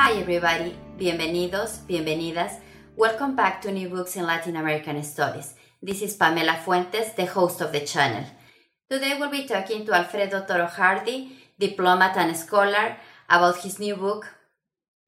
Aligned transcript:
Hi, 0.00 0.12
everybody. 0.20 0.76
Bienvenidos, 0.96 1.84
bienvenidas. 1.88 2.60
Welcome 2.96 3.34
back 3.34 3.60
to 3.62 3.72
New 3.72 3.88
Books 3.88 4.14
in 4.14 4.24
Latin 4.24 4.54
American 4.54 5.02
Studies. 5.02 5.56
This 5.82 6.02
is 6.02 6.14
Pamela 6.14 6.54
Fuentes, 6.64 7.14
the 7.14 7.26
host 7.26 7.60
of 7.60 7.72
the 7.72 7.80
channel. 7.80 8.24
Today 8.88 9.16
we'll 9.18 9.28
be 9.28 9.44
talking 9.44 9.84
to 9.84 9.92
Alfredo 9.92 10.44
Toro 10.46 10.66
Hardy, 10.66 11.32
diplomat 11.58 12.16
and 12.16 12.36
scholar, 12.36 12.96
about 13.28 13.56
his 13.56 13.80
new 13.80 13.96
book, 13.96 14.28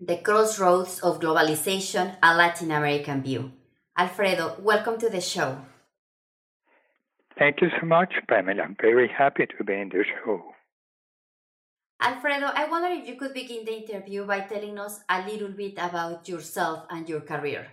The 0.01 0.17
Crossroads 0.17 0.99
of 0.99 1.21
Globalization 1.21 2.17
A 2.21 2.35
Latin 2.35 2.73
American 2.73 3.23
View. 3.23 3.53
Alfredo, 3.97 4.57
welcome 4.59 4.99
to 4.99 5.09
the 5.09 5.21
show. 5.21 5.57
Thank 7.39 7.61
you 7.61 7.69
so 7.81 7.87
much, 7.87 8.15
Pamela. 8.29 8.65
I'm 8.65 8.77
very 8.83 9.07
happy 9.07 9.47
to 9.57 9.65
be 9.65 9.75
in 9.75 9.91
the 9.91 10.03
show. 10.03 10.43
Alfredo, 12.03 12.47
I 12.55 12.67
wonder 12.69 12.89
if 12.89 13.07
you 13.07 13.17
could 13.17 13.35
begin 13.35 13.65
the 13.65 13.77
interview 13.77 14.25
by 14.27 14.41
telling 14.41 14.79
us 14.79 15.01
a 15.09 15.23
little 15.27 15.51
bit 15.51 15.75
about 15.75 16.29
yourself 16.29 16.87
and 16.89 17.07
your 17.09 17.21
career. 17.21 17.67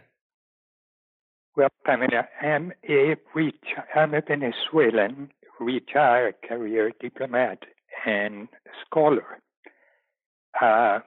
Well, 1.56 1.69
Pamela, 1.86 2.28
I'm 2.42 2.73
a, 2.88 3.16
I'm 3.95 4.14
a 4.14 4.22
Venezuelan 4.22 5.31
retired 5.59 6.36
career 6.47 6.92
diplomat 7.00 7.64
and 8.06 8.50
scholar. 8.86 9.39
Uh, 10.62 11.00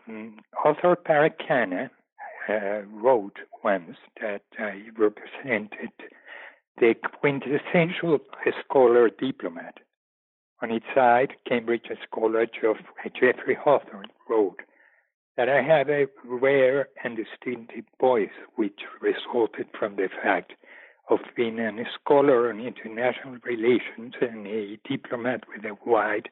author 0.64 0.96
Parag 0.96 1.34
Khanna 1.46 1.90
uh, 2.48 2.82
wrote 2.90 3.38
once 3.62 3.96
that 4.20 4.42
I 4.58 4.82
represented 4.96 5.92
the 6.78 6.94
quintessential 7.20 8.18
scholar 8.64 9.10
diplomat. 9.10 9.78
On 10.62 10.70
its 10.70 10.86
side, 10.94 11.34
Cambridge 11.48 11.86
scholar 12.04 12.46
Geoffrey 12.46 13.54
Hawthorn 13.54 14.06
wrote 14.28 14.60
that 15.36 15.48
I 15.48 15.62
have 15.62 15.88
a 15.88 16.06
rare 16.24 16.88
and 17.02 17.16
distinctive 17.16 17.84
voice 17.98 18.28
which 18.56 18.80
resulted 19.00 19.68
from 19.78 19.96
the 19.96 20.08
fact 20.22 20.52
of 21.08 21.20
being 21.34 21.58
a 21.58 21.72
scholar 21.98 22.50
on 22.50 22.60
international 22.60 23.38
relations 23.42 24.14
and 24.20 24.46
a 24.46 24.78
diplomat 24.88 25.44
with 25.48 25.64
a 25.64 25.76
wide 25.88 26.28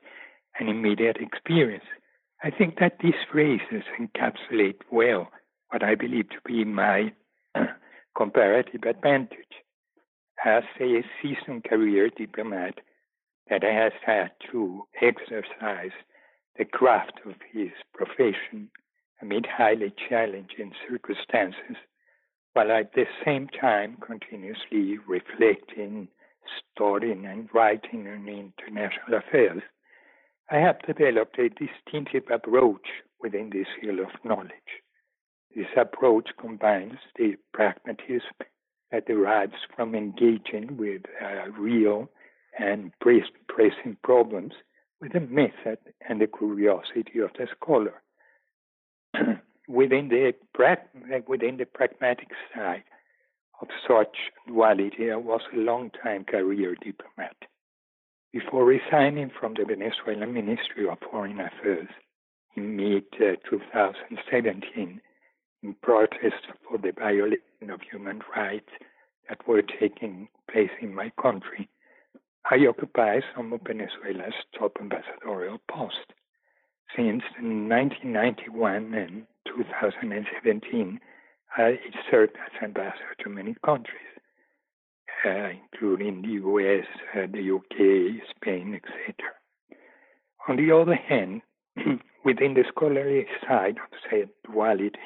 and 0.58 0.68
immediate 0.68 1.16
experience. 1.16 1.84
I 2.42 2.50
think 2.50 2.78
that 2.78 2.98
these 3.02 3.14
phrases 3.32 3.82
encapsulate 3.98 4.82
well 4.92 5.28
what 5.70 5.82
I 5.82 5.94
believe 5.94 6.28
to 6.30 6.40
be 6.44 6.64
my 6.64 7.12
comparative 8.16 8.82
advantage. 8.84 9.64
As 10.44 10.62
a 10.80 11.02
seasoned 11.20 11.64
career 11.64 12.10
diplomat, 12.16 12.74
that 13.50 13.62
has 13.62 13.92
had 14.04 14.30
to 14.50 14.86
exercise 15.00 15.92
the 16.56 16.64
craft 16.64 17.20
of 17.24 17.34
his 17.52 17.70
profession 17.94 18.70
amid 19.22 19.46
highly 19.46 19.92
challenging 20.08 20.72
circumstances, 20.88 21.76
while 22.52 22.70
at 22.70 22.92
the 22.94 23.06
same 23.24 23.48
time 23.48 23.96
continuously 24.00 24.98
reflecting, 25.06 26.08
studying, 26.74 27.26
and 27.26 27.48
writing 27.52 28.06
on 28.06 28.28
international 28.28 29.18
affairs, 29.18 29.62
I 30.50 30.56
have 30.56 30.80
developed 30.86 31.38
a 31.38 31.50
distinctive 31.50 32.24
approach 32.30 32.86
within 33.20 33.50
this 33.50 33.66
field 33.80 34.00
of 34.00 34.24
knowledge. 34.24 34.82
This 35.54 35.66
approach 35.76 36.30
combines 36.40 36.98
the 37.16 37.36
pragmatism 37.52 38.32
that 38.90 39.06
derives 39.06 39.54
from 39.74 39.94
engaging 39.94 40.76
with 40.76 41.02
uh, 41.22 41.50
real 41.50 42.10
and 42.58 42.92
pressing 43.00 43.96
problems 44.02 44.52
with 45.00 45.12
the 45.12 45.20
method 45.20 45.78
and 46.08 46.20
the 46.20 46.26
curiosity 46.26 47.20
of 47.20 47.30
the 47.38 47.46
scholar. 47.56 48.02
within, 49.68 50.08
the, 50.08 50.34
within 51.26 51.56
the 51.56 51.66
pragmatic 51.66 52.28
side 52.54 52.84
of 53.60 53.68
such 53.86 54.16
duality, 54.46 55.10
I 55.10 55.16
was 55.16 55.40
a 55.52 55.58
long-time 55.58 56.24
career 56.24 56.74
diplomat. 56.74 57.36
Before 58.32 58.64
resigning 58.64 59.30
from 59.40 59.54
the 59.54 59.64
Venezuelan 59.64 60.34
Ministry 60.34 60.88
of 60.88 60.98
Foreign 61.10 61.40
Affairs 61.40 61.88
in 62.56 62.76
mid 62.76 63.04
uh, 63.14 63.36
2017 63.48 65.00
in 65.62 65.74
protest 65.82 66.46
for 66.68 66.78
the 66.78 66.92
violation 66.92 67.70
of 67.70 67.80
human 67.80 68.20
rights 68.36 68.68
that 69.28 69.46
were 69.48 69.62
taking 69.62 70.28
place 70.50 70.70
in 70.80 70.94
my 70.94 71.10
country, 71.20 71.68
I 72.50 72.66
occupy 72.66 73.20
some 73.36 73.52
of 73.52 73.60
Venezuela's 73.66 74.32
top 74.58 74.78
ambassadorial 74.80 75.58
posts. 75.70 76.12
Since 76.96 77.22
1991 77.38 78.94
and 78.94 79.26
2017, 79.46 80.98
I 81.58 81.78
served 82.10 82.36
as 82.36 82.62
ambassador 82.62 83.14
to 83.20 83.28
many 83.28 83.54
countries, 83.62 84.00
uh, 85.26 85.50
including 85.62 86.22
the 86.22 86.40
US, 86.48 86.86
uh, 87.14 87.26
the 87.30 87.54
UK, 87.54 88.22
Spain, 88.34 88.74
etc. 88.74 89.34
On 90.48 90.56
the 90.56 90.74
other 90.74 90.94
hand, 90.94 91.42
within 92.24 92.54
the 92.54 92.64
scholarly 92.68 93.26
side 93.46 93.76
of 93.76 93.98
said 94.08 94.30
duality, 94.46 94.96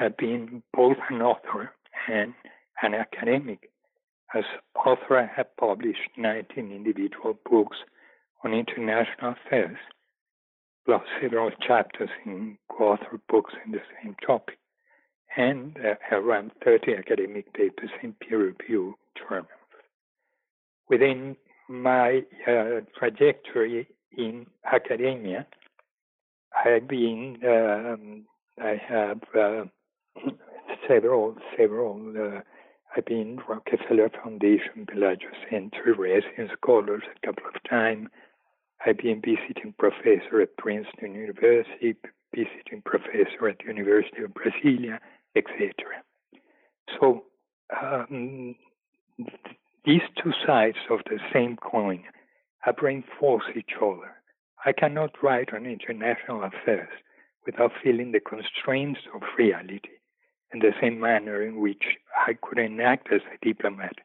I've 0.00 0.16
been 0.16 0.64
both 0.74 0.96
an 1.08 1.22
author 1.22 1.72
and 2.08 2.34
an 2.82 2.94
academic 2.94 3.70
as 4.36 4.44
author, 4.74 5.18
I 5.18 5.30
have 5.36 5.56
published 5.56 6.10
19 6.16 6.70
individual 6.70 7.38
books 7.50 7.76
on 8.44 8.52
international 8.52 9.34
affairs, 9.46 9.78
plus 10.84 11.02
several 11.20 11.50
chapters 11.66 12.10
in 12.24 12.58
co-authored 12.70 13.20
books 13.28 13.54
in 13.64 13.72
the 13.72 13.80
same 14.02 14.14
topic, 14.24 14.58
and 15.36 15.76
uh, 15.78 16.16
around 16.16 16.52
30 16.64 16.94
academic 16.94 17.52
papers 17.54 17.90
in 18.02 18.12
peer-reviewed 18.14 18.94
journals. 19.18 19.48
Within 20.88 21.36
my 21.68 22.22
uh, 22.46 22.80
trajectory 22.98 23.88
in 24.16 24.46
academia, 24.70 25.46
I've 26.64 26.88
been, 26.88 27.38
um, 27.44 28.24
I 28.62 28.80
have 28.88 29.20
uh, 29.38 29.64
several, 30.88 31.36
several 31.56 32.14
uh, 32.16 32.40
been 33.04 33.40
Rockefeller 33.48 34.10
Foundation 34.22 34.86
Bellagio 34.86 35.28
Center 35.50 35.94
resident 35.98 36.50
scholars 36.56 37.02
a 37.04 37.26
couple 37.26 37.44
of 37.46 37.62
times. 37.68 38.08
I've 38.84 38.98
been 38.98 39.20
visiting 39.20 39.74
professor 39.78 40.40
at 40.40 40.56
Princeton 40.56 41.14
University, 41.14 41.96
visiting 42.34 42.82
professor 42.84 43.48
at 43.48 43.58
the 43.58 43.66
University 43.66 44.22
of 44.22 44.32
Brasilia, 44.32 44.98
etc. 45.34 45.74
So 46.98 47.24
um, 47.82 48.54
these 49.84 50.02
two 50.22 50.32
sides 50.46 50.78
of 50.90 51.00
the 51.06 51.18
same 51.32 51.56
coin 51.56 52.04
have 52.60 52.76
reinforced 52.82 53.56
each 53.56 53.72
other. 53.80 54.14
I 54.64 54.72
cannot 54.72 55.22
write 55.22 55.52
on 55.52 55.66
international 55.66 56.44
affairs 56.44 56.88
without 57.44 57.72
feeling 57.82 58.12
the 58.12 58.20
constraints 58.20 59.00
of 59.14 59.22
reality 59.38 59.95
in 60.56 60.60
the 60.60 60.74
same 60.80 60.98
manner 61.00 61.42
in 61.42 61.60
which 61.60 61.84
I 62.26 62.32
could 62.40 62.58
enact 62.58 63.12
as 63.12 63.20
a 63.32 63.44
diplomat 63.44 63.96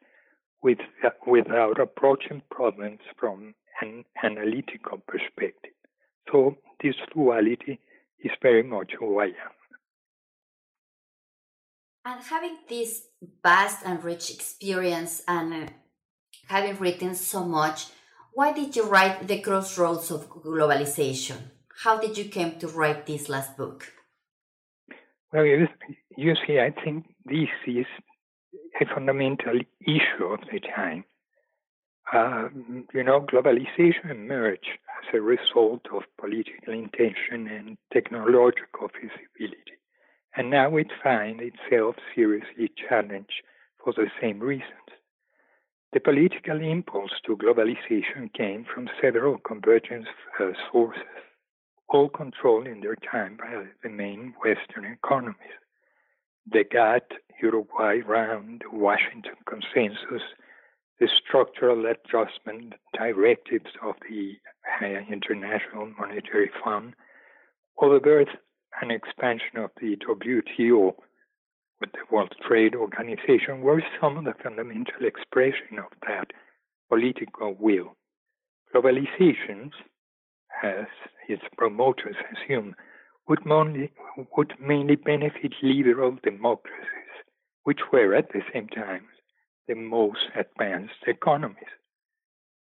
with, 0.62 0.80
without 1.26 1.80
approaching 1.80 2.42
problems 2.52 3.00
from 3.18 3.56
an 3.82 4.04
analytical 4.22 4.98
perspective. 5.08 5.72
So 6.32 6.58
this 6.84 6.96
duality 7.14 7.80
is 8.20 8.32
very 8.42 8.64
much 8.64 8.92
who 9.00 9.20
I 9.20 9.26
am. 9.26 9.56
And 12.04 12.24
having 12.24 12.58
this 12.68 13.04
vast 13.44 13.86
and 13.86 14.04
rich 14.04 14.32
experience 14.32 15.24
and 15.28 15.54
uh, 15.54 15.68
having 16.48 16.78
written 16.80 17.16
so 17.16 17.46
much, 17.46 17.88
why 18.34 18.52
did 18.52 18.76
you 18.76 18.84
write 18.88 19.28
The 19.28 19.40
Crossroads 19.40 20.12
of 20.12 20.30
Globalization? 20.30 21.38
How 21.84 22.00
did 22.00 22.18
you 22.18 22.30
come 22.30 22.60
to 22.60 22.68
write 22.68 23.06
this 23.06 23.30
last 23.30 23.56
book? 23.56 24.01
Well, 25.34 25.46
you 25.46 26.36
see, 26.46 26.60
I 26.60 26.72
think 26.84 27.06
this 27.26 27.50
is 27.66 27.86
a 28.82 28.86
fundamental 28.86 29.60
issue 29.82 30.26
of 30.26 30.42
the 30.52 30.60
time. 30.60 31.06
Uh, 32.14 32.50
you 32.94 33.04
know, 33.04 33.22
globalization 33.22 34.10
emerged 34.12 34.68
as 35.00 35.16
a 35.16 35.22
result 35.22 35.86
of 35.94 36.04
political 36.20 36.74
intention 36.74 37.48
and 37.48 37.78
technological 37.94 38.90
feasibility, 38.90 39.78
and 40.36 40.50
now 40.50 40.76
it 40.76 40.92
finds 41.04 41.42
itself 41.42 41.96
seriously 42.14 42.70
challenged 42.90 43.42
for 43.84 43.94
the 43.94 44.08
same 44.22 44.40
reasons. 44.40 44.90
The 45.94 46.00
political 46.02 46.62
impulse 46.62 47.12
to 47.26 47.38
globalization 47.38 48.34
came 48.34 48.66
from 48.66 48.90
several 49.02 49.38
convergence 49.38 50.08
uh, 50.40 50.52
sources, 50.72 51.24
all 51.92 52.10
controlled 52.10 52.68
in 52.68 52.82
their 52.82 52.96
time 52.96 53.38
by 53.38 53.66
the 53.84 53.90
main 53.90 54.34
Western 54.44 54.86
economies. 54.86 55.36
The 56.52 56.64
GATT 56.64 57.12
Uruguay 57.42 58.00
round, 58.06 58.64
Washington 58.72 59.36
consensus, 59.48 60.24
the 61.00 61.10
structural 61.28 61.86
adjustment 61.86 62.74
directives 62.94 63.72
of 63.84 63.96
the 64.10 64.38
International 64.82 65.92
Monetary 66.00 66.50
Fund, 66.64 66.94
or 67.76 67.94
the 67.94 68.00
birth 68.00 68.30
and 68.82 68.92
expansion 68.92 69.58
of 69.58 69.72
the 69.82 69.98
WTO 69.98 70.94
with 71.80 71.92
the 71.94 72.06
World 72.12 72.34
Trade 72.48 72.76
Organization 72.76 73.62
were 73.62 73.84
some 74.00 74.18
of 74.18 74.26
the 74.26 74.36
fundamental 74.44 75.06
expression 75.06 75.80
of 75.80 75.92
that 76.08 76.32
political 76.90 77.56
will. 77.60 77.96
Globalization, 78.74 79.72
as 80.64 80.88
its 81.28 81.44
promoters 81.58 82.16
assume, 82.34 82.76
would, 83.28 83.46
mainly, 83.46 83.92
would 84.38 84.54
mainly 84.60 84.96
benefit 84.96 85.54
liberal 85.62 86.18
democracies, 86.24 87.14
which 87.64 87.80
were 87.92 88.14
at 88.14 88.30
the 88.34 88.42
same 88.54 88.68
time 88.68 89.08
the 89.68 89.76
most 89.76 90.20
advanced 90.36 91.04
economies. 91.08 91.74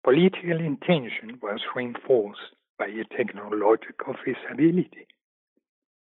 Political 0.03 0.59
intention 0.61 1.37
was 1.41 1.59
reinforced 1.75 2.55
by 2.79 2.87
a 2.87 3.03
technological 3.15 4.15
feasibility. 4.23 5.07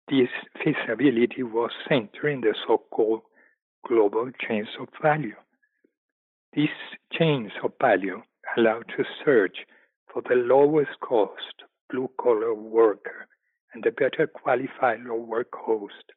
This 0.09 0.29
feasibility 0.63 1.43
was 1.43 1.71
centered 1.89 2.29
in 2.29 2.41
the 2.41 2.55
so 2.67 2.83
called 2.91 3.23
global 3.87 4.31
chains 4.47 4.69
of 4.79 4.89
value. 5.03 5.37
These 6.53 6.69
chains 7.13 7.53
of 7.63 7.73
value 7.81 8.23
allowed 8.57 8.87
to 8.97 9.05
search 9.25 9.57
for 10.13 10.23
the 10.29 10.35
lowest 10.35 10.99
cost 11.01 11.65
blue 11.91 12.11
collar 12.21 12.55
worker 12.55 13.27
and 13.75 13.83
the 13.85 13.91
better 13.91 14.27
qualified 14.27 15.01
lower 15.01 15.45
cost 15.45 16.13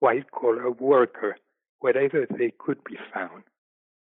white 0.00 0.30
collar 0.30 0.70
worker 0.70 1.36
wherever 1.80 2.26
they 2.38 2.52
could 2.58 2.82
be 2.84 2.96
found 3.12 3.44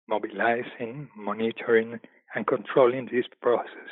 mobilizing, 0.08 1.08
monitoring, 1.16 1.98
and 2.34 2.46
controlling 2.46 3.06
this 3.06 3.26
process 3.40 3.90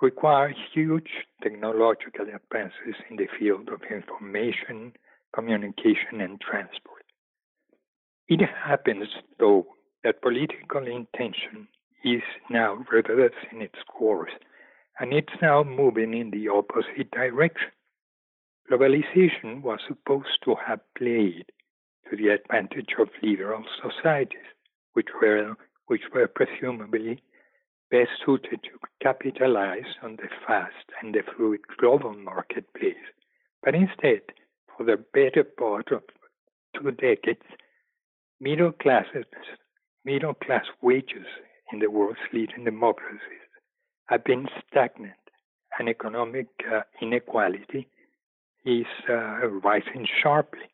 require 0.00 0.54
huge 0.72 1.10
technological 1.42 2.26
advances 2.26 2.94
in 3.10 3.16
the 3.16 3.28
field 3.38 3.68
of 3.68 3.80
information, 3.90 4.92
communication, 5.34 6.20
and 6.20 6.40
transport. 6.40 7.04
It 8.28 8.40
happens, 8.42 9.08
though, 9.38 9.66
that 10.04 10.22
political 10.22 10.86
intention 10.86 11.68
is 12.04 12.22
now 12.50 12.84
reversing 12.90 13.60
its 13.60 13.78
course, 13.88 14.32
and 15.00 15.12
it's 15.12 15.32
now 15.42 15.62
moving 15.62 16.14
in 16.14 16.30
the 16.30 16.48
opposite 16.48 17.10
direction. 17.10 17.70
Globalization 18.70 19.62
was 19.62 19.80
supposed 19.88 20.42
to 20.44 20.54
have 20.66 20.80
played 20.96 21.46
to 22.10 22.16
the 22.16 22.28
advantage 22.28 22.94
of 22.98 23.08
liberal 23.22 23.64
societies 23.82 24.46
which 24.92 25.08
were, 25.20 25.54
which 25.86 26.02
were 26.14 26.28
presumably 26.28 27.22
best 27.90 28.10
suited 28.24 28.62
to 28.62 28.78
capitalize 29.02 29.96
on 30.02 30.16
the 30.16 30.28
fast 30.46 30.84
and 31.00 31.14
the 31.14 31.22
fluid 31.36 31.60
global 31.78 32.12
marketplace. 32.12 32.94
But 33.62 33.74
instead, 33.74 34.22
for 34.76 34.84
the 34.84 35.02
better 35.12 35.44
part 35.44 35.90
of 35.92 36.02
two 36.76 36.90
decades, 36.92 37.42
middle 38.40 38.72
classes, 38.72 39.24
middle 40.04 40.34
class 40.34 40.66
wages 40.82 41.26
in 41.72 41.78
the 41.80 41.90
world's 41.90 42.18
leading 42.32 42.64
democracies 42.64 43.48
have 44.06 44.24
been 44.24 44.48
stagnant, 44.70 45.12
and 45.78 45.88
economic 45.88 46.48
uh, 46.72 46.80
inequality 47.02 47.88
is 48.64 48.86
uh, 49.08 49.46
rising 49.46 50.06
sharply. 50.22 50.68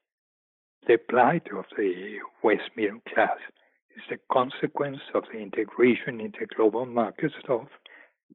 The 0.87 0.99
plight 1.09 1.49
of 1.57 1.65
the 1.77 2.19
West 2.43 2.71
middle 2.77 3.01
class 3.13 3.39
is 3.97 4.03
the 4.11 4.19
consequence 4.31 5.01
of 5.15 5.25
the 5.33 5.39
integration 5.39 6.21
into 6.21 6.47
global 6.57 6.87
markets 6.87 7.35
of 7.49 7.67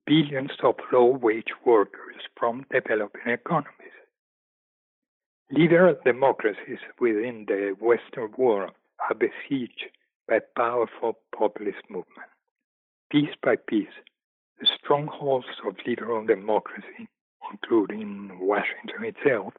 billions 0.06 0.52
of 0.64 0.76
low 0.92 1.06
wage 1.06 1.54
workers 1.66 2.16
from 2.38 2.66
developing 2.72 3.28
economies. 3.28 3.76
Liberal 5.52 5.96
democracies 6.06 6.80
within 7.00 7.46
the 7.48 7.76
Western 7.80 8.32
world 8.38 8.72
are 9.10 9.16
besieged 9.16 9.86
by 10.28 10.40
powerful 10.56 11.18
populist 11.36 11.84
movements. 11.90 12.39
Piece 13.12 13.36
by 13.42 13.56
piece, 13.56 13.88
the 14.60 14.68
strongholds 14.84 15.48
of 15.66 15.76
liberal 15.88 16.24
democracy, 16.28 17.08
including 17.52 18.38
Washington 18.40 19.04
itself, 19.04 19.54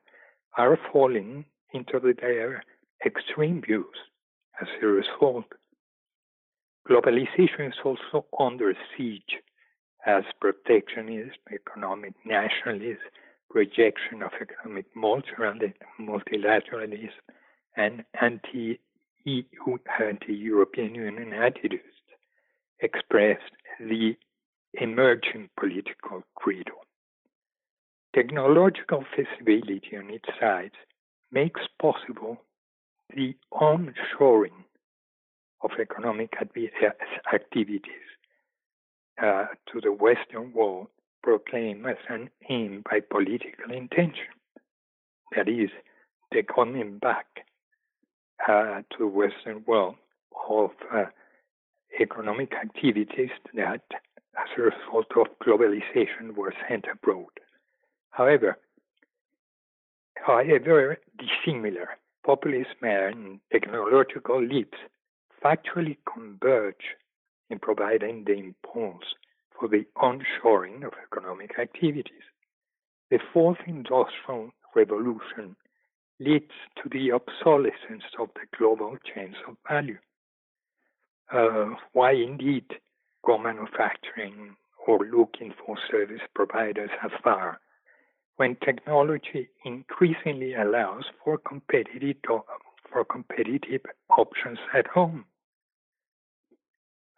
are 0.56 0.78
falling 0.92 1.44
into 1.72 1.98
the 1.98 2.14
their 2.20 2.62
extreme 3.04 3.60
views 3.60 3.96
as 4.60 4.68
a 4.80 4.86
result. 4.86 5.46
Globalization 6.88 7.68
is 7.68 7.74
also 7.84 8.24
under 8.38 8.72
siege 8.96 9.38
as 10.06 10.22
protectionism, 10.40 11.32
economic 11.52 12.14
nationalism, 12.24 12.98
rejection 13.52 14.22
of 14.22 14.30
economic 14.40 14.86
multilateralism, 14.96 17.10
and 17.76 18.04
anti-EU, 18.20 19.78
anti-European 20.00 20.94
Union 20.94 21.32
attitudes 21.32 21.99
expressed 22.82 23.52
the 23.78 24.16
emerging 24.74 25.48
political 25.58 26.22
credo. 26.34 26.72
Technological 28.14 29.04
feasibility 29.14 29.96
on 29.96 30.10
its 30.10 30.28
side 30.40 30.72
makes 31.30 31.60
possible 31.80 32.38
the 33.14 33.34
onshoring 33.52 34.64
of 35.62 35.70
economic 35.80 36.32
activities 36.40 38.08
uh, 39.22 39.46
to 39.70 39.80
the 39.80 39.92
Western 39.92 40.52
world 40.52 40.88
proclaimed 41.22 41.86
as 41.86 41.96
an 42.08 42.30
aim 42.48 42.82
by 42.90 43.00
political 43.00 43.70
intention. 43.72 44.32
That 45.36 45.48
is, 45.48 45.70
the 46.32 46.42
coming 46.42 46.98
back 46.98 47.26
uh, 48.48 48.82
to 48.90 48.98
the 48.98 49.06
Western 49.06 49.64
world 49.66 49.96
of 50.48 50.70
uh, 50.92 51.04
economic 51.98 52.52
activities 52.54 53.30
that, 53.54 53.82
as 54.36 54.48
a 54.56 54.62
result 54.62 55.06
of 55.16 55.26
globalization, 55.44 56.34
were 56.36 56.54
sent 56.68 56.86
abroad. 56.92 57.30
However, 58.10 58.58
however 60.16 60.98
dissimilar 61.18 61.88
populism 62.24 62.82
and 62.82 63.40
technological 63.50 64.42
leaps 64.42 64.78
factually 65.42 65.96
converge 66.12 66.96
in 67.48 67.58
providing 67.58 68.24
the 68.24 68.34
impulse 68.34 69.14
for 69.58 69.68
the 69.68 69.84
onshoring 69.96 70.84
of 70.84 70.92
economic 71.02 71.58
activities. 71.58 72.26
The 73.10 73.18
fourth 73.32 73.58
industrial 73.66 74.50
revolution 74.74 75.56
leads 76.20 76.52
to 76.76 76.88
the 76.90 77.12
obsolescence 77.12 78.04
of 78.18 78.28
the 78.34 78.46
global 78.56 78.96
chains 79.14 79.36
of 79.48 79.56
value. 79.68 79.98
Uh, 81.32 81.76
why 81.92 82.12
indeed 82.12 82.64
go 83.24 83.38
manufacturing 83.38 84.56
or 84.86 84.98
looking 85.06 85.54
for 85.64 85.76
service 85.90 86.22
providers 86.34 86.90
afar 87.04 87.60
when 88.36 88.56
technology 88.64 89.48
increasingly 89.64 90.54
allows 90.54 91.04
for 91.22 91.38
competitive, 91.38 92.16
for 92.90 93.04
competitive 93.04 93.82
options 94.08 94.58
at 94.74 94.86
home? 94.86 95.24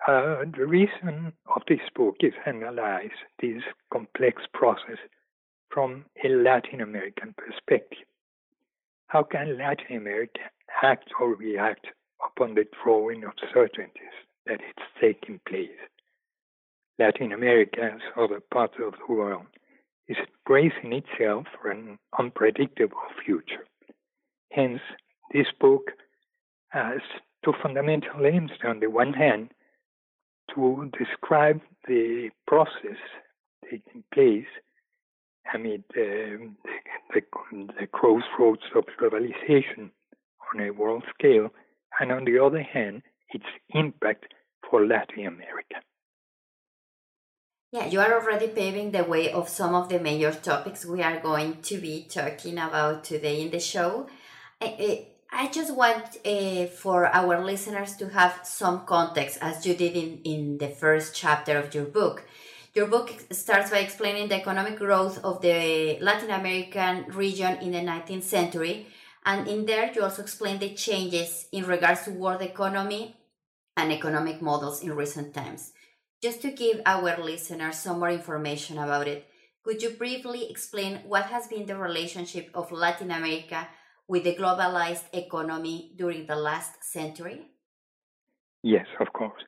Uh, 0.07 0.45
the 0.57 0.66
reason 0.66 1.33
of 1.54 1.62
this 1.69 1.81
book 1.95 2.16
is 2.21 2.33
analyze 2.45 3.16
this 3.40 3.62
complex 3.92 4.42
process 4.52 4.99
from 5.71 6.04
a 6.25 6.28
Latin 6.28 6.81
American 6.81 7.35
perspective. 7.38 8.07
How 9.07 9.23
can 9.23 9.57
Latin 9.57 9.97
America 9.97 10.40
act 10.83 11.09
or 11.21 11.35
react 11.35 11.87
upon 12.25 12.55
the 12.55 12.67
drawing 12.83 13.25
uncertainties 13.25 14.17
that 14.47 14.61
it's 14.61 14.88
taking 15.00 15.41
place? 15.49 15.71
Latin 16.99 17.33
America, 17.33 17.91
as 17.95 18.00
other 18.17 18.41
parts 18.52 18.75
of 18.85 18.95
the 18.95 19.12
world, 19.12 19.47
is 20.09 20.17
bracing 20.47 20.93
itself 20.93 21.47
for 21.61 21.71
an 21.71 21.99
unpredictable 22.19 22.99
future. 23.25 23.67
Hence, 24.50 24.81
this 25.33 25.47
book 25.61 25.93
has 26.69 27.00
two 27.45 27.55
fundamental 27.62 28.26
aims. 28.26 28.50
On 28.64 28.81
the 28.81 28.91
one 28.91 29.12
hand, 29.12 29.50
to 30.55 30.91
describe 30.99 31.61
the 31.88 32.31
process 32.47 32.99
taking 33.71 34.05
place 34.12 34.47
amid 35.55 35.83
uh, 35.91 36.52
the, 37.14 37.23
the, 37.50 37.69
the 37.81 37.87
crossroads 37.87 38.62
of 38.75 38.85
globalization 39.00 39.91
on 40.55 40.61
a 40.61 40.71
world 40.71 41.05
scale, 41.19 41.50
and 42.00 42.12
on 42.12 42.25
the 42.25 42.38
other 42.38 42.62
hand, 42.62 43.02
its 43.30 43.44
impact 43.70 44.26
for 44.68 44.87
Latin 44.87 45.26
America. 45.26 45.76
Yeah, 47.72 47.87
you 47.87 48.00
are 48.00 48.20
already 48.20 48.49
paving 48.49 48.90
the 48.90 49.04
way 49.04 49.32
of 49.32 49.49
some 49.49 49.75
of 49.75 49.88
the 49.88 49.99
major 49.99 50.32
topics 50.32 50.84
we 50.84 51.02
are 51.02 51.20
going 51.20 51.62
to 51.62 51.78
be 51.78 52.06
talking 52.08 52.58
about 52.58 53.02
today 53.02 53.40
in 53.40 53.50
the 53.50 53.61
show. 53.61 54.08
I, 54.61 55.06
I 55.32 55.49
just 55.49 55.75
want 55.75 56.18
uh, 56.26 56.66
for 56.66 57.06
our 57.06 57.42
listeners 57.42 57.96
to 57.96 58.11
have 58.11 58.40
some 58.44 58.84
context, 58.84 59.38
as 59.40 59.64
you 59.64 59.72
did 59.75 59.96
in, 59.96 60.20
in 60.25 60.58
the 60.58 60.68
first 60.68 61.16
chapter 61.16 61.56
of 61.56 61.75
your 61.75 61.87
book. 61.87 62.25
Your 62.75 62.87
book 62.87 63.11
starts 63.30 63.70
by 63.70 63.78
explaining 63.78 64.28
the 64.28 64.37
economic 64.37 64.78
growth 64.78 65.25
of 65.25 65.40
the 65.40 65.99
Latin 66.00 66.30
American 66.30 67.06
region 67.14 67.56
in 67.62 67.72
the 67.72 67.80
19th 67.80 68.25
century, 68.25 68.87
and 69.25 69.47
in 69.49 69.67
there 69.67 69.93
you 69.95 70.02
also 70.02 70.23
explain 70.23 70.59
the 70.59 70.75
changes 70.75 71.47
in 71.52 71.64
regards 71.67 72.05
to 72.05 72.11
world 72.11 72.43
economy 72.43 73.17
and 73.76 73.93
economic 73.93 74.43
models 74.43 74.83
in 74.83 74.95
recent 74.95 75.35
times. 75.35 75.73
Just 76.23 76.43
to 76.43 76.50
give 76.50 76.81
our 76.87 77.19
listeners 77.19 77.79
some 77.79 77.99
more 77.99 78.11
information 78.11 78.79
about 78.79 79.09
it, 79.09 79.26
could 79.64 79.83
you 79.83 79.91
briefly 79.91 80.50
explain 80.50 81.00
what 81.07 81.26
has 81.26 81.47
been 81.47 81.67
the 81.67 81.76
relationship 81.76 82.50
of 82.55 82.73
Latin 82.73 83.11
America 83.11 83.69
with 84.09 84.25
the 84.25 84.35
globalized 84.35 85.05
economy 85.12 85.93
during 85.97 86.26
the 86.26 86.37
last 86.37 86.83
century? 86.85 87.43
Yes, 88.62 88.87
of 89.00 89.12
course. 89.12 89.43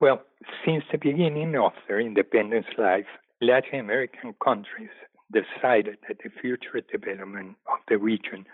Well, 0.00 0.22
since 0.64 0.84
the 0.90 0.98
beginning 0.98 1.54
of 1.56 1.72
their 1.86 2.00
independence 2.00 2.66
life, 2.78 3.06
Latin 3.40 3.80
American 3.80 4.34
countries 4.42 4.90
decided 5.32 5.98
that 6.08 6.18
the 6.22 6.30
future 6.40 6.80
development 6.90 7.56
of 7.66 7.78
the 7.88 7.98
region 7.98 8.44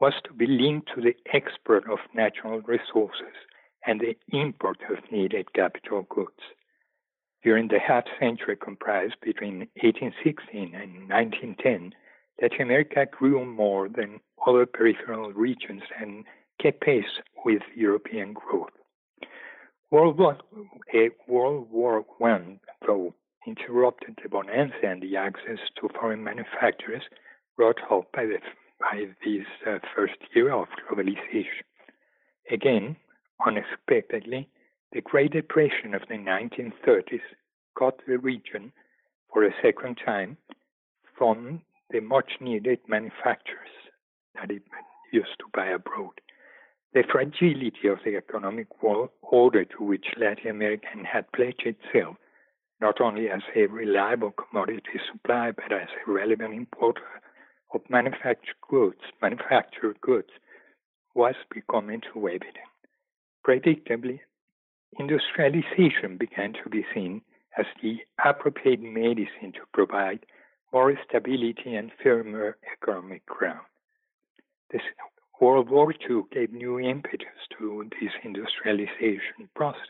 was 0.00 0.14
to 0.24 0.32
be 0.32 0.46
linked 0.46 0.88
to 0.94 1.00
the 1.00 1.16
export 1.32 1.88
of 1.90 1.98
natural 2.14 2.60
resources 2.60 3.34
and 3.86 4.00
the 4.00 4.16
import 4.36 4.78
of 4.90 4.98
needed 5.10 5.52
capital 5.54 6.06
goods. 6.08 6.42
During 7.42 7.68
the 7.68 7.78
half 7.78 8.04
century 8.18 8.56
comprised 8.56 9.16
between 9.22 9.68
1816 9.80 10.74
and 10.74 11.08
1910, 11.08 11.94
Latin 12.42 12.62
America 12.62 13.06
grew 13.10 13.44
more 13.44 13.88
than 13.88 14.20
other 14.46 14.66
peripheral 14.66 15.32
regions 15.32 15.82
and 16.00 16.24
kept 16.60 16.80
pace 16.80 17.20
with 17.44 17.62
European 17.74 18.34
growth. 18.34 18.70
World 19.90 20.18
War, 20.18 20.36
uh, 20.92 20.98
World 21.28 21.70
War 21.70 22.04
I, 22.24 22.58
though, 22.86 23.14
interrupted 23.46 24.18
the 24.20 24.28
bonanza 24.28 24.74
and 24.82 25.00
the 25.00 25.16
access 25.16 25.60
to 25.80 25.88
foreign 25.88 26.24
manufacturers 26.24 27.04
brought 27.56 27.80
up 27.90 28.10
by, 28.12 28.26
the, 28.26 28.38
by 28.80 29.06
this 29.24 29.46
uh, 29.66 29.78
first 29.94 30.16
year 30.34 30.52
of 30.52 30.68
globalization. 30.88 31.64
Again, 32.50 32.96
unexpectedly, 33.46 34.48
the 34.92 35.00
Great 35.00 35.32
Depression 35.32 35.94
of 35.94 36.02
the 36.08 36.14
1930s 36.14 37.20
cut 37.78 38.00
the 38.06 38.18
region 38.18 38.72
for 39.32 39.44
a 39.44 39.54
second 39.62 39.98
time 40.04 40.36
from 41.18 41.60
the 41.90 42.00
much 42.00 42.32
needed 42.40 42.78
manufacturers 42.88 43.74
that 44.34 44.50
it 44.50 44.62
used 45.12 45.38
to 45.38 45.46
buy 45.54 45.66
abroad. 45.66 46.12
The 46.94 47.04
fragility 47.10 47.88
of 47.88 47.98
the 48.04 48.16
economic 48.16 48.82
world 48.82 49.10
order 49.22 49.64
to 49.64 49.84
which 49.84 50.06
Latin 50.16 50.50
America 50.50 50.86
had 51.10 51.30
pledged 51.32 51.66
itself, 51.66 52.16
not 52.80 53.00
only 53.00 53.28
as 53.28 53.42
a 53.54 53.66
reliable 53.66 54.32
commodity 54.32 55.00
supply, 55.12 55.50
but 55.50 55.72
as 55.72 55.88
a 56.06 56.10
relevant 56.10 56.54
importer 56.54 57.15
of 57.74 57.80
manufactured 57.88 58.60
goods, 58.68 59.00
manufactured 59.20 60.00
goods, 60.00 60.30
was 61.14 61.34
becoming 61.52 62.02
evident. 62.14 62.70
Predictably, 63.46 64.20
industrialization 64.98 66.16
began 66.18 66.52
to 66.62 66.70
be 66.70 66.84
seen 66.94 67.22
as 67.58 67.66
the 67.82 67.98
appropriate 68.24 68.82
medicine 68.82 69.52
to 69.52 69.60
provide 69.72 70.26
more 70.72 70.98
stability 71.08 71.74
and 71.74 71.90
firmer 72.02 72.56
economic 72.72 73.24
ground. 73.26 73.66
This 74.70 74.82
World 75.40 75.70
War 75.70 75.92
II 75.92 76.22
gave 76.32 76.52
new 76.52 76.78
impetus 76.80 77.38
to 77.58 77.88
this 78.00 78.10
industrialization 78.24 79.48
process. 79.54 79.80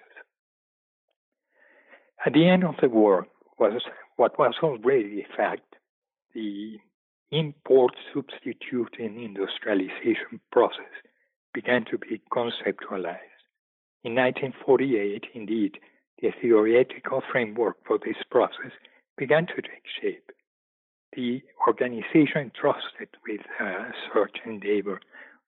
At 2.24 2.32
the 2.32 2.48
end 2.48 2.64
of 2.64 2.74
the 2.80 2.88
war 2.88 3.26
was 3.58 3.80
what 4.16 4.38
was 4.38 4.54
already 4.62 5.22
a 5.22 5.36
fact, 5.36 5.76
the 6.34 6.78
import 7.38 7.92
substituting 8.14 9.22
industrialization 9.22 10.40
process 10.52 10.94
began 11.54 11.84
to 11.90 11.98
be 11.98 12.20
conceptualized. 12.32 13.42
In 14.04 14.14
1948, 14.14 15.24
indeed, 15.34 15.78
the 16.20 16.32
theoretical 16.40 17.22
framework 17.30 17.76
for 17.86 17.98
this 17.98 18.16
process 18.30 18.72
began 19.16 19.46
to 19.46 19.56
take 19.56 19.84
shape 20.00 20.30
the 21.16 21.42
organization 21.66 22.42
entrusted 22.42 23.08
with 23.26 23.40
uh, 23.58 23.84
such 24.14 24.38
endeavor 24.44 25.00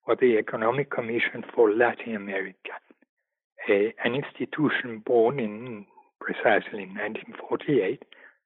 was 0.07 0.17
the 0.19 0.37
Economic 0.37 0.89
Commission 0.89 1.43
for 1.53 1.71
Latin 1.71 2.15
America, 2.15 2.73
a, 3.69 3.93
an 4.03 4.15
institution 4.15 5.03
born 5.05 5.39
in 5.39 5.85
precisely 6.19 6.83
in 6.83 6.95
1948 6.95 8.03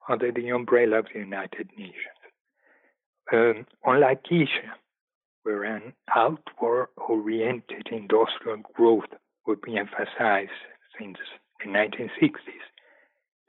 under 0.09 0.31
the 0.31 0.49
umbrella 0.49 0.99
of 0.99 1.05
the 1.13 1.19
United 1.19 1.69
Nations. 1.77 2.12
Um, 3.31 3.65
unlike 3.85 4.25
Asia, 4.29 4.75
where 5.43 5.63
an 5.63 5.93
outward 6.15 6.89
oriented 6.97 7.87
industrial 7.91 8.57
growth 8.73 9.09
would 9.47 9.61
be 9.61 9.77
emphasized 9.77 10.51
since 10.97 11.17
the 11.59 11.69
1960s, 11.69 12.63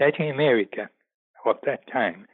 Latin 0.00 0.30
America 0.30 0.88
at 1.46 1.60
that 1.66 1.90
time 1.92 2.26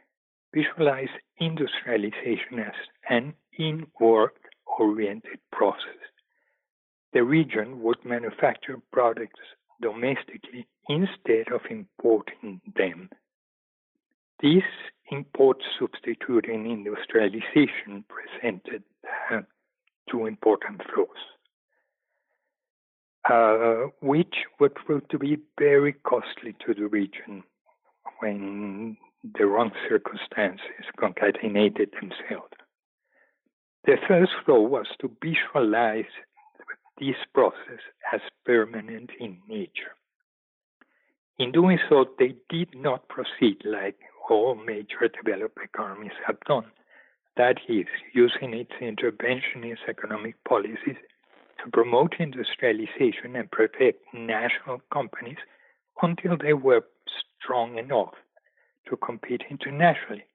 visualized 0.53 1.11
industrialization 1.39 2.59
as 2.59 2.73
an 3.09 3.33
inward 3.57 4.31
oriented 4.79 5.39
process. 5.51 5.99
The 7.13 7.23
region 7.23 7.81
would 7.81 8.03
manufacture 8.05 8.77
products 8.91 9.39
domestically 9.81 10.67
instead 10.89 11.51
of 11.53 11.61
importing 11.69 12.61
them. 12.75 13.09
This 14.41 14.63
import 15.11 15.57
substituting 15.79 16.69
industrialization 16.69 18.03
presented 18.09 18.83
uh, 19.31 19.41
two 20.09 20.25
important 20.25 20.81
flaws, 20.93 21.09
uh, 23.29 23.89
which 24.01 24.35
would 24.59 24.73
prove 24.73 25.07
to 25.09 25.19
be 25.19 25.37
very 25.59 25.93
costly 25.93 26.55
to 26.65 26.73
the 26.73 26.87
region 26.87 27.43
when 28.19 28.97
the 29.37 29.45
wrong 29.45 29.71
circumstances 29.87 30.85
concatenated 30.97 31.91
themselves. 31.91 32.53
The 33.85 33.97
first 34.07 34.31
flaw 34.45 34.61
was 34.61 34.87
to 35.01 35.11
visualize 35.23 36.11
this 36.99 37.15
process 37.33 37.81
as 38.11 38.21
permanent 38.45 39.11
in 39.19 39.37
nature. 39.47 39.95
In 41.37 41.51
doing 41.51 41.79
so, 41.89 42.05
they 42.19 42.35
did 42.49 42.69
not 42.75 43.07
proceed 43.07 43.57
like 43.65 43.97
all 44.31 44.55
major 44.55 45.09
developed 45.09 45.57
economies 45.61 46.17
have 46.25 46.39
done, 46.47 46.71
that 47.37 47.57
is, 47.67 47.85
using 48.13 48.53
its 48.53 48.71
interventionist 48.81 49.87
economic 49.87 50.35
policies 50.47 50.97
to 51.63 51.71
promote 51.71 52.15
industrialization 52.19 53.35
and 53.35 53.51
protect 53.51 53.99
national 54.13 54.81
companies 54.91 55.37
until 56.01 56.37
they 56.37 56.53
were 56.53 56.83
strong 57.39 57.77
enough 57.77 58.13
to 58.87 58.95
compete 58.97 59.43
internationally. 59.49 60.25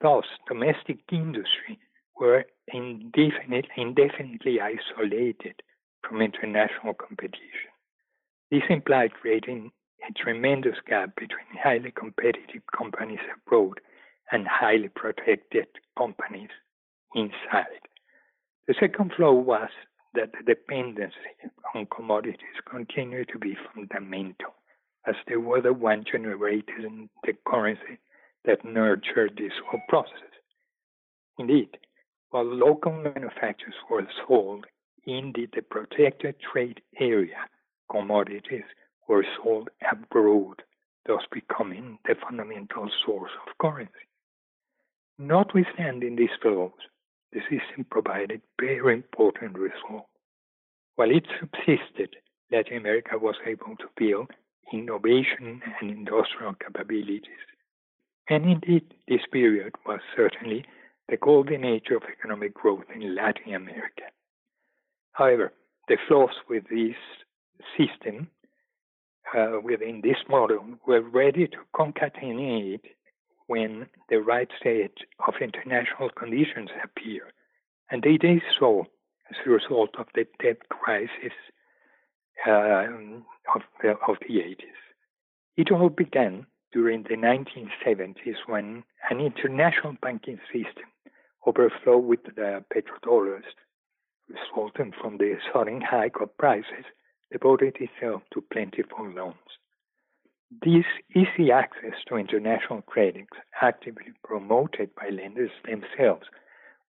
Thus, 0.00 0.24
domestic 0.48 1.00
industry 1.12 1.78
were 2.18 2.44
indefinite, 2.72 3.66
indefinitely 3.76 4.58
isolated 4.60 5.62
from 6.02 6.22
international 6.22 6.94
competition. 6.94 7.70
This 8.50 8.62
implied 8.68 9.12
creating 9.12 9.72
a 10.08 10.12
tremendous 10.12 10.76
gap 10.86 11.14
between 11.16 11.46
highly 11.62 11.90
competitive 11.90 12.62
companies 12.76 13.20
abroad 13.34 13.80
and 14.32 14.46
highly 14.46 14.88
protected 14.88 15.66
companies 15.98 16.50
inside. 17.14 17.80
The 18.66 18.74
second 18.78 19.12
flaw 19.16 19.32
was 19.32 19.70
that 20.14 20.30
the 20.32 20.44
dependency 20.44 21.14
on 21.74 21.86
commodities 21.94 22.60
continued 22.68 23.28
to 23.32 23.38
be 23.38 23.56
fundamental 23.74 24.54
as 25.06 25.14
they 25.26 25.36
were 25.36 25.60
the 25.60 25.72
one 25.72 26.04
generating 26.10 27.08
the 27.24 27.32
currency 27.46 27.98
that 28.44 28.64
nurtured 28.64 29.36
this 29.36 29.52
whole 29.68 29.80
process. 29.88 30.12
Indeed, 31.38 31.78
while 32.30 32.44
local 32.44 32.92
manufacturers 32.92 33.74
were 33.90 34.06
sold 34.26 34.66
in 35.06 35.32
the, 35.34 35.48
the 35.54 35.62
protected 35.62 36.36
trade 36.40 36.80
area, 36.98 37.38
commodities 37.90 38.64
were 39.10 39.26
sold 39.42 39.68
abroad, 39.90 40.62
thus 41.04 41.22
becoming 41.32 41.98
the 42.06 42.14
fundamental 42.14 42.88
source 43.04 43.32
of 43.44 43.58
currency. 43.58 44.06
Notwithstanding 45.18 46.14
these 46.14 46.36
flaws, 46.40 46.70
the 47.32 47.40
system 47.50 47.84
provided 47.90 48.40
very 48.60 48.94
important 48.94 49.58
results. 49.58 50.06
While 50.94 51.10
it 51.10 51.26
subsisted, 51.40 52.14
Latin 52.52 52.76
America 52.76 53.18
was 53.18 53.34
able 53.44 53.74
to 53.80 53.88
build 53.96 54.30
innovation 54.72 55.60
and 55.80 55.90
industrial 55.90 56.54
capabilities. 56.54 57.44
And 58.28 58.44
indeed, 58.44 58.94
this 59.08 59.22
period 59.32 59.74
was 59.84 59.98
certainly 60.16 60.64
the 61.08 61.16
golden 61.16 61.64
age 61.64 61.88
of 61.90 62.02
economic 62.04 62.54
growth 62.54 62.84
in 62.94 63.16
Latin 63.16 63.54
America. 63.54 64.06
However, 65.14 65.52
the 65.88 65.98
flaws 66.06 66.36
with 66.48 66.62
this 66.68 66.94
system, 67.76 68.28
uh, 69.36 69.60
within 69.62 70.00
this 70.02 70.16
model, 70.28 70.64
we 70.86 70.94
were 70.94 71.08
ready 71.08 71.46
to 71.46 71.58
concatenate 71.74 72.82
when 73.46 73.86
the 74.08 74.16
right 74.16 74.48
set 74.62 74.92
of 75.26 75.34
international 75.40 76.10
conditions 76.10 76.70
appear. 76.84 77.32
And 77.90 78.02
they 78.02 78.16
did 78.16 78.42
so 78.58 78.86
as 79.30 79.36
a 79.44 79.50
result 79.50 79.90
of 79.98 80.06
the 80.14 80.26
debt 80.42 80.68
crisis 80.68 81.32
um, 82.46 83.24
of, 83.54 83.62
the, 83.82 83.90
of 84.08 84.16
the 84.26 84.34
80s. 84.34 84.80
It 85.56 85.70
all 85.70 85.88
began 85.88 86.46
during 86.72 87.02
the 87.02 87.16
1970s 87.16 88.36
when 88.46 88.84
an 89.10 89.20
international 89.20 89.96
banking 90.00 90.38
system 90.52 90.84
overflowed 91.46 92.04
with 92.04 92.22
the 92.24 92.64
petrodollars 92.72 93.42
resulting 94.28 94.92
from 95.00 95.18
the 95.18 95.36
sudden 95.52 95.80
hike 95.80 96.20
of 96.20 96.36
prices 96.38 96.84
devoted 97.32 97.76
itself 97.80 98.22
to 98.32 98.44
plentiful 98.52 99.08
loans. 99.08 99.36
This 100.64 100.84
easy 101.14 101.52
access 101.52 101.94
to 102.08 102.16
international 102.16 102.82
credit, 102.82 103.28
actively 103.62 104.12
promoted 104.24 104.90
by 104.96 105.10
lenders 105.10 105.52
themselves, 105.64 106.26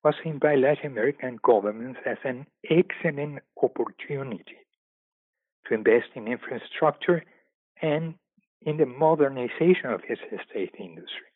was 0.03 0.15
seen 0.23 0.39
by 0.39 0.55
Latin 0.55 0.87
American 0.87 1.37
governments 1.43 1.99
as 2.05 2.17
an 2.23 2.47
excellent 2.69 3.39
opportunity 3.61 4.57
to 5.67 5.73
invest 5.75 6.07
in 6.15 6.27
infrastructure 6.27 7.23
and 7.81 8.15
in 8.63 8.77
the 8.77 8.85
modernization 8.85 9.91
of 9.91 10.01
its 10.09 10.21
state 10.49 10.73
industry. 10.79 11.29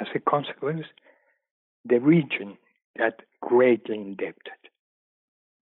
As 0.00 0.06
a 0.14 0.20
consequence, 0.20 0.86
the 1.84 1.98
region 1.98 2.56
got 2.96 3.14
greatly 3.40 3.96
indebted. 3.96 4.60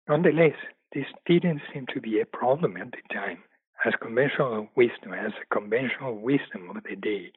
Nonetheless, 0.10 0.56
this 0.94 1.06
didn't 1.26 1.62
seem 1.74 1.86
to 1.94 2.02
be 2.02 2.20
a 2.20 2.26
problem 2.26 2.78
at 2.78 2.92
the 2.92 3.14
time, 3.14 3.44
as 3.86 3.94
conventional 4.02 4.68
wisdom, 4.76 5.14
as 5.14 5.32
the 5.34 5.46
conventional 5.60 6.16
wisdom 6.16 6.70
of 6.70 6.84
the 6.84 6.96
day, 6.96 7.32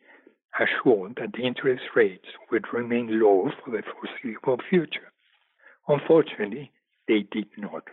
assured 0.59 1.16
that 1.21 1.33
the 1.33 1.42
interest 1.42 1.83
rates 1.95 2.26
would 2.50 2.64
remain 2.73 3.21
low 3.21 3.50
for 3.64 3.71
the 3.71 3.83
foreseeable 3.83 4.59
future. 4.69 5.12
Unfortunately, 5.88 6.71
they 7.09 7.26
did 7.30 7.49
not. 7.57 7.85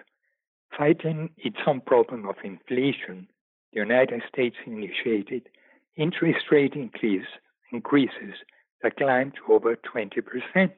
Fighting 0.77 1.29
its 1.37 1.57
own 1.65 1.81
problem 1.81 2.27
of 2.27 2.35
inflation, 2.43 3.27
the 3.73 3.79
United 3.79 4.21
States 4.31 4.55
initiated 4.65 5.49
interest 5.95 6.45
rate 6.51 6.73
increase, 6.73 7.25
increases 7.71 8.35
that 8.83 8.95
climbed 8.97 9.33
to 9.35 9.53
over 9.53 9.75
20%. 9.75 10.71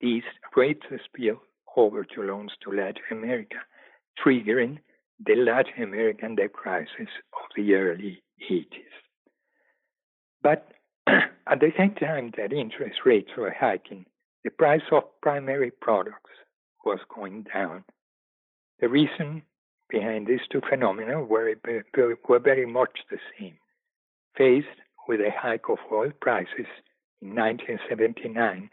These 0.00 0.22
rates 0.56 0.86
spill 1.04 1.42
over 1.76 2.04
to 2.04 2.22
loans 2.22 2.52
to 2.62 2.70
Latin 2.70 3.02
America, 3.10 3.56
triggering 4.24 4.78
the 5.24 5.34
Latin 5.36 5.82
American 5.82 6.34
debt 6.34 6.52
crisis 6.52 7.08
of 7.32 7.48
the 7.56 7.74
early 7.74 8.22
80s. 8.50 8.66
But 10.42 10.72
at 11.06 11.60
the 11.60 11.72
same 11.76 11.94
time 11.94 12.32
that 12.36 12.52
interest 12.52 13.00
rates 13.04 13.30
were 13.36 13.54
hiking, 13.58 14.06
the 14.44 14.50
price 14.50 14.82
of 14.90 15.04
primary 15.20 15.70
products 15.70 16.30
was 16.84 16.98
going 17.14 17.46
down. 17.52 17.84
The 18.80 18.88
reason 18.88 19.42
behind 19.88 20.26
these 20.26 20.40
two 20.50 20.60
phenomena 20.68 21.22
were, 21.22 21.54
were 22.28 22.38
very 22.40 22.66
much 22.66 22.98
the 23.10 23.18
same. 23.38 23.56
Faced 24.36 24.66
with 25.06 25.20
a 25.20 25.30
hike 25.30 25.68
of 25.68 25.78
oil 25.92 26.10
prices 26.20 26.66
in 27.20 27.34
1979, 27.36 28.70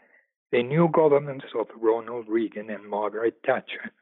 the 0.52 0.62
new 0.62 0.88
governments 0.92 1.46
of 1.58 1.66
Ronald 1.80 2.26
Reagan 2.28 2.70
and 2.70 2.88
Margaret 2.88 3.38
Thatcher 3.46 3.92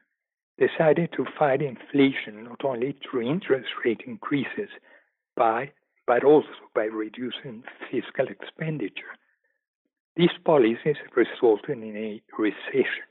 decided 0.57 1.11
to 1.13 1.25
fight 1.37 1.61
inflation 1.61 2.43
not 2.43 2.65
only 2.65 2.97
through 3.01 3.29
interest 3.29 3.69
rate 3.85 4.01
increases, 4.05 4.69
by, 5.35 5.71
but 6.05 6.23
also 6.23 6.49
by 6.73 6.85
reducing 6.85 7.63
fiscal 7.89 8.27
expenditure. 8.27 9.13
These 10.15 10.37
policies 10.43 10.97
resulted 11.15 11.77
in 11.77 11.95
a 11.95 12.21
recession 12.37 13.07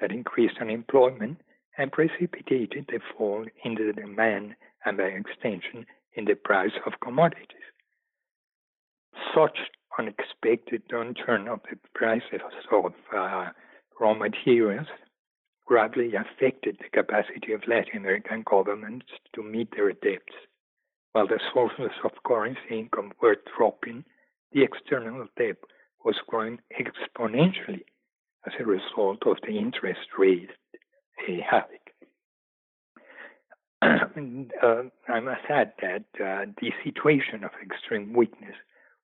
that 0.00 0.12
increased 0.12 0.54
unemployment 0.60 1.40
and 1.76 1.92
precipitated 1.92 2.86
the 2.88 3.00
fall 3.16 3.44
in 3.64 3.74
the 3.74 3.92
demand 3.92 4.54
and, 4.84 4.96
by 4.96 5.04
extension, 5.04 5.84
in 6.14 6.24
the 6.24 6.34
price 6.34 6.72
of 6.86 7.00
commodities. 7.00 7.46
Such 9.34 9.58
unexpected 9.98 10.82
downturn 10.88 11.48
of 11.48 11.60
the 11.70 11.76
prices 11.94 12.40
of 12.72 12.92
uh, 13.14 13.50
raw 14.00 14.14
materials 14.14 14.86
gradually 15.66 16.12
affected 16.14 16.78
the 16.78 16.88
capacity 16.90 17.52
of 17.52 17.66
Latin 17.66 17.98
American 17.98 18.42
governments 18.48 19.06
to 19.34 19.42
meet 19.42 19.68
their 19.76 19.92
debts. 19.92 20.34
While 21.12 21.26
the 21.26 21.40
sources 21.52 21.90
of 22.04 22.12
currency 22.24 22.60
income 22.70 23.12
were 23.20 23.36
dropping, 23.56 24.04
the 24.52 24.62
external 24.62 25.26
debt 25.36 25.56
was 26.04 26.16
growing 26.26 26.58
exponentially 26.80 27.82
as 28.46 28.52
a 28.58 28.64
result 28.64 29.26
of 29.26 29.36
the 29.46 29.58
interest 29.58 30.08
rate 30.16 30.50
havoc. 31.50 31.82
uh, 33.82 34.82
I 35.12 35.20
must 35.20 35.42
add 35.50 35.72
that 35.82 36.04
uh, 36.14 36.46
the 36.60 36.72
situation 36.84 37.44
of 37.44 37.50
extreme 37.62 38.14
weakness 38.14 38.54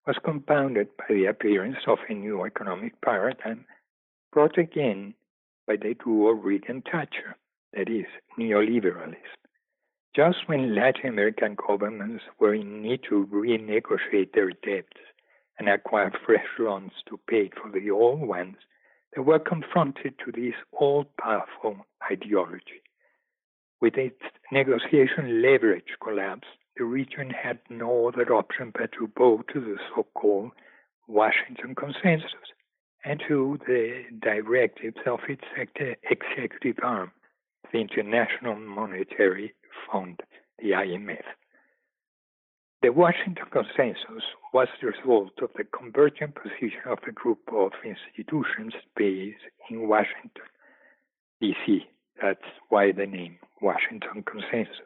was 0.07 0.17
compounded 0.25 0.89
by 0.99 1.07
the 1.09 1.27
appearance 1.27 1.79
of 1.87 1.99
a 2.09 2.15
new 2.15 2.45
economic 2.45 3.01
paradigm 3.01 3.65
brought 4.33 4.59
again 4.59 5.15
by 5.67 5.77
the 5.77 5.95
duo 6.05 6.31
Reagan 6.33 6.83
Thatcher, 6.83 7.37
that 7.73 7.89
is, 7.89 8.07
neoliberalism. 8.39 9.17
Just 10.15 10.47
when 10.47 10.75
Latin 10.75 11.09
American 11.09 11.57
governments 11.57 12.23
were 12.39 12.55
in 12.55 12.83
need 12.83 13.01
to 13.09 13.27
renegotiate 13.33 14.33
their 14.33 14.51
debts 14.51 15.01
and 15.59 15.69
acquire 15.69 16.13
fresh 16.25 16.47
loans 16.59 16.93
to 17.09 17.19
pay 17.29 17.51
for 17.51 17.71
the 17.71 17.91
old 17.91 18.21
ones, 18.21 18.57
they 19.15 19.23
were 19.23 19.39
confronted 19.39 20.15
to 20.25 20.33
this 20.33 20.55
all 20.73 21.05
powerful 21.21 21.87
ideology. 22.11 22.83
With 23.81 23.97
its 23.97 24.21
negotiation 24.53 25.43
leverage 25.43 25.97
collapsed, 26.03 26.47
the 26.77 26.85
region 26.85 27.31
had 27.31 27.59
no 27.71 28.09
other 28.09 28.35
option 28.35 28.73
but 28.77 28.91
to 28.93 29.07
bow 29.07 29.43
to 29.53 29.61
the 29.61 29.77
so 29.95 30.07
called 30.15 30.51
Washington 31.07 31.75
Consensus 31.75 32.33
and 33.05 33.23
to 33.29 33.59
the 33.67 34.05
directives 34.21 34.97
of 35.07 35.21
its 35.29 35.45
executive 35.57 36.77
arm, 36.83 37.13
the 37.73 37.79
International 37.79 38.57
Monetary 38.57 39.55
Fund, 39.87 40.21
the 40.59 40.71
IMF. 40.71 41.23
The 42.83 42.91
Washington 42.91 43.47
Consensus 43.51 44.25
was 44.53 44.69
the 44.81 44.89
result 44.89 45.33
of 45.43 45.51
the 45.57 45.65
convergent 45.65 46.35
position 46.35 46.81
of 46.87 46.99
a 47.07 47.13
group 47.13 47.41
of 47.53 47.73
institutions 47.85 48.75
based 48.97 49.39
in 49.71 49.89
Washington, 49.89 50.49
D.C. 51.41 51.87
That's 52.21 52.45
why 52.69 52.93
the 52.93 53.07
name 53.07 53.39
Washington 53.61 54.23
Consensus 54.23 54.81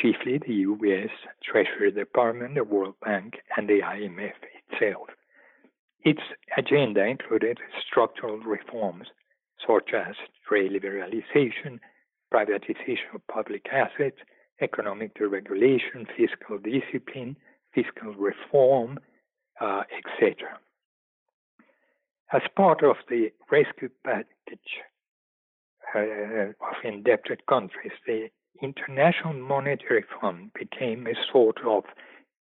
chiefly 0.00 0.38
the 0.38 0.54
US 0.54 1.10
Treasury 1.42 1.90
Department, 1.90 2.54
the 2.54 2.64
World 2.64 2.94
Bank, 3.04 3.34
and 3.56 3.68
the 3.68 3.80
IMF 3.80 4.32
itself. 4.70 5.08
Its 6.04 6.20
agenda 6.56 7.04
included 7.04 7.58
structural 7.86 8.38
reforms 8.38 9.08
such 9.66 9.90
as 9.92 10.14
trade 10.46 10.70
liberalization, 10.70 11.78
privatization 12.32 13.14
of 13.14 13.26
public 13.26 13.66
assets, 13.72 14.18
economic 14.60 15.14
deregulation, 15.18 16.06
fiscal 16.16 16.58
discipline, 16.58 17.36
fiscal 17.74 18.14
reform, 18.14 18.98
uh, 19.60 19.82
etc. 19.96 20.58
As 22.32 22.42
part 22.56 22.82
of 22.84 22.96
the 23.08 23.30
rescue 23.50 23.88
package 24.04 24.72
uh, 25.94 25.98
of 25.98 26.76
indebted 26.84 27.44
countries, 27.46 27.92
the 28.06 28.28
International 28.60 29.34
Monetary 29.34 30.04
Fund 30.20 30.50
became 30.58 31.06
a 31.06 31.14
sort 31.32 31.58
of 31.64 31.84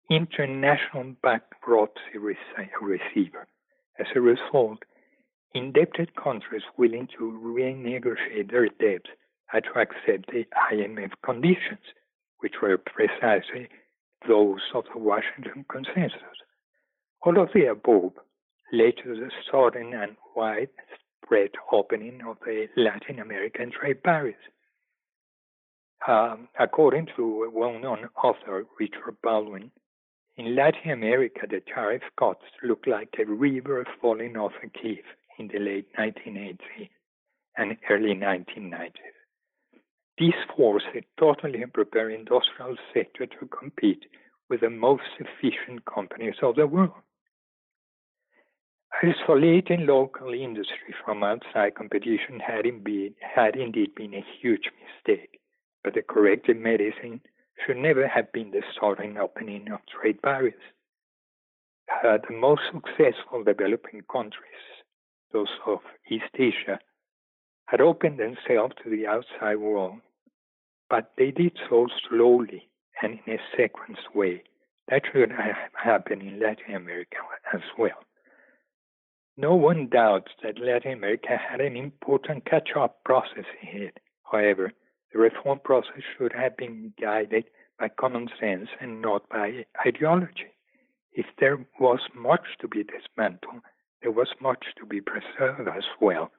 international 0.08 1.16
bankruptcy 1.22 2.16
uh, 2.16 2.62
receiver. 2.80 3.46
As 3.98 4.06
a 4.14 4.20
result, 4.20 4.78
indebted 5.54 6.14
countries 6.14 6.62
willing 6.76 7.08
to 7.18 7.40
renegotiate 7.42 8.50
their 8.50 8.68
debts 8.68 9.10
had 9.46 9.64
to 9.64 9.78
accept 9.80 10.30
the 10.30 10.44
IMF 10.72 11.12
conditions, 11.24 11.82
which 12.38 12.54
were 12.62 12.78
precisely 12.78 13.68
those 14.28 14.60
of 14.74 14.84
the 14.92 15.00
Washington 15.00 15.64
Consensus. 15.70 16.38
All 17.22 17.40
of 17.40 17.50
the 17.54 17.66
above 17.66 18.12
led 18.72 18.94
to 19.02 19.14
the 19.14 19.30
sudden 19.50 19.94
and 19.94 20.16
widespread 20.36 21.50
opening 21.72 22.20
of 22.26 22.36
the 22.44 22.68
Latin 22.76 23.18
American 23.18 23.70
trade 23.70 24.02
barriers. 24.02 24.36
Um, 26.06 26.48
according 26.58 27.08
to 27.16 27.44
a 27.44 27.50
well 27.50 27.78
known 27.78 28.08
author, 28.22 28.66
Richard 28.78 29.16
Baldwin, 29.22 29.70
in 30.36 30.54
Latin 30.54 30.90
America, 30.90 31.46
the 31.48 31.60
tariff 31.60 32.02
cuts 32.18 32.42
looked 32.62 32.86
like 32.86 33.14
a 33.18 33.24
river 33.24 33.86
falling 34.00 34.36
off 34.36 34.52
a 34.62 34.68
cliff 34.78 35.04
in 35.38 35.48
the 35.48 35.58
late 35.58 35.86
1980s 35.96 36.90
and 37.56 37.76
early 37.88 38.14
1990s. 38.14 38.90
This 40.18 40.34
forced 40.56 40.86
a 40.94 41.02
totally 41.18 41.62
unprepared 41.62 42.12
industrial 42.12 42.76
sector 42.92 43.26
to 43.26 43.46
compete 43.46 44.04
with 44.50 44.60
the 44.60 44.70
most 44.70 45.04
efficient 45.18 45.84
companies 45.86 46.34
of 46.42 46.56
the 46.56 46.66
world. 46.66 46.92
Isolating 49.02 49.86
local 49.86 50.34
industry 50.34 50.94
from 51.04 51.22
outside 51.22 51.74
competition 51.76 52.40
had 52.40 52.66
indeed 52.66 53.94
been 53.94 54.14
a 54.14 54.24
huge 54.40 54.70
mistake, 54.82 55.40
but 55.84 55.94
the 55.94 56.02
corrective 56.02 56.56
medicine 56.56 57.20
should 57.64 57.76
never 57.76 58.08
have 58.08 58.32
been 58.32 58.50
the 58.50 58.62
starting 58.74 59.16
opening 59.18 59.70
of 59.70 59.80
trade 59.86 60.20
barriers. 60.22 60.54
Uh, 62.02 62.18
the 62.26 62.34
most 62.34 62.62
successful 62.72 63.44
developing 63.44 64.02
countries, 64.10 64.64
those 65.32 65.50
of 65.66 65.80
East 66.10 66.24
Asia, 66.34 66.80
had 67.66 67.80
opened 67.80 68.18
themselves 68.18 68.74
to 68.82 68.90
the 68.90 69.06
outside 69.06 69.56
world, 69.56 70.00
but 70.88 71.12
they 71.16 71.30
did 71.30 71.52
so 71.68 71.86
slowly 72.08 72.68
and 73.02 73.18
in 73.26 73.34
a 73.34 73.56
sequenced 73.56 74.14
way. 74.14 74.42
That 74.88 75.02
should 75.12 75.30
have 75.30 75.56
happened 75.82 76.22
in 76.22 76.40
Latin 76.40 76.74
America 76.74 77.16
as 77.52 77.62
well. 77.78 78.04
No 79.36 79.54
one 79.54 79.88
doubts 79.88 80.30
that 80.42 80.60
Latin 80.60 80.92
America 80.92 81.36
had 81.36 81.60
an 81.60 81.76
important 81.76 82.44
catch 82.44 82.70
up 82.76 83.02
process 83.04 83.46
ahead. 83.62 83.92
However, 84.30 84.72
the 85.14 85.20
reform 85.20 85.60
process 85.62 86.02
should 86.18 86.32
have 86.32 86.56
been 86.56 86.92
guided 87.00 87.44
by 87.78 87.88
common 87.88 88.28
sense 88.40 88.68
and 88.80 89.00
not 89.00 89.28
by 89.28 89.64
ideology. 89.86 90.50
If 91.12 91.26
there 91.38 91.64
was 91.78 92.00
much 92.14 92.58
to 92.60 92.68
be 92.68 92.82
dismantled, 92.82 93.62
there 94.02 94.10
was 94.10 94.28
much 94.40 94.64
to 94.78 94.84
be 94.84 95.00
preserved 95.00 95.68
as 95.68 95.84
well. 96.00 96.32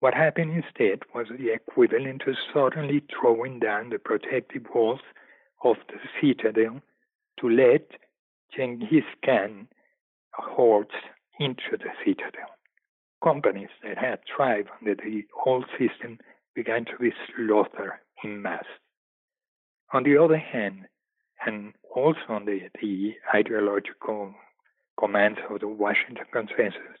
What 0.00 0.14
happened 0.14 0.52
instead 0.52 1.00
was 1.14 1.26
the 1.28 1.52
equivalent 1.52 2.22
to 2.24 2.34
suddenly 2.52 3.02
throwing 3.10 3.60
down 3.60 3.90
the 3.90 3.98
protective 3.98 4.66
walls 4.74 5.00
of 5.62 5.76
the 5.88 5.98
citadel 6.20 6.80
to 7.40 7.48
let 7.48 7.86
Genghis 8.56 9.04
Khan 9.24 9.68
hordes 10.32 10.94
into 11.38 11.72
the 11.72 11.90
citadel. 12.04 12.50
Companies 13.22 13.70
that 13.82 13.98
had 13.98 14.20
thrived 14.34 14.68
under 14.80 14.94
the 14.94 15.24
old 15.46 15.66
system 15.78 16.18
began 16.54 16.84
to 16.84 16.96
be 17.00 17.12
slaughtered 17.34 17.92
in 18.22 18.42
mass. 18.42 18.64
On 19.92 20.02
the 20.02 20.16
other 20.16 20.38
hand, 20.38 20.86
and 21.46 21.74
also 21.94 22.20
on 22.28 22.46
the, 22.46 22.60
the 22.80 23.14
ideological 23.34 24.34
commands 24.98 25.38
of 25.50 25.60
the 25.60 25.68
Washington 25.68 26.24
Consensus, 26.32 26.98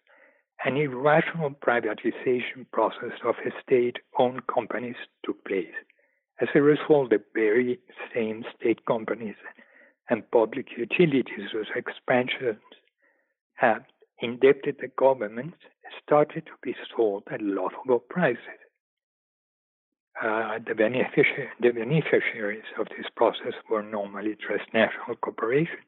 an 0.64 0.76
irrational 0.76 1.50
privatization 1.50 2.66
process 2.72 3.12
of 3.24 3.34
state 3.62 3.98
owned 4.18 4.46
companies 4.46 4.96
took 5.24 5.44
place. 5.44 5.74
As 6.40 6.48
a 6.54 6.62
result, 6.62 7.10
the 7.10 7.22
very 7.34 7.78
same 8.14 8.44
state 8.58 8.84
companies 8.86 9.36
and 10.10 10.28
public 10.30 10.68
utilities 10.76 11.50
whose 11.52 11.68
expansions 11.74 12.60
have 13.54 13.84
indebted 14.20 14.76
the 14.80 14.88
government 14.98 15.54
started 16.02 16.46
to 16.46 16.52
be 16.62 16.74
sold 16.94 17.22
at 17.30 17.42
laughable 17.42 17.98
prices. 17.98 18.63
Uh, 20.22 20.58
the, 20.64 20.74
benefici- 20.74 21.48
the, 21.60 21.70
beneficiaries 21.70 22.64
of 22.78 22.86
this 22.96 23.06
process 23.16 23.54
were 23.68 23.82
normally 23.82 24.36
transnational 24.36 25.16
corporations. 25.20 25.82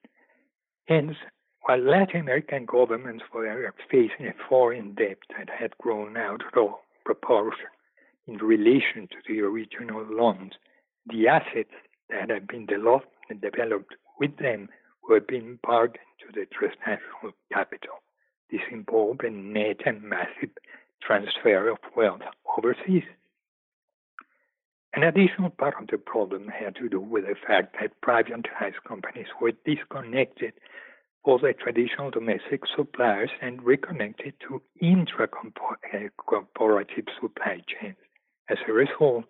Hence, 0.86 1.16
while 1.62 1.78
Latin 1.78 2.22
American 2.22 2.64
governments 2.64 3.24
were 3.32 3.72
facing 3.90 4.26
a 4.26 4.48
foreign 4.48 4.94
debt 4.94 5.18
that 5.36 5.48
had 5.48 5.76
grown 5.78 6.16
out 6.16 6.42
of 6.56 6.70
proportion 7.04 7.66
in 8.26 8.38
relation 8.38 9.08
to 9.08 9.16
the 9.28 9.40
original 9.40 10.04
loans, 10.04 10.52
the 11.10 11.28
assets 11.28 11.70
that 12.10 12.30
had 12.30 12.48
been 12.48 12.66
developed, 12.66 13.08
developed 13.40 13.94
with 14.18 14.36
them 14.38 14.68
were 15.08 15.20
being 15.20 15.58
bargained 15.62 15.98
to 16.20 16.32
the 16.32 16.46
transnational 16.46 17.32
capital. 17.52 18.02
This 18.50 18.60
involved 18.70 19.24
a 19.24 19.30
net 19.30 19.80
and 19.86 20.02
massive 20.02 20.50
transfer 21.02 21.68
of 21.68 21.78
wealth 21.96 22.22
overseas. 22.56 23.04
An 24.96 25.02
additional 25.02 25.50
part 25.50 25.74
of 25.78 25.88
the 25.88 25.98
problem 25.98 26.48
had 26.48 26.74
to 26.76 26.88
do 26.88 26.98
with 26.98 27.26
the 27.26 27.34
fact 27.46 27.76
that 27.78 28.00
privatized 28.00 28.82
companies 28.88 29.26
were 29.42 29.52
disconnected 29.66 30.54
from 31.22 31.40
the 31.42 31.52
traditional 31.52 32.10
domestic 32.10 32.62
suppliers 32.74 33.28
and 33.42 33.62
reconnected 33.62 34.32
to 34.48 34.62
intra-corporative 34.80 37.08
supply 37.20 37.60
chains. 37.68 37.98
As 38.48 38.56
a 38.66 38.72
result, 38.72 39.26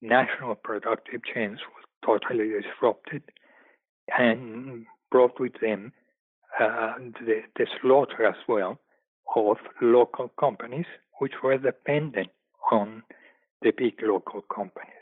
national 0.00 0.54
productive 0.54 1.24
chains 1.24 1.58
were 1.74 2.20
totally 2.20 2.50
disrupted 2.50 3.24
and 4.16 4.86
brought 5.10 5.40
with 5.40 5.58
them 5.60 5.92
uh, 6.60 6.94
the, 7.26 7.42
the 7.56 7.66
slaughter 7.82 8.24
as 8.24 8.36
well 8.46 8.78
of 9.34 9.56
local 9.82 10.28
companies 10.38 10.86
which 11.18 11.42
were 11.42 11.58
dependent 11.58 12.30
on 12.70 13.02
the 13.62 13.72
big 13.76 14.00
local 14.00 14.42
companies. 14.42 14.97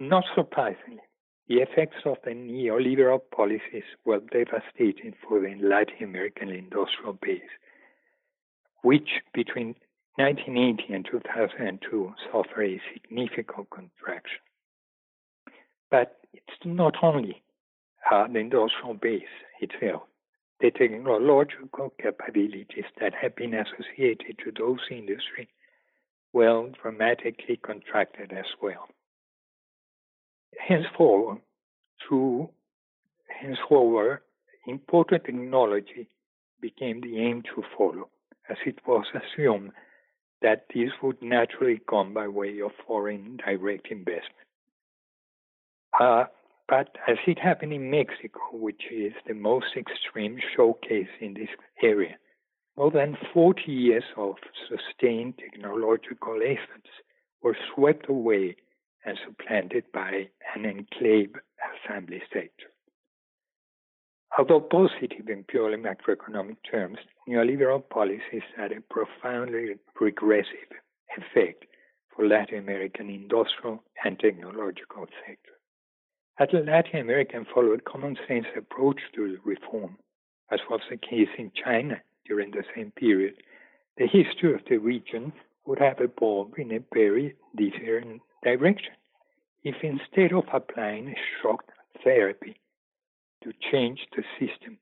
Not 0.00 0.24
surprisingly, 0.34 1.02
the 1.48 1.60
effects 1.60 1.98
of 2.04 2.16
the 2.24 2.30
neoliberal 2.30 3.20
policies 3.34 3.84
were 4.04 4.20
devastating 4.20 5.14
for 5.22 5.40
the 5.40 5.54
Latin 5.60 6.02
American 6.02 6.48
industrial 6.48 7.12
base, 7.14 7.40
which 8.82 9.20
between 9.32 9.74
1980 10.16 10.92
and 10.92 11.06
2002 11.10 12.14
suffered 12.32 12.64
a 12.64 12.80
significant 12.92 13.68
contraction. 13.70 14.40
But 15.90 16.18
it's 16.32 16.64
not 16.64 16.96
only 17.02 17.42
uh, 18.10 18.26
the 18.28 18.38
industrial 18.38 18.94
base 18.94 19.34
itself, 19.60 20.02
the 20.60 20.70
technological 20.70 21.92
capabilities 22.00 22.86
that 23.00 23.14
have 23.14 23.36
been 23.36 23.54
associated 23.54 24.38
to 24.38 24.52
those 24.56 24.80
industries 24.90 25.48
well 26.32 26.70
dramatically 26.80 27.56
contracted 27.56 28.32
as 28.32 28.46
well. 28.62 28.88
Henceforward, 30.58 31.38
through 32.06 32.50
henceforward, 33.28 34.20
imported 34.66 35.24
technology 35.24 36.08
became 36.60 37.00
the 37.00 37.18
aim 37.18 37.42
to 37.54 37.62
follow, 37.76 38.08
as 38.48 38.56
it 38.66 38.78
was 38.86 39.04
assumed 39.14 39.72
that 40.42 40.66
this 40.74 40.90
would 41.02 41.20
naturally 41.22 41.80
come 41.88 42.14
by 42.14 42.28
way 42.28 42.60
of 42.60 42.72
foreign 42.86 43.38
direct 43.44 43.88
investment. 43.90 44.46
Uh, 45.98 46.24
but 46.68 46.96
as 47.06 47.16
it 47.26 47.38
happened 47.38 47.72
in 47.72 47.90
Mexico, 47.90 48.40
which 48.52 48.82
is 48.90 49.12
the 49.26 49.34
most 49.34 49.76
extreme 49.76 50.38
showcase 50.56 51.08
in 51.20 51.34
this 51.34 51.48
area, 51.82 52.16
more 52.76 52.90
than 52.90 53.16
40 53.34 53.70
years 53.70 54.04
of 54.16 54.36
sustained 54.68 55.34
technological 55.38 56.40
efforts 56.42 56.88
were 57.42 57.56
swept 57.74 58.08
away 58.08 58.56
and 59.04 59.18
supplanted 59.26 59.84
by 59.92 60.28
an 60.54 60.64
enclave 60.64 61.34
assembly 61.84 62.22
state. 62.30 62.50
Although 64.38 64.60
positive 64.60 65.28
in 65.28 65.44
purely 65.44 65.76
macroeconomic 65.76 66.56
terms, 66.70 66.98
neoliberal 67.28 67.86
policies 67.90 68.42
had 68.56 68.72
a 68.72 68.80
profoundly 68.80 69.74
regressive 70.00 70.70
effect 71.18 71.66
for 72.14 72.26
Latin 72.26 72.58
American 72.58 73.10
industrial 73.10 73.82
and 74.04 74.18
technological 74.18 75.06
sectors. 75.26 75.60
As 76.38 76.48
Latin 76.52 77.00
American 77.00 77.46
followed 77.52 77.84
common 77.84 78.16
sense 78.26 78.46
approach 78.56 79.00
to 79.14 79.38
reform, 79.44 79.98
as 80.50 80.60
was 80.70 80.80
the 80.88 80.96
case 80.96 81.28
in 81.36 81.52
China 81.54 82.00
during 82.26 82.50
the 82.50 82.64
same 82.74 82.90
period, 82.92 83.34
the 83.96 84.06
history 84.06 84.54
of 84.54 84.60
the 84.68 84.78
region 84.78 85.32
would 85.66 85.78
have 85.78 86.00
evolved 86.00 86.58
in 86.58 86.72
a 86.72 86.80
very 86.92 87.34
different 87.56 88.20
direction 88.42 88.92
if 89.64 89.76
instead 89.82 90.32
of 90.32 90.44
applying 90.52 91.14
shock 91.40 91.64
therapy 92.02 92.56
to 93.44 93.52
change 93.70 94.00
the 94.16 94.22
system, 94.38 94.78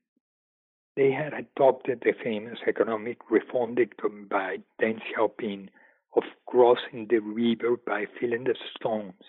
they 0.95 1.11
had 1.11 1.33
adopted 1.33 2.01
the 2.01 2.13
famous 2.23 2.59
economic 2.67 3.17
reform 3.29 3.75
dictum 3.75 4.27
by 4.29 4.57
Deng 4.81 4.99
Xiaoping 5.15 5.69
of 6.15 6.23
crossing 6.47 7.07
the 7.09 7.19
river 7.19 7.77
by 7.85 8.05
filling 8.19 8.43
the 8.43 8.55
stones, 8.75 9.21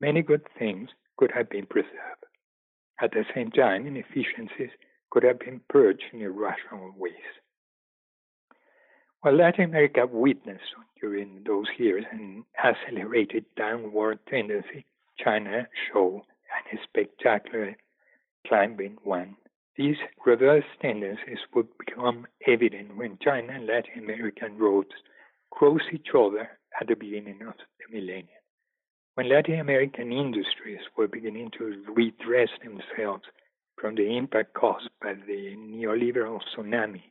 many 0.00 0.22
good 0.22 0.46
things 0.58 0.90
could 1.16 1.32
have 1.32 1.50
been 1.50 1.66
preserved. 1.66 2.24
At 3.00 3.12
the 3.12 3.24
same 3.34 3.50
time, 3.50 3.86
inefficiencies 3.86 4.70
could 5.10 5.24
have 5.24 5.40
been 5.40 5.60
purged 5.68 6.04
in 6.12 6.20
irrational 6.20 6.94
ways. 6.96 7.14
While 9.22 9.36
Latin 9.36 9.64
America 9.64 10.06
witnessed 10.06 10.74
during 10.98 11.42
those 11.44 11.66
years 11.76 12.06
an 12.10 12.46
accelerated 12.64 13.44
downward 13.54 14.18
tendency, 14.26 14.86
China 15.18 15.68
showed 15.92 16.22
an 16.72 16.78
spectacular 16.84 17.76
climbing 18.46 18.96
one. 19.02 19.36
These 19.76 19.98
reverse 20.24 20.64
tendencies 20.80 21.38
would 21.54 21.68
become 21.76 22.26
evident 22.46 22.96
when 22.96 23.18
China 23.18 23.52
and 23.52 23.66
Latin 23.66 24.04
American 24.04 24.56
roads 24.56 24.94
cross 25.50 25.82
each 25.92 26.08
other 26.14 26.58
at 26.80 26.86
the 26.88 26.94
beginning 26.94 27.42
of 27.46 27.54
the 27.58 27.92
millennium. 27.92 28.40
When 29.16 29.28
Latin 29.28 29.60
American 29.60 30.12
industries 30.12 30.80
were 30.96 31.08
beginning 31.08 31.50
to 31.58 31.84
redress 31.94 32.48
themselves 32.64 33.24
from 33.76 33.96
the 33.96 34.16
impact 34.16 34.54
caused 34.54 34.88
by 35.02 35.12
the 35.12 35.56
neoliberal 35.58 36.40
tsunami, 36.56 37.02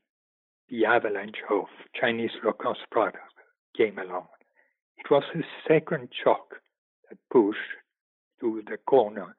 the 0.69 0.85
avalanche 0.85 1.37
of 1.49 1.65
Chinese 1.99 2.31
low-cost 2.43 2.79
products 2.91 3.33
came 3.75 3.97
along. 3.97 4.27
It 4.97 5.09
was 5.09 5.23
a 5.35 5.41
second 5.67 6.09
shock 6.23 6.55
that 7.09 7.17
pushed 7.31 7.59
to 8.41 8.61
the 8.69 8.77
corner 8.77 9.35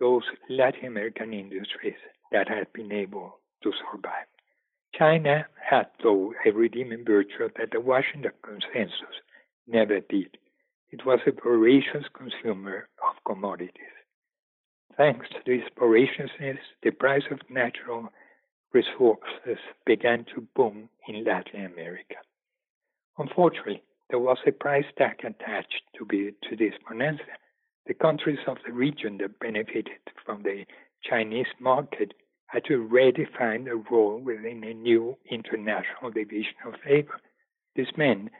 those 0.00 0.24
Latin 0.48 0.86
American 0.86 1.32
industries 1.32 1.94
that 2.32 2.48
had 2.48 2.72
been 2.72 2.92
able 2.92 3.38
to 3.62 3.72
survive. 3.90 4.26
China 4.94 5.46
had, 5.54 5.86
though, 6.02 6.32
a 6.46 6.50
redeeming 6.50 7.04
virtue 7.04 7.48
that 7.56 7.70
the 7.72 7.80
Washington 7.80 8.32
Consensus 8.42 9.16
never 9.66 10.00
did. 10.00 10.36
It 10.90 11.04
was 11.04 11.20
a 11.26 11.32
voracious 11.32 12.04
consumer 12.16 12.88
of 13.02 13.24
commodities. 13.24 13.96
Thanks 14.96 15.28
to 15.30 15.38
this 15.44 15.68
voraciousness, 15.76 16.58
the 16.82 16.90
price 16.90 17.24
of 17.30 17.40
natural 17.50 18.10
resources 18.74 19.58
began 19.86 20.26
to 20.34 20.46
boom 20.56 20.88
in 21.06 21.24
Latin 21.24 21.64
America. 21.64 22.16
Unfortunately, 23.16 23.82
there 24.10 24.18
was 24.18 24.38
a 24.46 24.52
price 24.52 24.84
tag 24.98 25.20
attached 25.24 25.82
to, 25.96 26.04
be, 26.04 26.32
to 26.48 26.56
this 26.56 26.74
bonanza. 26.86 27.22
The 27.86 27.94
countries 27.94 28.40
of 28.48 28.58
the 28.66 28.72
region 28.72 29.18
that 29.18 29.38
benefited 29.38 30.00
from 30.26 30.42
the 30.42 30.64
Chinese 31.08 31.46
market 31.60 32.14
had 32.46 32.64
to 32.64 32.86
redefine 32.86 33.64
their 33.64 33.80
role 33.90 34.18
within 34.18 34.64
a 34.64 34.74
new 34.74 35.16
international 35.30 36.10
division 36.10 36.54
of 36.66 36.74
labor. 36.88 37.20
This 37.76 37.88
meant 37.96 38.30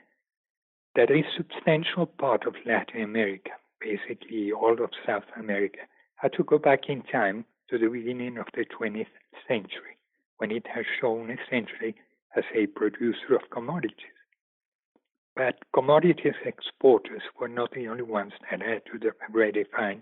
that 0.95 1.11
a 1.11 1.23
substantial 1.37 2.05
part 2.05 2.45
of 2.45 2.55
Latin 2.65 3.01
America, 3.01 3.51
basically 3.79 4.51
all 4.51 4.83
of 4.83 4.89
South 5.05 5.25
America, 5.37 5.79
had 6.15 6.33
to 6.33 6.43
go 6.43 6.57
back 6.57 6.89
in 6.89 7.01
time 7.03 7.45
to 7.69 7.77
the 7.77 7.87
beginning 7.87 8.37
of 8.37 8.47
the 8.53 8.65
20th 8.65 9.07
century 9.47 9.94
when 10.37 10.51
it 10.51 10.65
has 10.67 10.85
shown 10.99 11.29
essentially 11.29 11.95
as 12.35 12.43
a 12.53 12.67
producer 12.67 13.35
of 13.35 13.49
commodities. 13.51 14.15
But 15.35 15.55
commodities 15.73 16.35
exporters 16.45 17.21
were 17.39 17.47
not 17.49 17.71
the 17.71 17.87
only 17.87 18.03
ones 18.03 18.33
that 18.49 18.61
had 18.61 18.83
to 18.85 19.11
redefine 19.33 20.01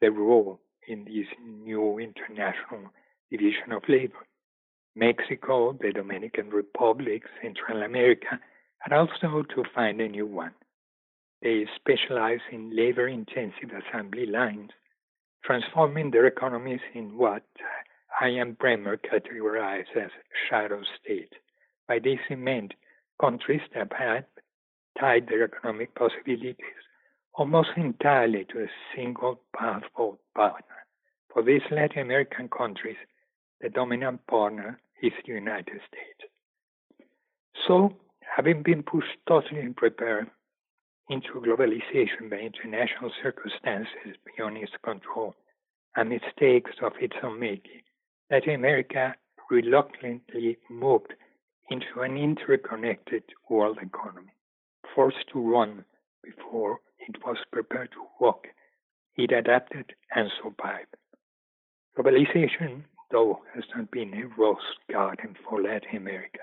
their 0.00 0.12
role 0.12 0.60
in 0.88 1.04
this 1.04 1.26
new 1.42 1.98
international 1.98 2.90
division 3.30 3.72
of 3.72 3.82
labor. 3.88 4.26
Mexico, 4.96 5.76
the 5.80 5.92
Dominican 5.92 6.50
Republic, 6.50 7.22
Central 7.42 7.82
America 7.82 8.40
had 8.78 8.92
also 8.92 9.42
to 9.54 9.64
find 9.74 10.00
a 10.00 10.08
new 10.08 10.26
one. 10.26 10.54
They 11.42 11.66
specialize 11.76 12.40
in 12.50 12.74
labor 12.74 13.06
intensive 13.06 13.70
assembly 13.70 14.26
lines, 14.26 14.70
transforming 15.44 16.10
their 16.10 16.26
economies 16.26 16.80
in 16.94 17.16
what 17.16 17.44
Ian 18.22 18.54
Bremmer 18.56 18.98
categorized 18.98 19.96
as 19.96 20.10
shadow 20.48 20.82
state. 21.02 21.32
By 21.88 21.98
this 21.98 22.18
meant 22.30 22.74
countries 23.20 23.62
that 23.74 23.92
had 23.92 24.26
tied 24.98 25.26
their 25.26 25.44
economic 25.44 25.94
possibilities 25.94 26.56
almost 27.34 27.70
entirely 27.76 28.44
to 28.46 28.64
a 28.64 28.70
single 28.94 29.40
powerful 29.56 30.18
partner. 30.34 30.84
For 31.32 31.42
these 31.42 31.62
Latin 31.70 32.02
American 32.02 32.48
countries, 32.48 32.96
the 33.60 33.68
dominant 33.70 34.26
partner 34.26 34.80
is 35.02 35.12
the 35.24 35.32
United 35.32 35.80
States. 35.88 36.32
So, 37.66 37.96
having 38.20 38.62
been 38.62 38.82
pushed 38.82 39.16
totally 39.26 39.60
unprepared 39.60 40.30
into 41.08 41.40
globalization 41.40 42.28
by 42.28 42.36
international 42.36 43.10
circumstances 43.22 44.16
beyond 44.26 44.58
its 44.58 44.72
control 44.82 45.34
and 45.96 46.08
mistakes 46.08 46.72
of 46.82 46.92
its 47.00 47.16
own 47.22 47.40
making, 47.40 47.82
Latin 48.30 48.54
America 48.54 49.16
reluctantly 49.50 50.56
moved 50.68 51.14
into 51.68 52.00
an 52.02 52.16
interconnected 52.16 53.24
world 53.48 53.78
economy. 53.82 54.32
Forced 54.94 55.26
to 55.32 55.40
run 55.40 55.84
before 56.22 56.78
it 57.00 57.16
was 57.26 57.38
prepared 57.50 57.90
to 57.90 58.06
walk, 58.20 58.46
it 59.16 59.32
adapted 59.32 59.94
and 60.14 60.30
survived. 60.40 60.94
Globalization, 61.98 62.84
though, 63.10 63.40
has 63.52 63.64
not 63.74 63.90
been 63.90 64.14
a 64.14 64.28
rose 64.40 64.58
garden 64.92 65.34
for 65.44 65.60
Latin 65.60 65.96
America, 65.96 66.38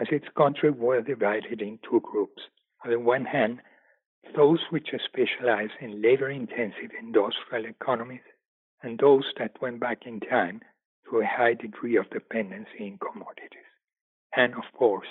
as 0.00 0.08
its 0.10 0.26
countries 0.36 0.74
were 0.76 1.00
divided 1.00 1.62
in 1.62 1.78
two 1.88 2.00
groups. 2.00 2.42
On 2.84 2.90
the 2.90 2.98
one 2.98 3.24
hand, 3.24 3.60
those 4.34 4.60
which 4.70 4.88
specialize 5.04 5.70
in 5.80 6.02
labor 6.02 6.30
intensive 6.30 6.90
industrial 6.98 7.66
economies, 7.66 8.26
and 8.82 8.98
those 8.98 9.24
that 9.38 9.62
went 9.62 9.78
back 9.78 10.06
in 10.06 10.18
time 10.18 10.60
to 11.10 11.20
a 11.20 11.26
high 11.26 11.54
degree 11.54 11.96
of 11.96 12.10
dependency 12.10 12.78
in 12.80 12.98
commodities. 12.98 13.70
And 14.36 14.54
of 14.54 14.64
course, 14.76 15.06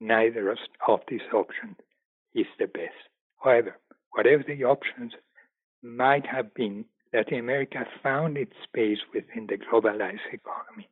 neither 0.00 0.50
of 0.50 1.00
these 1.08 1.20
options 1.32 1.76
is 2.34 2.46
the 2.58 2.66
best. 2.66 3.08
However, 3.42 3.78
whatever 4.12 4.42
the 4.46 4.64
options 4.64 5.12
might 5.82 6.26
have 6.26 6.52
been, 6.54 6.84
Latin 7.12 7.38
America 7.38 7.86
found 8.02 8.36
its 8.36 8.52
space 8.64 8.98
within 9.14 9.46
the 9.46 9.58
globalized 9.58 10.32
economy. 10.32 10.88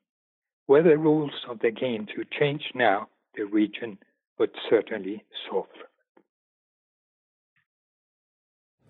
Were 0.68 0.82
the 0.82 0.98
rules 0.98 1.32
of 1.48 1.58
the 1.60 1.70
game 1.70 2.06
to 2.14 2.24
change 2.38 2.62
now, 2.74 3.08
the 3.34 3.44
region 3.44 3.98
would 4.38 4.50
certainly 4.68 5.24
suffer. 5.46 5.89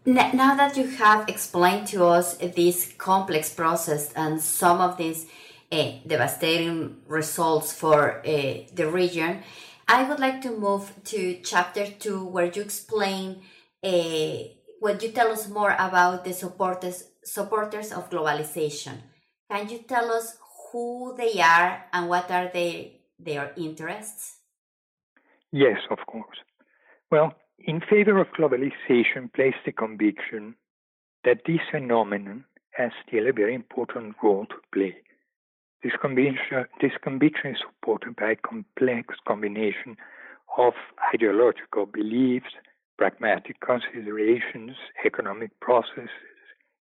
Now 0.06 0.54
that 0.54 0.76
you 0.76 0.86
have 0.86 1.28
explained 1.28 1.86
to 1.88 2.06
us 2.06 2.36
this 2.36 2.92
complex 2.96 3.52
process 3.52 4.12
and 4.14 4.40
some 4.40 4.80
of 4.80 4.96
these 4.96 5.26
uh, 5.70 5.92
devastating 6.06 6.96
results 7.06 7.72
for 7.72 8.20
uh, 8.26 8.54
the 8.74 8.88
region, 8.90 9.42
I 9.86 10.08
would 10.08 10.18
like 10.18 10.40
to 10.42 10.52
move 10.52 10.92
to 11.04 11.40
chapter 11.42 11.86
two, 11.86 12.24
where 12.24 12.46
you 12.46 12.62
explain, 12.62 13.42
uh, 13.84 14.38
when 14.78 14.98
you 15.00 15.12
tell 15.12 15.32
us 15.32 15.48
more 15.48 15.76
about 15.78 16.24
the 16.24 16.32
supporters 16.32 17.04
supporters 17.22 17.92
of 17.92 18.08
globalization. 18.08 18.96
Can 19.50 19.68
you 19.68 19.78
tell 19.78 20.10
us 20.10 20.38
who 20.72 21.14
they 21.16 21.40
are 21.40 21.84
and 21.92 22.08
what 22.08 22.30
are 22.30 22.50
they, 22.52 23.02
their 23.18 23.52
interests? 23.56 24.38
Yes, 25.52 25.78
of 25.90 25.98
course. 26.06 26.38
Well, 27.10 27.34
in 27.64 27.80
favor 27.80 28.18
of 28.18 28.28
globalization 28.28 29.32
placed 29.34 29.64
the 29.64 29.72
conviction 29.72 30.54
that 31.24 31.42
this 31.46 31.60
phenomenon 31.70 32.44
has 32.72 32.90
still 33.06 33.26
a 33.26 33.32
very 33.32 33.54
important 33.54 34.16
role 34.22 34.46
to 34.46 34.56
play. 34.72 34.96
This 35.82 35.92
conviction, 36.00 36.66
this 36.80 36.92
conviction 37.02 37.52
is 37.52 37.58
supported 37.60 38.16
by 38.16 38.32
a 38.32 38.36
complex 38.36 39.14
combination 39.26 39.96
of 40.56 40.74
ideological 41.14 41.86
beliefs, 41.86 42.52
pragmatic 42.98 43.60
considerations, 43.60 44.76
economic 45.04 45.58
processes, 45.60 46.10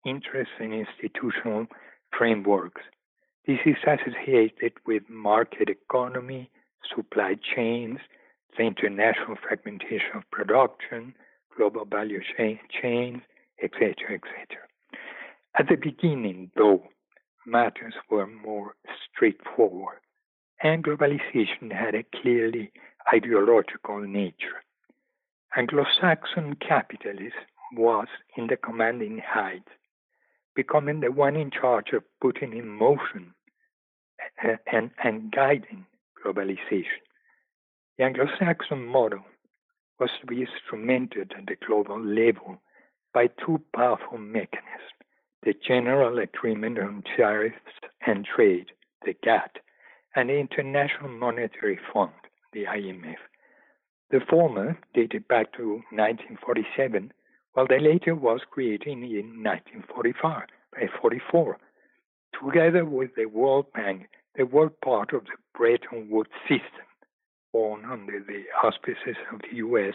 interests, 0.04 0.54
and 0.58 0.74
institutional 0.74 1.66
frameworks. 2.16 2.82
This 3.46 3.58
is 3.64 3.76
associated 3.82 4.72
with 4.86 5.02
market 5.08 5.68
economy, 5.68 6.50
supply 6.94 7.36
chains, 7.54 7.98
the 8.56 8.64
international 8.64 9.36
fragmentation 9.46 10.16
of 10.16 10.30
production, 10.30 11.14
global 11.56 11.84
value 11.84 12.20
chains, 12.80 13.20
etc., 13.62 13.94
etc. 14.14 14.64
At 15.56 15.68
the 15.68 15.76
beginning, 15.76 16.50
though, 16.56 16.82
matters 17.46 17.94
were 18.10 18.26
more 18.26 18.74
straightforward, 19.12 19.98
and 20.62 20.82
globalization 20.82 21.72
had 21.72 21.94
a 21.94 22.04
clearly 22.20 22.72
ideological 23.12 24.00
nature. 24.00 24.62
Anglo-Saxon 25.56 26.56
capitalism 26.56 27.46
was 27.76 28.08
in 28.36 28.48
the 28.48 28.56
commanding 28.56 29.22
height, 29.24 29.68
becoming 30.56 31.00
the 31.00 31.12
one 31.12 31.36
in 31.36 31.50
charge 31.50 31.92
of 31.92 32.02
putting 32.20 32.56
in 32.56 32.68
motion 32.68 33.34
and, 34.42 34.58
and, 34.72 34.90
and 35.02 35.32
guiding 35.32 35.86
globalization. 36.24 37.02
The 37.96 38.04
Anglo 38.04 38.26
Saxon 38.40 38.84
model 38.86 39.24
was 40.00 40.10
to 40.20 40.26
be 40.26 40.42
instrumented 40.44 41.32
at 41.38 41.46
the 41.46 41.54
global 41.64 42.00
level 42.00 42.60
by 43.12 43.28
two 43.28 43.62
powerful 43.72 44.18
mechanisms 44.18 44.90
the 45.44 45.54
General 45.64 46.18
Agreement 46.18 46.78
on 46.78 47.04
Tariffs 47.16 47.56
and 48.06 48.24
Trade, 48.24 48.72
the 49.04 49.14
GATT, 49.22 49.58
and 50.16 50.28
the 50.28 50.38
International 50.38 51.10
Monetary 51.10 51.78
Fund, 51.92 52.12
the 52.52 52.64
IMF. 52.64 53.18
The 54.10 54.20
former 54.28 54.78
dated 54.94 55.28
back 55.28 55.52
to 55.52 55.82
1947, 55.92 57.12
while 57.52 57.66
the 57.68 57.78
latter 57.78 58.14
was 58.14 58.40
created 58.50 58.88
in 58.88 59.02
1945, 59.02 60.48
by 60.72 60.88
44. 61.00 61.58
Together 62.42 62.84
with 62.84 63.14
the 63.14 63.26
World 63.26 63.66
Bank, 63.72 64.08
they 64.34 64.44
were 64.44 64.70
part 64.70 65.12
of 65.12 65.24
the 65.26 65.36
Bretton 65.56 66.08
Woods 66.10 66.30
system, 66.48 66.86
born 67.54 67.84
under 67.84 68.18
the 68.18 68.42
auspices 68.66 69.16
of 69.32 69.40
the 69.42 69.58
US 69.58 69.94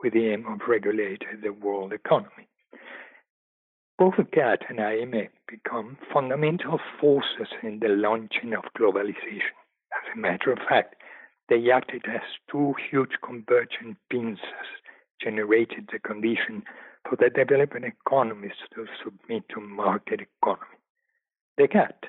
with 0.00 0.12
the 0.12 0.28
aim 0.28 0.46
of 0.46 0.60
regulating 0.68 1.40
the 1.42 1.52
world 1.52 1.92
economy. 1.92 2.46
Both 3.98 4.14
GATT 4.32 4.62
and 4.68 4.78
IMF 4.78 5.28
become 5.48 5.98
fundamental 6.14 6.78
forces 7.00 7.48
in 7.64 7.80
the 7.80 7.88
launching 7.88 8.54
of 8.54 8.62
globalization. 8.78 9.58
As 9.92 10.14
a 10.14 10.18
matter 10.18 10.52
of 10.52 10.60
fact, 10.68 10.94
they 11.48 11.70
acted 11.72 12.04
as 12.06 12.22
two 12.48 12.74
huge 12.88 13.18
convergent 13.24 13.96
pincers, 14.08 14.70
generated 15.20 15.88
the 15.92 15.98
condition 15.98 16.62
for 17.08 17.16
the 17.16 17.28
developing 17.28 17.82
economies 17.82 18.60
to 18.74 18.86
submit 19.02 19.42
to 19.48 19.60
market 19.60 20.20
economy. 20.20 20.78
The 21.58 21.66
GATT 21.66 22.06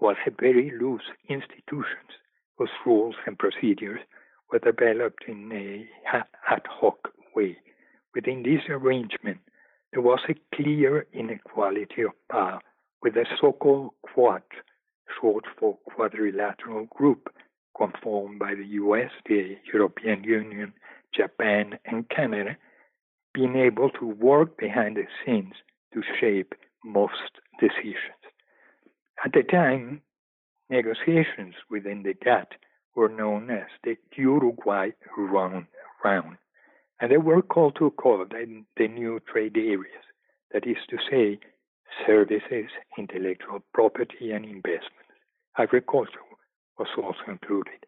was 0.00 0.16
a 0.26 0.32
very 0.40 0.72
loose 0.76 1.08
institution 1.28 2.02
whose 2.56 2.70
rules 2.86 3.14
and 3.26 3.38
procedures 3.38 4.00
were 4.50 4.58
developed 4.58 5.24
in 5.26 5.50
a 5.52 5.88
ad 6.12 6.62
hoc 6.68 7.12
way. 7.34 7.56
Within 8.14 8.42
this 8.42 8.62
arrangement, 8.68 9.38
there 9.92 10.02
was 10.02 10.20
a 10.28 10.56
clear 10.56 11.06
inequality 11.12 12.02
of 12.02 12.12
power 12.30 12.60
with 13.02 13.14
the 13.14 13.26
so-called 13.40 13.90
Quad, 14.02 14.42
short 15.20 15.44
for 15.58 15.78
Quadrilateral 15.84 16.86
Group, 16.86 17.28
conformed 17.76 18.38
by 18.38 18.54
the 18.54 18.64
US, 18.64 19.10
the 19.26 19.56
European 19.72 20.22
Union, 20.24 20.72
Japan, 21.14 21.78
and 21.86 22.08
Canada, 22.08 22.56
being 23.34 23.56
able 23.56 23.90
to 23.90 24.06
work 24.06 24.58
behind 24.58 24.96
the 24.96 25.06
scenes 25.24 25.54
to 25.94 26.02
shape 26.20 26.54
most 26.84 27.40
decisions. 27.58 28.20
At 29.24 29.32
the 29.32 29.42
time, 29.42 30.02
negotiations 30.72 31.54
within 31.70 32.02
the 32.02 32.14
GATT 32.14 32.54
were 32.96 33.08
known 33.08 33.50
as 33.50 33.68
the 33.84 33.96
Uruguay 34.16 34.90
Round, 35.16 35.66
round 36.02 36.36
and 37.00 37.10
they 37.10 37.18
were 37.18 37.42
called 37.42 37.76
to 37.76 37.92
the, 38.30 38.64
the 38.76 38.88
new 38.88 39.20
trade 39.30 39.56
areas, 39.56 40.04
that 40.52 40.66
is 40.66 40.76
to 40.88 40.96
say, 41.10 41.38
services, 42.06 42.70
intellectual 42.96 43.60
property, 43.74 44.30
and 44.30 44.44
investments. 44.44 45.12
Agriculture 45.58 46.26
was 46.78 46.88
also 46.96 47.18
included. 47.28 47.84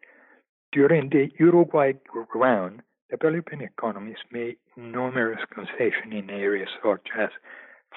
During 0.71 1.09
the 1.09 1.29
Uruguay 1.39 1.93
round, 2.35 2.81
developing 3.09 3.61
economies 3.61 4.17
made 4.31 4.57
numerous 4.75 5.39
concessions 5.53 6.13
in 6.13 6.29
areas 6.29 6.69
such 6.83 7.07
as 7.17 7.29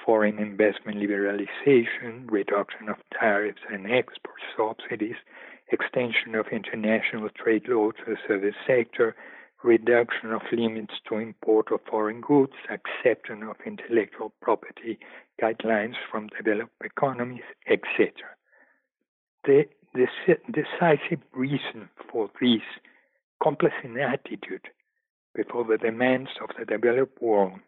foreign 0.05 0.39
investment 0.39 0.99
liberalization, 0.99 2.31
reduction 2.31 2.89
of 2.89 2.97
tariffs 3.19 3.61
and 3.73 3.91
export 3.91 4.37
subsidies, 4.57 5.17
extension 5.71 6.35
of 6.35 6.47
international 6.49 7.29
trade 7.31 7.69
law 7.69 7.91
to 7.91 8.05
the 8.07 8.17
service 8.27 8.55
sector, 8.67 9.15
reduction 9.63 10.33
of 10.33 10.43
limits 10.53 10.95
to 11.09 11.17
import 11.17 11.73
of 11.73 11.81
foreign 11.91 12.21
goods, 12.21 12.53
acceptance 12.71 13.45
of 13.49 13.57
intellectual 13.67 14.33
property 14.41 14.99
guidelines 15.43 15.95
from 16.11 16.29
developed 16.37 16.73
economies, 16.85 17.43
etc. 17.69 18.13
The, 19.45 19.65
the 19.95 20.07
decisive 20.53 21.21
reason 21.33 21.89
for 22.11 22.31
this 22.41 22.63
complacent 23.43 23.99
attitude 23.99 24.69
before 25.35 25.65
the 25.65 25.79
demands 25.79 26.31
of 26.43 26.51
the 26.59 26.65
developed 26.65 27.21
world 27.21 27.61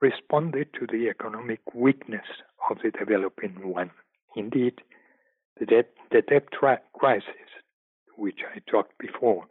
responded 0.00 0.68
to 0.74 0.86
the 0.86 1.08
economic 1.08 1.60
weakness 1.74 2.26
of 2.70 2.78
the 2.82 2.90
developing 2.90 3.68
one. 3.68 3.90
Indeed, 4.36 4.80
the 5.58 5.66
debt, 5.66 5.90
the 6.10 6.22
debt 6.22 6.48
crisis, 6.92 7.48
which 8.16 8.40
I 8.54 8.58
talked 8.70 8.98
before, 8.98 9.44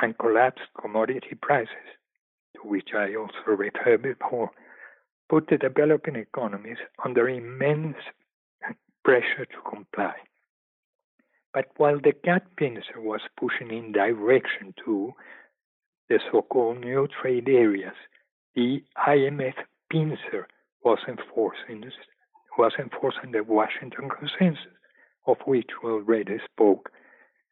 and 0.00 0.18
collapsed 0.18 0.68
commodity 0.80 1.36
prices, 1.40 1.88
to 2.56 2.68
which 2.68 2.90
I 2.94 3.14
also 3.14 3.56
referred 3.56 4.02
before, 4.02 4.50
put 5.28 5.48
the 5.48 5.56
developing 5.56 6.16
economies 6.16 6.78
under 7.04 7.28
immense 7.28 7.96
pressure 9.04 9.44
to 9.44 9.70
comply. 9.70 10.14
But 11.52 11.66
while 11.76 11.98
the 11.98 12.12
GATT 12.24 12.56
pincer 12.56 13.00
was 13.00 13.20
pushing 13.38 13.70
in 13.70 13.92
direction 13.92 14.74
to 14.84 15.12
the 16.08 16.18
so-called 16.30 16.80
new 16.80 17.06
trade 17.22 17.48
areas, 17.48 17.94
the 18.54 18.82
IMF 19.06 19.54
pincer 19.90 20.46
was 20.84 20.98
enforcing 21.08 21.90
was 22.56 22.72
the 23.32 23.42
Washington 23.42 24.08
Consensus, 24.08 24.72
of 25.26 25.38
which 25.44 25.70
we 25.82 25.90
already 25.90 26.38
spoke 26.44 26.90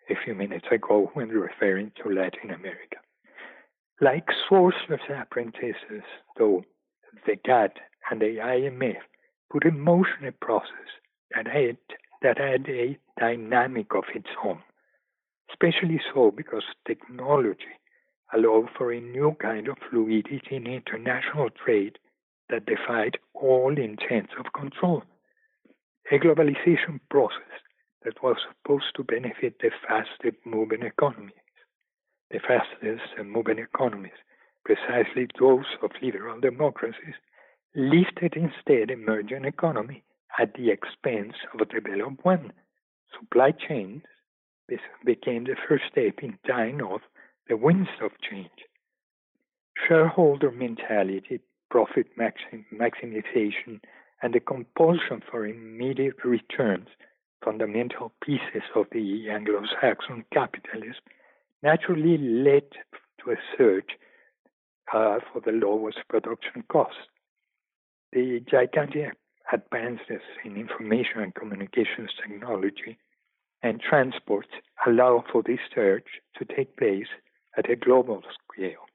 a 0.08 0.14
few 0.24 0.34
minutes 0.34 0.66
ago 0.70 1.10
when 1.14 1.28
referring 1.28 1.90
to 2.02 2.10
Latin 2.10 2.50
America. 2.50 2.98
Like 4.00 4.28
sorcerer's 4.48 5.00
apprentices, 5.08 6.04
though, 6.36 6.64
the 7.26 7.36
GATT 7.44 7.78
and 8.10 8.20
the 8.20 8.36
IMF 8.36 9.02
put 9.50 9.64
in 9.64 9.80
motion 9.80 10.26
a 10.26 10.32
process 10.32 10.90
that 11.34 11.46
had, 11.46 11.78
that 12.22 12.38
had 12.38 12.68
a 12.68 12.98
dynamic 13.18 13.94
of 13.94 14.04
its 14.14 14.28
own, 14.44 14.60
especially 15.50 16.00
so 16.14 16.30
because 16.30 16.64
technology 16.86 17.74
allowed 18.34 18.68
for 18.76 18.92
a 18.92 19.00
new 19.00 19.36
kind 19.40 19.68
of 19.68 19.76
fluidity 19.90 20.40
in 20.50 20.66
international 20.66 21.50
trade 21.50 21.98
that 22.48 22.66
defied 22.66 23.18
all 23.34 23.76
intents 23.76 24.32
of 24.38 24.52
control. 24.52 25.02
A 26.10 26.18
globalization 26.18 27.00
process 27.10 27.60
that 28.04 28.22
was 28.22 28.36
supposed 28.48 28.94
to 28.96 29.04
benefit 29.04 29.54
the 29.60 29.70
fastest 29.86 30.36
moving 30.44 30.82
economies. 30.82 31.34
The 32.30 32.40
fastest 32.40 33.02
moving 33.24 33.58
economies, 33.58 34.12
precisely 34.64 35.28
those 35.38 35.66
of 35.82 35.90
liberal 36.02 36.40
democracies, 36.40 37.14
lifted 37.74 38.34
instead 38.36 38.90
emerging 38.90 39.44
economy 39.44 40.02
at 40.38 40.54
the 40.54 40.70
expense 40.70 41.34
of 41.52 41.60
a 41.60 41.64
developed 41.66 42.24
one. 42.24 42.52
Supply 43.18 43.52
chains 43.52 44.02
became 45.04 45.44
the 45.44 45.56
first 45.68 45.84
step 45.90 46.18
in 46.22 46.38
tying 46.46 46.80
off 46.80 47.02
the 47.52 47.58
winds 47.58 47.90
of 48.00 48.12
change. 48.30 48.64
Shareholder 49.86 50.50
mentality, 50.50 51.38
profit 51.70 52.06
maxim- 52.16 52.64
maximization, 52.72 53.78
and 54.22 54.32
the 54.32 54.40
compulsion 54.40 55.20
for 55.30 55.46
immediate 55.46 56.24
returns 56.24 56.88
fundamental 57.44 58.10
pieces 58.24 58.62
of 58.74 58.86
the 58.92 59.28
Anglo 59.28 59.60
Saxon 59.78 60.24
capitalism 60.32 61.04
naturally 61.62 62.16
led 62.16 62.68
to 63.20 63.32
a 63.32 63.36
search 63.58 63.90
uh, 64.94 65.18
for 65.30 65.42
the 65.44 65.52
lowest 65.52 65.98
production 66.08 66.64
cost. 66.70 66.96
The 68.14 68.42
gigantic 68.50 69.12
advances 69.52 70.24
in 70.42 70.56
information 70.56 71.20
and 71.20 71.34
communications 71.34 72.12
technology 72.16 72.96
and 73.62 73.78
transport 73.78 74.46
allow 74.86 75.22
for 75.30 75.42
this 75.42 75.60
search 75.74 76.06
to 76.38 76.46
take 76.46 76.78
place 76.78 77.08
at 77.56 77.70
a 77.70 77.76
global 77.76 78.22
scale. 78.52 78.86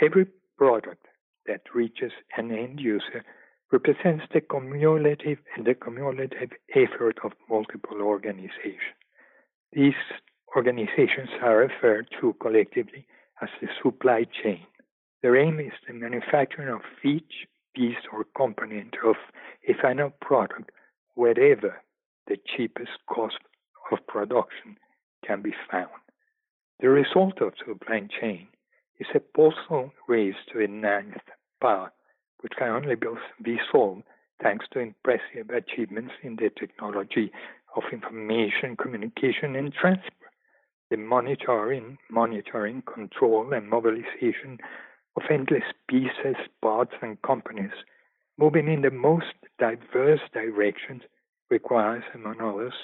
Every 0.00 0.26
product 0.56 1.06
that 1.46 1.62
reaches 1.74 2.12
an 2.36 2.50
end 2.52 2.80
user 2.80 3.24
represents 3.72 4.24
the 4.32 4.40
cumulative 4.40 5.38
and 5.56 5.66
the 5.66 5.74
cumulative 5.74 6.50
effort 6.74 7.18
of 7.24 7.32
multiple 7.48 8.00
organizations. 8.00 8.96
These 9.72 9.94
organizations 10.56 11.28
are 11.42 11.58
referred 11.58 12.08
to 12.20 12.34
collectively 12.40 13.06
as 13.42 13.48
the 13.60 13.68
supply 13.82 14.24
chain. 14.42 14.66
Their 15.22 15.36
aim 15.36 15.60
is 15.60 15.72
the 15.86 15.94
manufacturing 15.94 16.68
of 16.68 16.80
each 17.04 17.46
piece 17.74 18.02
or 18.12 18.24
component 18.36 18.94
of 19.04 19.16
a 19.68 19.74
final 19.80 20.10
product 20.20 20.70
wherever 21.14 21.82
the 22.26 22.36
cheapest 22.56 22.92
cost 23.08 23.38
of 23.92 24.06
production 24.06 24.78
can 25.26 25.42
be 25.42 25.54
found. 25.70 25.90
The 26.80 26.88
result 26.88 27.40
of 27.40 27.54
the 27.54 27.72
supply 27.74 28.08
chain 28.20 28.48
is 29.00 29.08
a 29.14 29.20
puzzle 29.20 29.92
raised 30.06 30.48
to 30.52 30.62
a 30.62 30.68
ninth 30.68 31.16
power 31.60 31.92
which 32.40 32.52
can 32.56 32.68
only 32.68 32.94
be 33.42 33.58
solved 33.72 34.04
thanks 34.40 34.66
to 34.72 34.78
impressive 34.78 35.50
achievements 35.50 36.14
in 36.22 36.36
the 36.36 36.50
technology 36.50 37.32
of 37.74 37.82
information, 37.92 38.76
communication, 38.76 39.56
and 39.56 39.72
transport. 39.74 40.12
the 40.90 40.96
monitoring, 40.96 41.98
monitoring, 42.10 42.82
control, 42.82 43.52
and 43.52 43.68
mobilization 43.68 44.58
of 45.16 45.22
endless 45.30 45.64
pieces, 45.88 46.36
parts, 46.62 46.94
and 47.02 47.20
companies 47.22 47.74
moving 48.38 48.68
in 48.68 48.82
the 48.82 48.90
most 48.90 49.34
diverse 49.58 50.20
directions 50.32 51.02
requires, 51.50 52.04
among 52.14 52.40
others, 52.40 52.74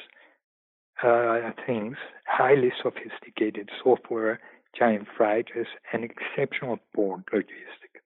uh, 1.03 1.51
things, 1.67 1.97
highly 2.27 2.73
sophisticated 2.83 3.71
software, 3.83 4.41
giant 4.79 5.07
freighters, 5.17 5.67
and 5.93 6.05
exceptional 6.05 6.79
port 6.95 7.23
logistics. 7.33 8.01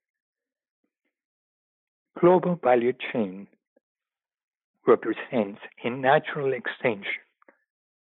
Global 2.20 2.58
value 2.62 2.92
chain 3.12 3.46
represents 4.86 5.60
a 5.84 5.90
natural 5.90 6.52
extension 6.52 7.22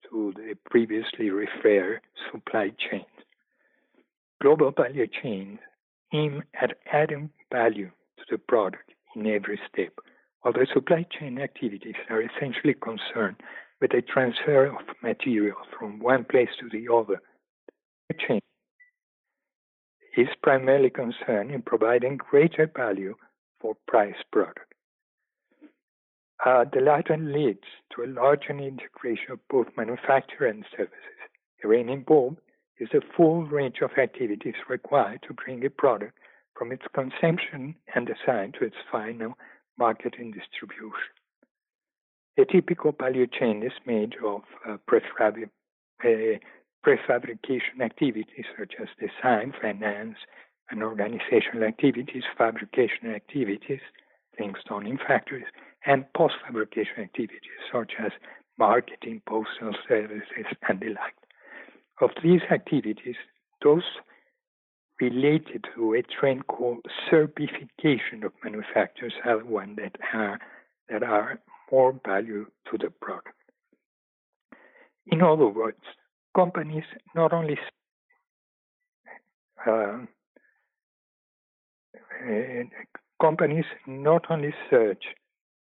to 0.09 0.33
the 0.35 0.55
previously 0.69 1.29
referred 1.29 2.01
supply 2.31 2.71
chain. 2.77 3.05
Global 4.41 4.71
value 4.71 5.07
chains 5.07 5.59
aim 6.13 6.43
at 6.61 6.77
adding 6.91 7.29
value 7.51 7.89
to 8.17 8.23
the 8.29 8.37
product 8.37 8.91
in 9.15 9.25
every 9.27 9.59
step, 9.71 9.93
while 10.41 10.53
the 10.53 10.67
supply 10.73 11.05
chain 11.09 11.39
activities 11.39 11.95
are 12.09 12.21
essentially 12.21 12.75
concerned 12.75 13.37
with 13.83 13.93
a 13.93 14.01
transfer 14.01 14.67
of 14.67 14.95
material 15.01 15.57
from 15.77 15.99
one 15.99 16.23
place 16.23 16.47
to 16.57 16.69
the 16.69 16.87
other. 16.91 17.21
The 18.07 18.15
chain 18.15 18.39
is 20.15 20.29
primarily 20.41 20.89
concerned 20.89 21.51
in 21.51 21.61
providing 21.63 22.15
greater 22.15 22.71
value 22.73 23.15
for 23.59 23.75
price 23.85 24.15
product. 24.31 24.73
Uh, 26.45 26.63
the 26.73 26.79
latter 26.79 27.17
leads 27.17 27.67
to 27.93 28.03
a 28.03 28.13
larger 28.21 28.57
integration 28.57 29.33
of 29.33 29.39
both 29.49 29.67
manufacture 29.75 30.45
and 30.45 30.63
services. 30.71 31.19
Herein 31.57 31.89
involved 31.89 32.37
is 32.79 32.87
the 32.93 33.01
full 33.17 33.43
range 33.43 33.79
of 33.81 33.91
activities 33.97 34.55
required 34.69 35.19
to 35.27 35.33
bring 35.33 35.65
a 35.65 35.69
product 35.69 36.17
from 36.57 36.71
its 36.71 36.85
consumption 36.95 37.75
and 37.93 38.07
design 38.07 38.53
to 38.53 38.65
its 38.65 38.77
final 38.89 39.33
market 39.77 40.13
and 40.19 40.33
distribution. 40.33 41.11
A 42.37 42.45
typical 42.45 42.91
value 42.91 43.27
chain 43.27 43.61
is 43.63 43.73
made 43.85 44.15
of 44.25 44.41
uh, 44.67 44.73
uh, 44.73 44.77
prefabrication 46.85 47.81
activities 47.81 48.45
such 48.57 48.73
as 48.81 48.87
design, 48.99 49.53
finance, 49.61 50.17
and 50.71 50.81
organizational 50.81 51.63
activities, 51.63 52.23
fabrication 52.37 53.13
activities, 53.13 53.81
things 54.37 54.57
done 54.67 54.87
in 54.87 54.97
factories, 54.97 55.45
and 55.85 56.11
post 56.13 56.33
fabrication 56.45 57.03
activities 57.03 57.59
such 57.71 57.93
as 58.03 58.11
marketing, 58.57 59.21
postal 59.27 59.75
services, 59.87 60.45
and 60.67 60.79
the 60.79 60.89
like. 60.89 61.15
Of 62.01 62.11
these 62.23 62.41
activities, 62.49 63.15
those 63.63 63.83
related 64.99 65.65
to 65.75 65.93
a 65.93 66.01
trend 66.01 66.47
called 66.47 66.85
servification 67.09 68.23
of 68.23 68.31
manufacturers 68.43 69.13
are 69.25 69.37
one 69.37 69.75
that 69.75 69.95
are 70.13 70.39
that 70.89 71.03
are 71.03 71.39
more 71.71 71.99
value 72.05 72.45
to 72.71 72.77
the 72.77 72.89
product. 72.89 73.35
In 75.07 75.21
other 75.21 75.47
words, 75.47 75.81
companies 76.35 76.83
not 77.15 77.33
only 77.33 77.57
uh, 79.67 79.99
companies 83.21 83.65
not 83.87 84.25
only 84.29 84.53
search 84.69 85.03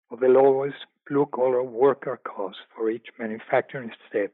for 0.09 0.17
the 0.17 0.27
lowest 0.27 0.75
blue 1.09 1.27
collar 1.33 1.63
worker 1.63 2.19
cost 2.23 2.57
for 2.75 2.89
each 2.89 3.07
manufacturing 3.19 3.91
step, 4.09 4.31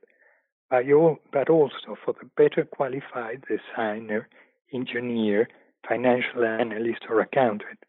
but 0.70 1.49
also 1.49 1.97
for 2.03 2.14
the 2.20 2.30
better 2.38 2.64
qualified 2.64 3.43
designer, 3.47 4.28
engineer, 4.74 5.47
financial 5.88 6.45
analyst, 6.45 7.01
or 7.09 7.20
accountant 7.20 7.80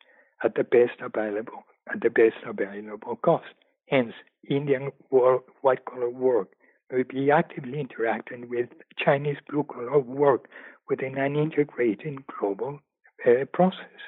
at 0.43 0.55
the 0.55 0.65
best 0.65 1.01
available 1.01 1.65
at 1.93 2.01
the 2.01 2.11
best 2.11 2.37
available 2.47 3.17
cost. 3.17 3.55
Hence, 3.93 4.15
Indian 4.49 4.91
white 5.11 5.85
collar 5.85 6.09
work 6.09 6.49
will 6.91 7.05
be 7.05 7.31
actively 7.31 7.79
interacting 7.79 8.49
with 8.49 8.71
Chinese 8.97 9.37
blue 9.47 9.65
collar 9.65 9.99
work 9.99 10.49
within 10.89 11.19
an 11.19 11.37
integrated 11.37 12.25
global 12.27 12.81
uh, 13.27 13.45
process. 13.53 14.01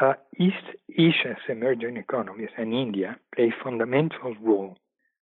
Uh, 0.00 0.14
East 0.36 0.66
Asia's 0.98 1.44
emerging 1.48 1.96
economies 1.96 2.48
and 2.58 2.74
India 2.74 3.20
play 3.36 3.54
fundamental 3.62 4.34
role 4.42 4.76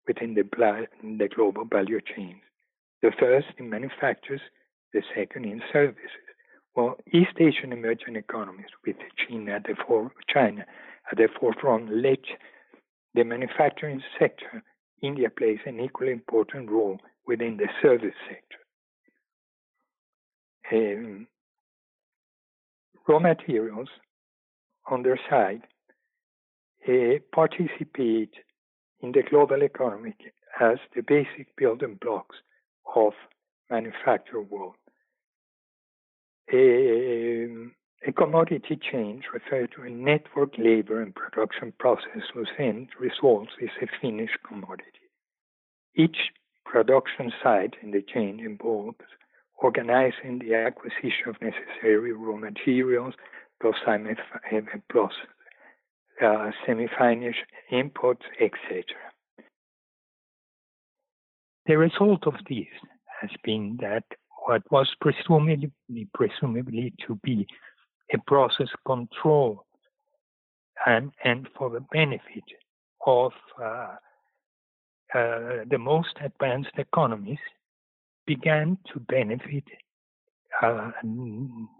within 0.07 0.35
the, 0.35 0.43
the 1.01 1.29
global 1.35 1.65
value 1.65 1.99
chains. 1.99 2.41
The 3.01 3.11
first 3.19 3.47
in 3.57 3.71
manufactures, 3.71 4.41
the 4.93 5.01
second 5.15 5.45
in 5.45 5.63
services. 5.73 6.27
While 6.73 6.97
East 7.11 7.39
Asian 7.39 7.73
emerging 7.73 8.17
economies, 8.17 8.69
with 8.85 8.97
China 9.17 9.53
at 9.53 9.63
the, 9.63 9.75
for, 9.87 10.11
China 10.31 10.63
at 11.11 11.17
the 11.17 11.27
forefront, 11.39 11.91
led 11.91 12.19
the 13.17 13.23
manufacturing 13.23 14.01
sector, 14.19 14.63
India 15.01 15.27
plays 15.31 15.57
an 15.65 15.79
equally 15.79 16.11
important 16.11 16.69
role 16.69 16.99
within 17.25 17.57
the 17.57 17.67
service 17.81 18.13
sector. 18.29 18.59
Um, 20.71 21.27
raw 23.07 23.17
materials 23.17 23.87
on 24.85 25.01
their 25.01 25.19
side 25.29 25.63
uh, 26.87 27.17
participate 27.33 28.33
in 29.01 29.11
the 29.13 29.23
global 29.27 29.63
economy 29.63 30.13
as 30.61 30.77
the 30.95 31.01
basic 31.01 31.55
building 31.57 31.97
blocks 31.99 32.35
of 32.95 33.13
manufacture 33.71 34.41
world. 34.41 34.75
A, 36.53 37.47
a 38.05 38.11
commodity 38.11 38.79
chain 38.91 39.23
refers 39.33 39.69
to 39.75 39.83
a 39.83 39.89
network 39.89 40.53
labor 40.57 41.01
and 41.01 41.15
production 41.15 41.73
process 41.79 42.23
whose 42.33 42.49
end 42.59 42.89
result 42.99 43.47
is 43.59 43.71
a 43.81 43.87
finished 44.01 44.37
commodity. 44.47 44.83
Each 45.95 46.17
production 46.65 47.31
site 47.41 47.73
in 47.81 47.91
the 47.91 48.03
chain 48.03 48.39
involves 48.39 48.99
organizing 49.57 50.39
the 50.39 50.53
acquisition 50.53 51.27
of 51.27 51.41
necessary 51.41 52.11
raw 52.11 52.35
materials, 52.37 53.15
plus, 53.59 53.75
plus 54.91 55.11
uh, 56.23 56.51
semi-finished 56.65 57.45
imports, 57.71 58.23
etc. 58.39 58.83
The 61.65 61.77
result 61.77 62.27
of 62.27 62.35
this 62.47 62.67
has 63.21 63.31
been 63.43 63.77
that 63.81 64.03
what 64.45 64.61
was 64.71 64.87
presumably, 65.01 65.71
presumably 66.13 66.93
to 67.07 67.15
be 67.23 67.47
a 68.13 68.17
process 68.27 68.69
control 68.85 69.65
and, 70.85 71.11
and 71.23 71.47
for 71.57 71.69
the 71.69 71.81
benefit 71.91 72.43
of 73.05 73.31
uh, 73.61 73.95
uh, 75.13 75.63
the 75.69 75.77
most 75.77 76.15
advanced 76.23 76.71
economies 76.77 77.39
began 78.25 78.77
to 78.91 78.99
benefit 78.99 79.63
uh, 80.61 80.91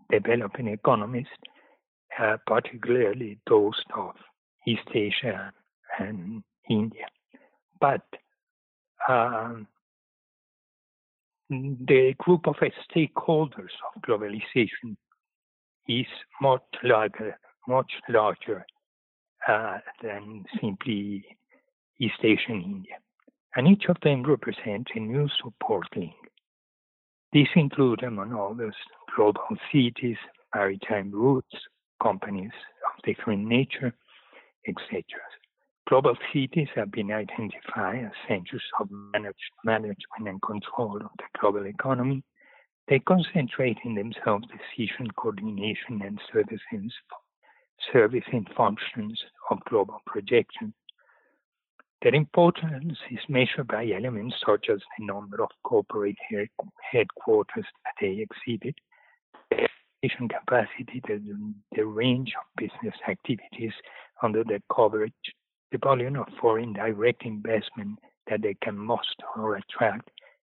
developing 0.10 0.68
economies 0.68 1.28
uh, 2.20 2.38
particularly 2.46 3.38
those 3.48 3.80
of 3.96 4.16
East 4.66 4.88
Asia 4.94 5.52
and 6.00 6.44
India. 6.70 7.06
But 7.80 8.02
um, 9.08 9.68
the 11.50 12.14
group 12.18 12.48
of 12.48 12.56
stakeholders 12.92 13.74
of 13.86 14.02
globalization 14.02 14.98
is 15.88 16.06
much 16.42 16.64
larger, 16.84 17.38
much 17.68 17.92
larger 18.10 18.66
uh, 19.48 19.78
than 20.02 20.44
simply 20.62 21.26
East 22.00 22.20
Asian 22.24 22.62
India. 22.62 22.96
And 23.56 23.68
each 23.68 23.86
of 23.90 23.98
them 24.04 24.24
represents 24.24 24.92
a 24.94 25.00
new 25.00 25.28
support 25.44 25.88
link. 25.96 26.14
These 27.34 27.48
include, 27.56 28.04
among 28.04 28.34
others, 28.34 28.76
global 29.16 29.42
cities, 29.72 30.18
maritime 30.54 31.12
routes, 31.12 31.56
companies 32.02 32.52
of 32.86 33.04
different 33.04 33.48
nature, 33.48 33.94
etc. 34.68 35.04
Global 35.90 36.16
cities 36.34 36.68
have 36.76 36.92
been 36.92 37.12
identified 37.12 38.06
as 38.06 38.12
centers 38.28 38.64
of 38.80 38.90
manage, 38.92 39.36
management 39.64 40.28
and 40.28 40.42
control 40.42 40.98
of 40.98 41.12
the 41.18 41.40
global 41.40 41.66
economy. 41.66 42.24
They 42.88 43.00
concentrate 43.00 43.78
in 43.84 43.96
themselves 43.96 44.48
decision 44.48 45.12
coordination 45.12 46.02
and 46.04 46.20
servicing, 46.32 46.90
servicing 47.92 48.46
functions 48.56 49.22
of 49.52 49.60
global 49.70 50.02
projection. 50.06 50.74
Their 52.02 52.16
importance 52.16 52.98
is 53.12 53.20
measured 53.28 53.68
by 53.68 53.90
elements 53.90 54.36
such 54.46 54.70
as 54.70 54.80
the 54.98 55.06
number 55.06 55.44
of 55.44 55.50
corporate 55.64 56.18
headquarters 56.92 57.66
that 57.84 57.96
they 58.00 58.26
exhibit, 58.26 58.76
the 59.50 60.10
capacity, 60.30 61.02
the, 61.08 61.22
the 61.76 61.86
range 61.86 62.34
of 62.40 62.46
business 62.56 62.96
activities 63.10 63.74
under 64.22 64.44
their 64.44 64.62
coverage, 64.74 65.12
the 65.72 65.80
volume 65.80 66.16
of 66.18 66.28
foreign 66.40 66.72
direct 66.74 67.24
investment 67.26 68.00
that 68.30 68.42
they 68.42 68.56
can 68.62 68.78
muster 68.78 69.26
or 69.36 69.56
attract, 69.56 70.10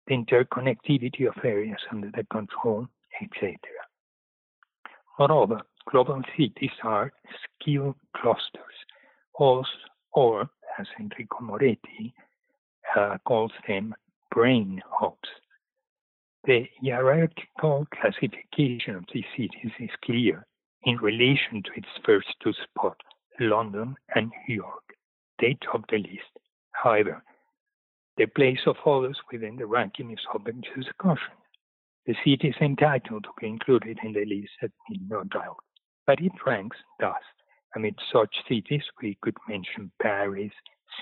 the 0.09 0.15
interconnectivity 0.15 1.29
of 1.29 1.45
areas 1.45 1.79
under 1.91 2.11
the 2.15 2.25
control, 2.33 2.87
etc. 3.23 3.57
Moreover, 5.19 5.61
global 5.91 6.23
cities 6.37 6.71
are 6.83 7.13
skill 7.61 7.97
clusters, 8.17 8.77
or, 9.35 9.65
or 10.13 10.49
as 10.79 10.87
Enrico 10.99 11.41
Moretti 11.41 12.15
uh, 12.97 13.19
calls 13.27 13.53
them, 13.67 13.95
brain 14.31 14.81
hubs. 14.89 15.29
The 16.45 16.67
hierarchical 16.83 17.87
classification 17.93 18.95
of 18.95 19.05
these 19.13 19.25
cities 19.37 19.73
is 19.79 19.91
clear 20.05 20.47
in 20.85 20.97
relation 20.99 21.63
to 21.65 21.71
its 21.77 21.89
first 22.05 22.29
two 22.43 22.53
spots, 22.65 23.05
London 23.41 23.97
and 24.15 24.31
New 24.49 24.55
York. 24.57 24.85
They 25.41 25.57
top 25.61 25.85
the 25.91 25.99
list. 25.99 26.33
However, 26.73 27.23
the 28.19 28.27
place 28.27 28.61
of 28.67 28.77
others 28.85 29.17
within 29.33 29.57
the 29.57 29.67
ranking 29.67 30.11
is 30.11 30.19
open 30.35 30.61
to 30.61 30.83
discussion. 30.83 31.35
The 32.07 32.15
city 32.25 32.49
is 32.49 32.57
entitled 32.61 33.25
to 33.25 33.31
be 33.41 33.47
included 33.47 33.99
in 34.03 34.13
the 34.13 34.25
list, 34.25 34.51
at 34.63 34.73
no 35.09 35.23
doubt, 35.25 35.59
but 36.07 36.21
it 36.21 36.33
ranks 36.45 36.77
thus. 36.99 37.15
Amid 37.77 37.95
such 38.13 38.35
cities, 38.49 38.83
we 39.01 39.17
could 39.23 39.37
mention 39.49 39.93
Paris, 40.03 40.51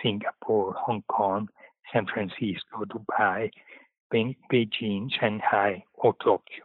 Singapore, 0.03 0.75
Hong 0.75 1.03
Kong, 1.09 1.49
San 1.93 2.07
Francisco, 2.07 2.85
Dubai, 2.85 3.51
Beijing, 4.13 5.09
Shanghai, 5.19 5.85
or 5.95 6.15
Tokyo. 6.23 6.65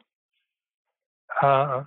Uh, 1.41 1.83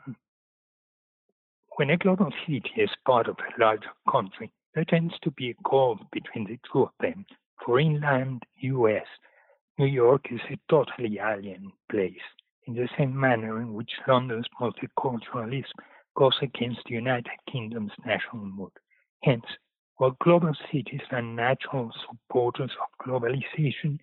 when 1.77 1.91
a 1.91 1.97
global 1.97 2.31
city 2.47 2.71
is 2.77 2.91
part 3.05 3.29
of 3.29 3.37
a 3.39 3.61
larger 3.61 3.91
country, 4.11 4.51
there 4.75 4.85
tends 4.85 5.15
to 5.23 5.31
be 5.33 5.51
a 5.51 5.69
gulf 5.69 5.99
between 6.13 6.47
the 6.47 6.59
two 6.73 6.83
of 6.83 6.91
them. 7.01 7.27
For 7.65 7.81
inland 7.81 8.43
US, 8.61 9.07
New 9.79 9.87
York 9.87 10.27
is 10.31 10.41
a 10.51 10.59
totally 10.69 11.19
alien 11.19 11.73
place, 11.91 12.27
in 12.67 12.75
the 12.75 12.89
same 12.99 13.19
manner 13.19 13.61
in 13.61 13.73
which 13.73 13.91
London's 14.07 14.47
multiculturalism 14.61 15.65
goes 16.15 16.37
against 16.43 16.81
the 16.85 16.95
United 16.95 17.33
Kingdom's 17.51 17.93
national 18.05 18.45
mood. 18.45 18.73
Hence, 19.23 19.47
while 19.97 20.17
global 20.23 20.53
cities 20.71 21.01
are 21.11 21.23
natural 21.23 21.91
supporters 22.07 22.73
of 22.83 23.07
globalization, 23.07 23.99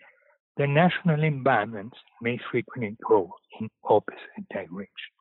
the 0.57 0.65
national 0.65 1.23
environments 1.23 1.97
may 2.21 2.39
frequently 2.49 2.97
go 3.07 3.31
in 3.59 3.69
opposite 3.83 4.49
direction. 4.51 5.13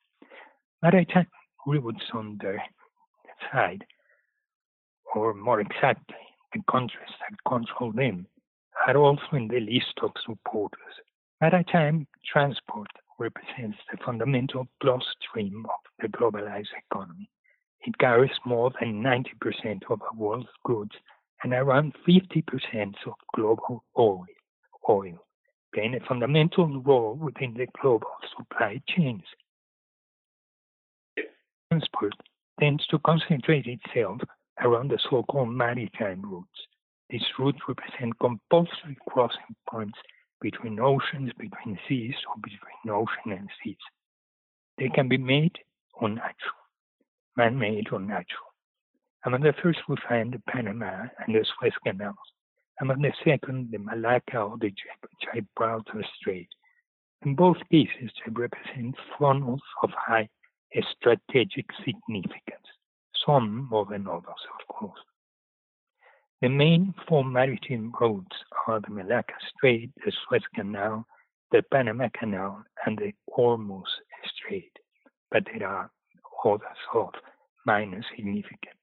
Maritime 0.82 1.28
routes 1.66 2.04
on 2.14 2.38
the 2.40 2.56
side, 3.52 3.84
or 5.14 5.34
more 5.34 5.60
exactly, 5.60 6.16
the 6.52 6.62
countries 6.70 7.10
that 7.20 7.50
control 7.50 7.92
them, 7.92 8.26
are 8.86 8.96
also 8.96 9.22
in 9.32 9.48
the 9.48 9.60
list 9.60 9.94
of 10.02 10.12
supporters. 10.24 10.94
Maritime 11.40 12.06
transport 12.24 12.88
represents 13.18 13.78
the 13.90 13.98
fundamental 14.04 14.66
bloodstream 14.80 15.66
of 15.66 15.80
the 16.00 16.08
globalized 16.08 16.72
economy. 16.90 17.30
It 17.82 17.98
carries 17.98 18.30
more 18.44 18.70
than 18.80 19.02
90% 19.02 19.82
of 19.90 20.00
the 20.00 20.16
world's 20.16 20.48
goods 20.64 20.92
and 21.42 21.52
around 21.52 21.94
50% 22.06 22.94
of 23.06 23.14
global 23.34 23.84
oil. 23.98 24.26
oil 24.88 25.18
playing 25.74 25.94
a 25.94 26.00
fundamental 26.06 26.82
role 26.82 27.14
within 27.14 27.54
the 27.54 27.66
global 27.80 28.10
supply 28.36 28.80
chains. 28.88 29.22
Transport 31.70 32.14
tends 32.58 32.86
to 32.88 32.98
concentrate 33.00 33.66
itself 33.66 34.20
around 34.62 34.90
the 34.90 34.98
so-called 35.10 35.50
maritime 35.50 36.22
routes. 36.22 36.48
These 37.08 37.24
routes 37.38 37.58
represent 37.66 38.18
compulsory 38.20 38.96
crossing 39.08 39.56
points 39.68 39.98
between 40.40 40.78
oceans, 40.80 41.32
between 41.38 41.78
seas, 41.88 42.14
or 42.28 42.36
between 42.42 42.94
ocean 42.94 43.32
and 43.38 43.48
seas. 43.62 43.76
They 44.78 44.88
can 44.88 45.08
be 45.08 45.18
made 45.18 45.58
or 45.94 46.08
natural, 46.08 46.60
man-made 47.36 47.88
or 47.92 48.00
natural. 48.00 48.50
Among 49.26 49.42
the 49.42 49.52
first 49.62 49.80
we 49.88 49.96
find 50.08 50.32
the 50.32 50.42
Panama 50.50 51.04
and 51.18 51.34
the 51.34 51.44
Suez 51.44 51.74
Canals. 51.84 52.16
Among 52.80 53.02
the 53.02 53.12
second, 53.22 53.70
the 53.70 53.78
Malacca 53.78 54.40
or 54.40 54.56
the 54.58 54.72
Gibraltar 55.34 56.02
Strait. 56.16 56.48
In 57.26 57.34
both 57.34 57.58
cases, 57.70 58.10
they 58.24 58.32
represent 58.32 58.96
funnels 59.18 59.60
of 59.82 59.90
high 59.90 60.28
strategic 60.92 61.66
significance, 61.84 62.66
some 63.26 63.68
more 63.70 63.86
than 63.86 64.06
others, 64.06 64.42
of 64.58 64.74
course. 64.74 65.00
The 66.42 66.48
main 66.48 66.94
four 67.06 67.24
maritime 67.24 67.92
routes 68.00 68.36
are 68.66 68.80
the 68.80 68.90
Malacca 68.90 69.34
Strait, 69.54 69.90
the 70.04 70.12
Suez 70.28 70.42
Canal, 70.54 71.06
the 71.52 71.62
Panama 71.70 72.08
Canal, 72.18 72.64
and 72.86 72.96
the 72.96 73.12
Hormuz 73.36 73.82
Strait, 74.24 74.72
but 75.30 75.44
there 75.44 75.68
are 75.68 75.90
others 76.44 76.80
of 76.94 77.10
minor 77.66 78.02
significance. 78.16 78.76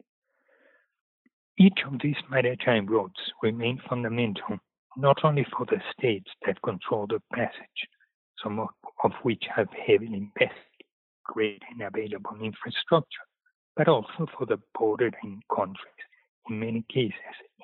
Each 1.58 1.80
of 1.88 2.00
these 2.04 2.18
maritime 2.30 2.86
routes 2.86 3.20
remain 3.42 3.82
fundamental 3.90 4.60
not 4.96 5.18
only 5.24 5.46
for 5.56 5.66
the 5.66 5.82
states 5.98 6.30
that 6.46 6.62
control 6.62 7.08
the 7.08 7.22
passage, 7.34 7.88
some 8.44 8.60
of, 8.60 8.70
of 9.04 9.12
which 9.24 9.44
have 9.56 9.70
heavily 9.72 10.14
invested 10.14 10.64
great 11.24 11.62
and 11.72 11.82
available 11.82 12.36
infrastructure, 12.42 13.27
but 13.78 13.88
also 13.88 14.28
for 14.36 14.46
the 14.48 14.60
bordering 14.78 15.42
countries. 15.56 16.02
In 16.50 16.60
many 16.60 16.84
cases, 16.90 17.14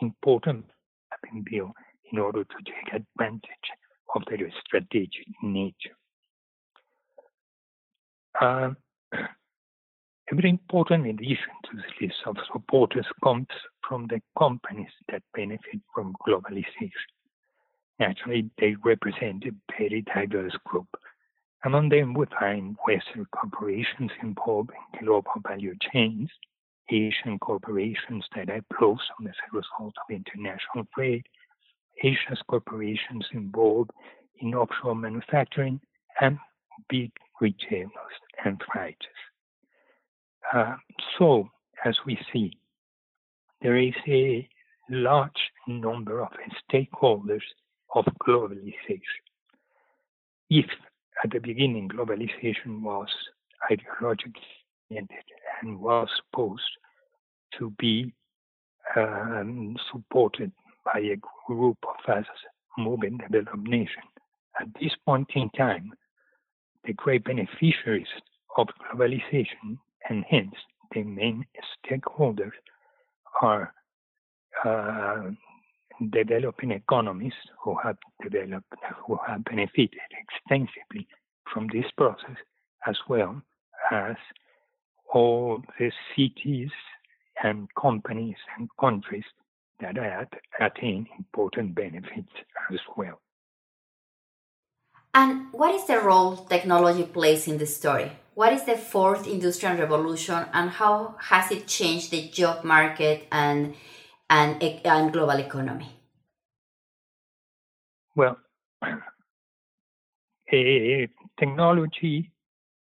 important 0.02 0.66
have 1.10 1.46
built 1.46 1.72
in 2.12 2.20
order 2.20 2.44
to 2.44 2.56
take 2.66 2.94
advantage 2.94 3.68
of 4.16 4.22
their 4.30 4.52
strategic 4.66 5.26
nature. 5.42 5.98
Uh, 8.40 8.72
a 9.14 10.36
very 10.36 10.50
important 10.50 11.08
addition 11.08 11.54
to 11.66 11.78
this 11.78 11.92
list 12.00 12.16
of 12.28 12.36
supporters 12.52 13.08
comes 13.24 13.48
from 13.88 14.06
the 14.08 14.22
companies 14.38 14.92
that 15.12 15.24
benefit 15.36 15.82
from 15.94 16.14
globalization. 16.28 17.10
Naturally, 18.00 18.50
they 18.60 18.76
represent 18.84 19.46
a 19.46 19.52
very 19.78 20.04
diverse 20.14 20.56
group. 20.66 20.88
Among 21.66 21.90
them, 21.90 22.14
we 22.14 22.26
find 22.40 22.76
Western 22.86 23.26
corporations 23.26 24.12
involved 24.22 24.72
in 24.72 25.06
global 25.06 25.32
value 25.48 25.76
chains, 25.94 26.30
Asian 26.90 27.40
corporations 27.40 28.26
that 28.36 28.50
have 28.50 28.66
blossomed 28.78 29.30
as 29.30 29.36
a 29.48 29.56
result 29.56 29.96
of 29.98 30.10
international 30.14 30.86
trade, 30.94 31.26
Asia's 32.04 32.42
corporations 32.50 33.26
involved 33.32 33.92
in 34.40 34.54
offshore 34.54 34.96
manufacturing, 34.96 35.80
and 36.20 36.38
big 36.90 37.12
retailers 37.40 37.92
and 38.44 38.62
freighters. 38.72 38.98
Uh, 40.54 40.76
so, 41.18 41.48
as 41.86 41.96
we 42.06 42.18
see, 42.32 42.52
there 43.62 43.78
is 43.78 43.94
a 44.08 44.48
large 44.90 45.32
number 45.68 46.22
of 46.22 46.30
stakeholders 46.70 47.42
of 47.96 48.06
globalization. 48.22 49.24
If 50.50 50.66
at 51.24 51.32
the 51.32 51.40
beginning 51.40 51.90
globalization 51.90 52.82
was 52.82 53.08
ideologically 53.72 54.64
oriented 54.90 55.24
and 55.62 55.80
was 55.80 56.08
supposed 56.18 56.62
to 57.58 57.72
be 57.80 58.14
um, 58.96 59.76
supported 59.92 60.52
by 60.86 61.00
a 61.00 61.18
group 61.48 61.78
of 61.84 62.16
us 62.16 62.26
moving 62.78 63.18
the 63.18 63.40
developed 63.40 63.68
nations, 63.68 64.12
at 64.60 64.68
this 64.80 64.92
point 65.06 65.28
in 65.36 65.50
time, 65.52 65.92
the 66.86 66.94
great 66.94 67.24
beneficiaries 67.24 68.08
of 68.58 68.68
globalization 68.92 69.78
and 70.10 70.26
hence 70.30 70.54
the 70.94 71.04
main 71.04 71.46
stakeholders 71.86 72.52
are 73.42 73.74
uh, 74.66 75.32
developing 76.10 76.72
economies 76.72 77.34
who 77.62 77.76
have 77.84 77.98
developed, 78.22 78.74
who 79.06 79.18
have 79.28 79.44
benefited 79.46 80.00
extensively 80.22 81.08
from 81.52 81.68
this 81.74 81.86
process, 81.98 82.38
as 82.88 82.98
well 83.08 83.42
as 83.92 84.16
all 85.14 85.62
the 85.80 85.92
cities 86.16 86.72
and 87.44 87.68
companies 87.80 88.36
and 88.58 88.70
countries 88.80 89.26
that 89.80 89.96
have 89.98 90.28
attained 90.60 91.08
important 91.18 91.76
benefits 91.76 92.32
as 92.72 92.80
well. 92.96 93.20
And 95.14 95.52
what 95.52 95.76
is 95.76 95.86
the 95.86 96.00
role 96.00 96.38
technology 96.38 97.04
plays 97.04 97.48
in 97.48 97.58
the 97.60 97.68
story? 97.68 98.12
What 98.34 98.54
is 98.54 98.64
the 98.64 98.78
fourth 98.78 99.28
industrial 99.28 99.78
revolution 99.78 100.46
and 100.54 100.72
how 100.72 101.16
has 101.20 101.52
it 101.52 101.68
changed 101.68 102.10
the 102.10 102.30
job 102.30 102.64
market 102.64 103.28
and, 103.32 103.76
and, 104.30 104.62
and 104.64 105.14
global 105.14 105.38
economy? 105.40 105.90
Well, 108.16 108.38
uh, 108.84 108.98
technology 111.40 112.32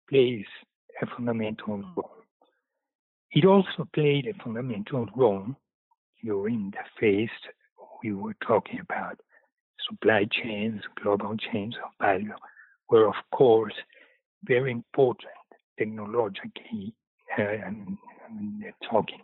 plays 0.09 0.45
a 1.01 1.05
fundamental 1.05 1.83
role. 1.95 2.11
It 3.31 3.45
also 3.45 3.87
played 3.93 4.27
a 4.27 4.33
fundamental 4.43 5.07
role 5.15 5.55
during 6.23 6.71
the 6.71 6.83
phase 6.99 7.29
we 8.03 8.13
were 8.13 8.35
talking 8.45 8.79
about 8.79 9.19
supply 9.89 10.25
chains, 10.31 10.81
global 11.01 11.35
chains 11.37 11.75
of 11.83 11.91
value 11.99 12.33
were, 12.89 13.07
of 13.07 13.15
course, 13.31 13.73
very 14.43 14.71
important 14.71 15.31
technologically 15.77 16.93
uh, 17.37 17.71
talking. 18.89 19.21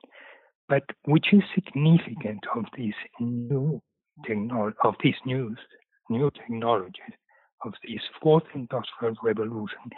But 0.67 0.83
which 1.05 1.27
is 1.31 1.43
significant 1.53 2.43
of 2.55 2.65
these 2.75 2.93
new 3.19 3.81
of 4.83 4.95
these 5.03 5.15
new 5.25 5.55
new 6.09 6.31
technologies 6.31 7.15
of 7.65 7.73
this 7.83 8.01
fourth 8.21 8.43
industrial 8.53 9.15
revolution 9.21 9.91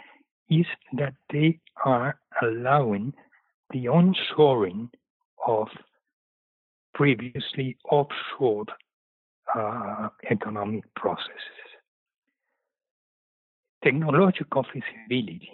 is 0.50 0.66
that 0.94 1.14
they 1.30 1.60
are 1.84 2.18
allowing 2.42 3.12
the 3.70 3.84
onshoring 3.84 4.88
of 5.46 5.68
previously 6.94 7.76
offshore 7.90 8.64
uh, 9.54 10.08
economic 10.30 10.82
processes. 10.94 11.68
Technological 13.84 14.64
feasibility 14.72 15.50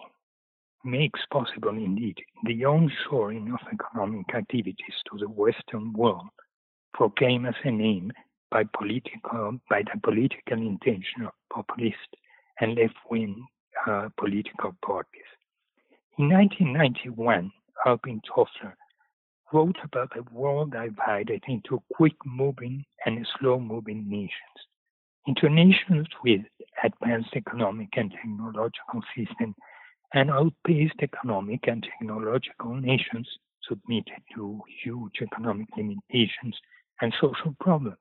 makes 0.85 1.21
possible 1.33 1.71
indeed 1.71 2.19
the 2.45 2.63
onshoring 2.63 3.53
of 3.53 3.61
economic 3.73 4.35
activities 4.35 4.95
to 5.11 5.19
the 5.19 5.29
Western 5.29 5.93
world, 5.93 6.29
proclaimed 6.93 7.47
as 7.47 7.55
an 7.65 7.81
aim 7.81 8.13
by 8.51 8.65
political 8.77 9.59
by 9.69 9.83
the 9.83 10.01
political 10.03 10.59
intention 10.59 11.27
of 11.27 11.33
populist 11.53 12.09
and 12.61 12.77
left-wing 12.77 13.45
uh, 13.87 14.09
political 14.19 14.75
parties. 14.85 15.31
In 16.19 16.29
1991, 16.29 17.51
Alvin 17.87 18.21
Toffler 18.23 18.75
wrote 19.53 19.77
about 19.83 20.13
a 20.17 20.23
world 20.33 20.73
divided 20.73 21.43
into 21.49 21.83
quick-moving 21.95 22.85
and 23.05 23.27
slow-moving 23.39 24.09
nations, 24.09 24.59
into 25.27 25.49
nations 25.49 26.07
with 26.23 26.41
advanced 26.85 27.35
economic 27.35 27.89
and 27.97 28.13
technological 28.13 29.03
systems 29.17 29.55
and 30.15 30.31
outpaced 30.31 31.03
economic 31.03 31.67
and 31.67 31.83
technological 31.83 32.75
nations 32.75 33.29
submitted 33.69 34.23
to 34.35 34.63
huge 34.83 35.21
economic 35.21 35.67
limitations 35.77 36.57
and 37.01 37.13
social 37.21 37.55
problems. 37.61 37.99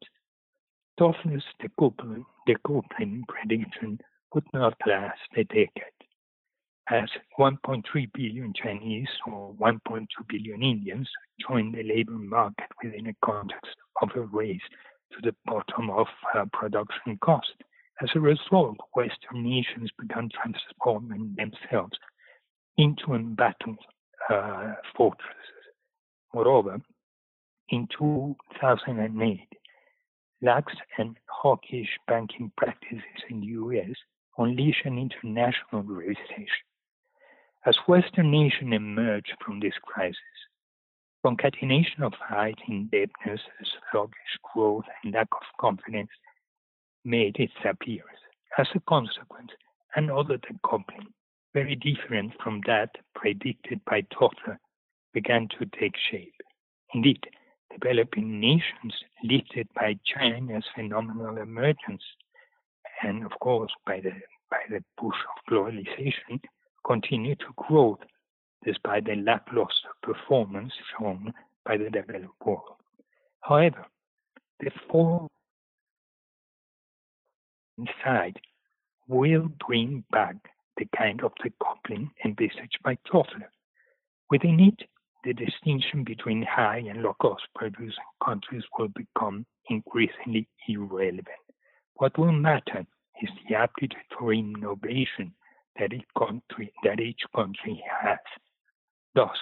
Toffler's 1.00 1.44
decoupling, 1.62 2.24
decoupling 2.48 3.24
prediction 3.28 4.00
would 4.34 4.46
not 4.54 4.76
last 4.86 5.20
a 5.36 5.44
decade, 5.46 6.00
as 6.90 7.10
1.3 7.40 7.84
billion 8.14 8.54
Chinese 8.54 9.08
or 9.26 9.56
1.2 9.56 10.06
billion 10.28 10.62
Indians 10.62 11.10
joined 11.48 11.74
the 11.74 11.84
labor 11.84 12.12
market 12.12 12.68
within 12.84 13.08
a 13.08 13.16
context 13.26 13.76
of 14.04 14.10
a 14.16 14.22
race 14.22 14.62
to 15.12 15.18
the 15.24 15.36
bottom 15.46 15.90
of 15.90 16.08
uh, 16.36 16.46
production 16.54 17.18
cost. 17.24 17.54
As 18.04 18.10
a 18.16 18.20
result, 18.20 18.76
Western 18.96 19.44
nations 19.44 19.90
began 19.98 20.28
transforming 20.30 21.34
themselves 21.38 21.98
into 22.78 23.14
embattled 23.14 23.80
uh, 24.30 24.74
fortresses. 24.98 25.64
Moreover, 26.34 26.82
in 27.70 27.88
2008, 27.98 29.40
lax 30.42 30.74
and 30.98 31.16
hawkish 31.30 31.88
banking 32.06 32.52
practices 32.58 33.24
in 33.30 33.40
the 33.40 33.48
US 33.48 33.96
unleashed 34.38 34.84
an 34.84 34.98
international 34.98 35.84
recession. 35.84 36.68
As 37.66 37.78
Western 37.88 38.32
nations 38.32 38.74
emerged 38.74 39.32
from 39.46 39.62
this 39.62 39.76
crisis, 39.82 40.18
concatenation 41.26 42.04
of 42.04 42.12
high 42.20 42.54
indebtedness, 42.68 43.40
sluggish 43.90 44.38
growth, 44.54 44.84
and 45.06 45.14
lack 45.14 45.30
of 45.32 45.48
confidence 45.58 46.10
made 47.06 47.36
its 47.40 47.54
appearance. 47.66 48.20
As 48.58 48.68
a 48.76 48.80
consequence, 48.82 49.52
another 49.96 50.38
decoupling, 50.38 51.08
very 51.54 51.76
different 51.76 52.34
from 52.42 52.62
that 52.68 52.90
predicted 53.16 53.80
by 53.86 54.02
Toffler, 54.14 54.58
began 55.14 55.48
to 55.60 55.66
take 55.80 55.94
shape. 56.12 56.34
Indeed, 56.94 57.24
developing 57.72 58.40
nations 58.40 58.94
lifted 59.24 59.68
by 59.76 59.98
China's 60.06 60.66
phenomenal 60.76 61.38
emergence 61.38 62.04
and 63.02 63.26
of 63.26 63.32
course 63.40 63.72
by 63.86 64.00
the 64.00 64.12
by 64.50 64.60
the 64.70 64.84
push 64.98 65.16
of 65.16 65.52
globalization 65.52 66.40
continue 66.86 67.36
to 67.36 67.46
grow 67.56 67.98
despite 68.64 69.06
the 69.06 69.16
lackluster 69.16 69.90
performance 70.02 70.72
shown 70.98 71.34
by 71.66 71.76
the 71.78 71.90
developed 71.90 72.46
world. 72.46 72.78
However, 73.42 73.86
the 74.60 74.72
fall 74.90 75.28
inside 77.78 78.40
will 79.08 79.50
bring 79.68 80.04
back 80.12 80.36
the 80.78 80.88
kind 80.98 81.22
of 81.24 81.32
decoupling 81.44 82.10
envisaged 82.26 82.80
by 82.84 82.98
Toffler. 83.12 83.50
Within 84.30 84.60
it, 84.60 84.88
the 85.24 85.34
distinction 85.34 86.04
between 86.04 86.44
high 86.44 86.84
and 86.90 87.02
low 87.02 87.16
cost 87.22 87.44
producing 87.56 88.04
countries 88.24 88.64
will 88.78 88.90
become 88.90 89.46
increasingly 89.70 90.48
irrelevant. 90.68 91.28
What 91.96 92.18
will 92.18 92.32
matter 92.32 92.86
is 93.22 93.30
the 93.48 93.56
aptitude 93.56 93.98
for 94.18 94.34
innovation 94.34 95.34
that 95.80 95.94
each 95.94 96.06
country, 96.18 96.74
that 96.84 97.00
each 97.00 97.22
country 97.36 97.82
has. 98.02 98.18
Thus, 99.16 99.38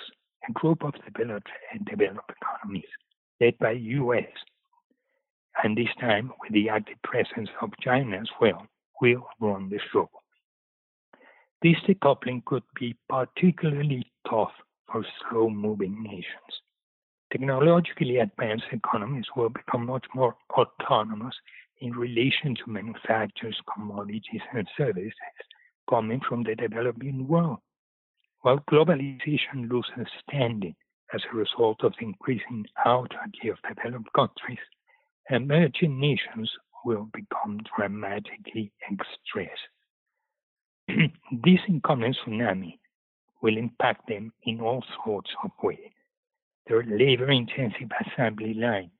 a 0.48 0.52
group 0.54 0.84
of 0.84 0.94
developed, 1.06 1.50
and 1.74 1.86
developed 1.86 2.32
economies 2.42 2.90
led 3.40 3.58
by 3.60 3.72
US, 3.72 4.28
and 5.64 5.78
this 5.78 5.94
time 6.00 6.32
with 6.42 6.54
the 6.54 6.70
active 6.70 7.02
presence 7.04 7.50
of 7.62 7.72
China 7.82 8.18
as 8.18 8.30
well, 8.40 8.68
will 9.02 9.28
run 9.40 9.70
the 9.70 9.80
show. 9.92 10.10
This 11.62 11.78
decoupling 11.88 12.44
could 12.46 12.64
be 12.80 12.96
particularly 13.10 14.12
tough 14.30 14.54
for 14.92 15.06
slow 15.30 15.50
moving 15.50 16.02
nations. 16.02 16.62
Technologically 17.32 18.18
advanced 18.18 18.66
economies 18.72 19.26
will 19.36 19.50
become 19.50 19.86
much 19.86 20.06
more 20.14 20.36
autonomous 20.58 21.36
in 21.80 21.92
relation 21.92 22.56
to 22.56 22.70
manufactures, 22.70 23.60
commodities, 23.74 24.42
and 24.54 24.68
services 24.78 25.14
coming 25.90 26.22
from 26.28 26.44
the 26.44 26.56
developing 26.56 27.28
world. 27.28 27.60
While 28.42 28.60
globalization 28.70 29.70
loses 29.70 30.12
standing 30.28 30.76
as 31.14 31.22
a 31.32 31.36
result 31.36 31.84
of 31.84 31.94
the 32.00 32.06
increasing 32.06 32.66
autarky 32.86 33.52
of 33.52 33.58
developed 33.68 34.12
countries, 34.14 34.60
emerging 35.32 36.00
nations 36.00 36.52
will 36.86 37.08
become 37.14 37.60
dramatically 37.76 38.72
stressed. 39.26 39.52
this 41.44 41.60
incoming 41.68 42.14
tsunami 42.14 42.80
will 43.42 43.58
impact 43.58 44.08
them 44.08 44.32
in 44.44 44.60
all 44.60 44.84
sorts 45.04 45.32
of 45.44 45.52
ways. 45.64 45.92
Their 46.68 46.84
labor-intensive 46.84 47.90
assembly 48.06 48.54
line 48.54 48.92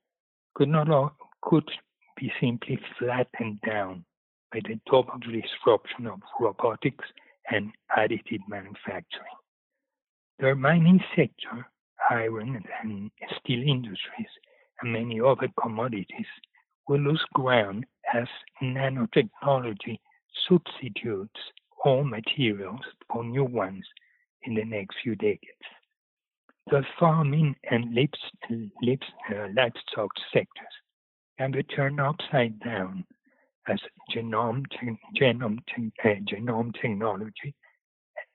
could 0.54 0.68
not 0.68 0.90
all, 0.90 1.12
could 1.42 1.68
be 2.16 2.32
simply 2.40 2.78
flattened 2.98 3.60
down 3.66 4.04
by 4.52 4.60
the 4.64 4.78
total 4.88 5.18
disruption 5.18 6.06
of 6.06 6.20
robotics 6.40 7.04
and 7.50 7.72
additive 7.96 8.40
manufacturing. 8.48 9.36
Their 10.38 10.54
mining 10.54 11.00
sector, 11.16 11.66
iron 12.10 12.62
and 12.82 13.10
steel 13.38 13.62
industries, 13.62 14.28
and 14.82 14.92
many 14.92 15.20
other 15.20 15.48
commodities 15.60 16.26
will 16.88 17.00
lose 17.00 17.24
ground 17.34 17.86
as 18.14 18.26
nanotechnology 18.62 19.98
substitutes 20.48 21.40
all 21.84 22.04
materials 22.04 22.80
for 23.10 23.24
new 23.24 23.44
ones 23.44 23.84
in 24.42 24.54
the 24.54 24.64
next 24.64 24.96
few 25.02 25.14
decades. 25.16 25.66
The 26.70 26.84
farming 26.98 27.56
and 27.70 27.96
uh, 27.96 29.48
livestock 29.54 30.10
sectors 30.32 30.74
can 31.38 31.52
be 31.52 31.62
turned 31.64 32.00
upside 32.00 32.58
down 32.60 33.04
as 33.68 33.78
genome, 34.14 34.64
te- 34.70 34.98
genome, 35.20 35.58
te- 35.74 35.92
uh, 36.04 36.14
genome 36.30 36.72
technology 36.80 37.54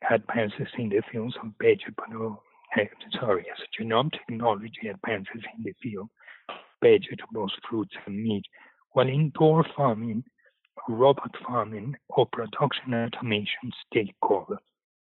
advances 0.09 0.67
in 0.77 0.89
the 0.89 1.01
fields 1.11 1.35
of 1.43 1.51
vegetable, 1.61 2.43
uh, 2.77 2.83
sorry, 3.19 3.45
as 3.51 3.63
genome 3.79 4.11
technology 4.11 4.87
advances 4.89 5.41
in 5.57 5.63
the 5.63 5.73
field 5.81 6.09
vegetables, 6.81 7.53
fruits, 7.69 7.95
and 8.05 8.23
meat, 8.23 8.43
while 8.91 9.07
indoor 9.07 9.65
farming, 9.75 10.23
robot 10.89 11.35
farming, 11.45 11.95
or 12.09 12.25
production 12.27 12.91
automations 12.91 13.73
take 13.93 14.15
over. 14.21 14.57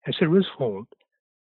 As 0.08 0.16
a 0.22 0.28
result, 0.28 0.88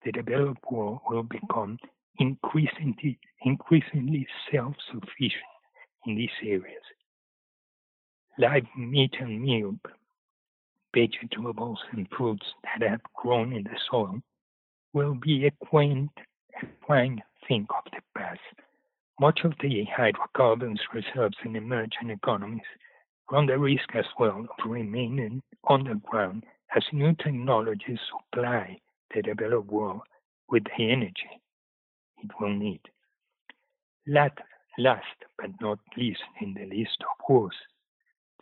the 0.03 0.11
developed 0.11 0.63
world 0.71 0.99
will 1.09 1.23
become 1.23 1.77
increasingly, 2.19 3.19
increasingly 3.43 4.27
self-sufficient 4.51 5.43
in 6.05 6.15
these 6.15 6.29
areas. 6.43 6.83
Live 8.37 8.65
meat 8.77 9.15
and 9.19 9.41
milk, 9.41 9.91
vegetables 10.93 11.79
and 11.91 12.07
fruits 12.15 12.45
that 12.63 12.87
have 12.87 13.01
grown 13.15 13.53
in 13.53 13.63
the 13.63 13.77
soil 13.89 14.21
will 14.93 15.15
be 15.15 15.45
a 15.47 15.51
quaint, 15.65 16.11
a 16.61 16.65
quaint 16.85 17.19
thing 17.47 17.65
of 17.69 17.91
the 17.91 18.01
past. 18.17 18.39
Much 19.19 19.39
of 19.43 19.53
the 19.61 19.83
hydrocarbons 19.85 20.79
reserves 20.93 21.37
in 21.43 21.55
emerging 21.55 22.11
economies 22.11 22.61
run 23.31 23.47
the 23.47 23.57
risk 23.57 23.95
as 23.95 24.05
well 24.19 24.41
of 24.41 24.69
remaining 24.69 25.41
underground 25.67 26.45
as 26.75 26.83
new 26.93 27.11
technologies 27.15 27.99
supply 28.11 28.79
the 29.15 29.21
developed 29.23 29.71
world 29.71 30.01
with 30.49 30.63
the 30.65 30.91
energy 30.91 31.41
it 32.17 32.29
will 32.39 32.53
need. 32.53 32.81
Last, 34.05 34.37
last 34.77 35.17
but 35.39 35.49
not 35.61 35.79
least 35.97 36.21
in 36.39 36.53
the 36.53 36.65
list 36.65 36.97
of 37.01 37.25
course, 37.25 37.55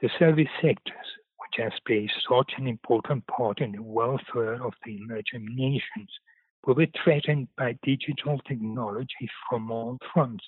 the 0.01 0.09
service 0.19 0.49
sectors, 0.61 1.07
which 1.39 1.63
has 1.63 1.73
played 1.88 2.11
such 2.30 2.51
an 2.57 2.67
important 2.67 3.26
part 3.28 3.61
in 3.61 3.71
the 3.71 3.82
welfare 3.82 4.61
of 4.61 4.73
the 4.86 4.97
emerging 4.97 5.55
nations, 5.55 6.09
will 6.65 6.76
be 6.76 6.91
threatened 7.01 7.47
by 7.57 7.78
digital 7.84 8.39
technology 8.39 9.30
from 9.49 9.71
all 9.71 9.97
fronts. 10.13 10.43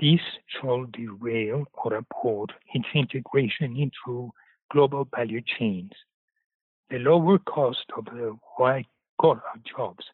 This 0.00 0.20
shall 0.46 0.86
derail 0.86 1.66
or 1.74 1.94
abort 1.94 2.52
its 2.72 2.86
integration 2.94 3.76
into 3.76 4.32
global 4.72 5.06
value 5.14 5.42
chains. 5.58 5.90
The 6.88 6.98
lower 6.98 7.38
cost 7.38 7.84
of 7.96 8.06
the 8.06 8.34
white 8.56 8.86
collar 9.20 9.42
jobs, 9.76 10.04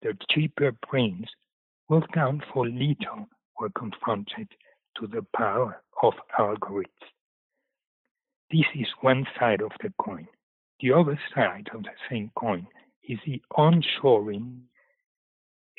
the 0.00 0.16
cheaper 0.30 0.72
brains, 0.88 1.28
will 1.90 2.06
count 2.14 2.42
for 2.52 2.66
little 2.66 3.28
when 3.56 3.70
confronted 3.76 4.48
to 4.98 5.06
the 5.06 5.26
power 5.36 5.82
of 6.02 6.14
algorithms. 6.38 6.88
This 8.50 8.66
is 8.74 8.86
one 9.02 9.26
side 9.38 9.60
of 9.60 9.72
the 9.82 9.92
coin. 10.00 10.26
The 10.80 10.92
other 10.92 11.18
side 11.34 11.68
of 11.74 11.82
the 11.82 11.90
same 12.08 12.30
coin 12.34 12.66
is 13.06 13.18
the 13.26 13.42
onshoring 13.52 14.60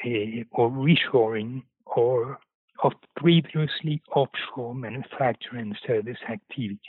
uh, 0.05 0.43
or 0.51 0.69
reshoring 0.69 1.63
or 1.85 2.39
of 2.83 2.93
previously 3.15 4.01
offshore 4.13 4.75
manufacturing 4.75 5.75
service 5.85 6.17
activities, 6.29 6.79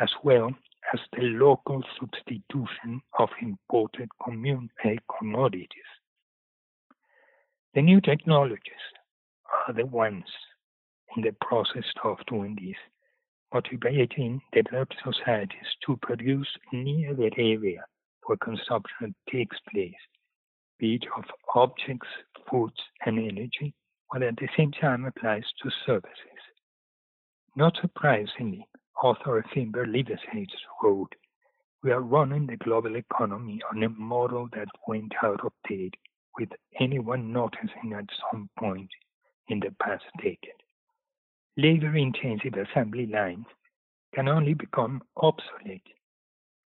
as 0.00 0.10
well 0.24 0.50
as 0.92 1.00
the 1.12 1.22
local 1.22 1.82
substitution 1.98 3.00
of 3.18 3.28
imported 3.42 4.08
commun- 4.24 4.70
uh, 4.84 4.90
commodities. 5.18 5.68
The 7.74 7.82
new 7.82 8.00
technologies 8.00 8.84
are 9.66 9.74
the 9.74 9.86
ones 9.86 10.24
in 11.16 11.22
the 11.22 11.32
process 11.40 11.84
of 12.04 12.18
doing 12.26 12.56
this, 12.60 12.76
motivating 13.52 14.40
developed 14.52 14.94
societies 15.04 15.68
to 15.86 15.96
produce 15.98 16.48
near 16.72 17.14
the 17.14 17.30
area 17.36 17.84
where 18.24 18.38
consumption 18.38 19.14
takes 19.30 19.56
place, 19.72 19.94
be 20.78 20.94
it 20.94 21.04
of 21.16 21.24
objects, 21.54 22.08
foods, 22.50 22.80
and 23.04 23.18
energy, 23.18 23.74
while 24.08 24.24
at 24.24 24.36
the 24.36 24.48
same 24.56 24.72
time 24.72 25.04
applies 25.04 25.44
to 25.62 25.70
services. 25.86 26.42
Not 27.56 27.76
surprisingly, 27.80 28.66
author 29.02 29.44
Finbarr 29.54 29.86
Livesey's 29.86 30.48
wrote, 30.82 31.12
we 31.82 31.92
are 31.92 32.00
running 32.00 32.46
the 32.46 32.56
global 32.56 32.96
economy 32.96 33.60
on 33.70 33.82
a 33.82 33.88
model 33.88 34.48
that 34.52 34.68
went 34.86 35.12
out 35.22 35.44
of 35.44 35.52
date 35.68 35.94
with 36.38 36.48
anyone 36.80 37.32
noticing 37.32 37.92
at 37.96 38.06
some 38.30 38.48
point 38.58 38.90
in 39.48 39.60
the 39.60 39.74
past 39.82 40.04
decade. 40.18 40.62
Labor 41.56 41.96
intensive 41.96 42.54
assembly 42.54 43.06
lines 43.06 43.46
can 44.14 44.28
only 44.28 44.54
become 44.54 45.02
obsolete 45.16 45.86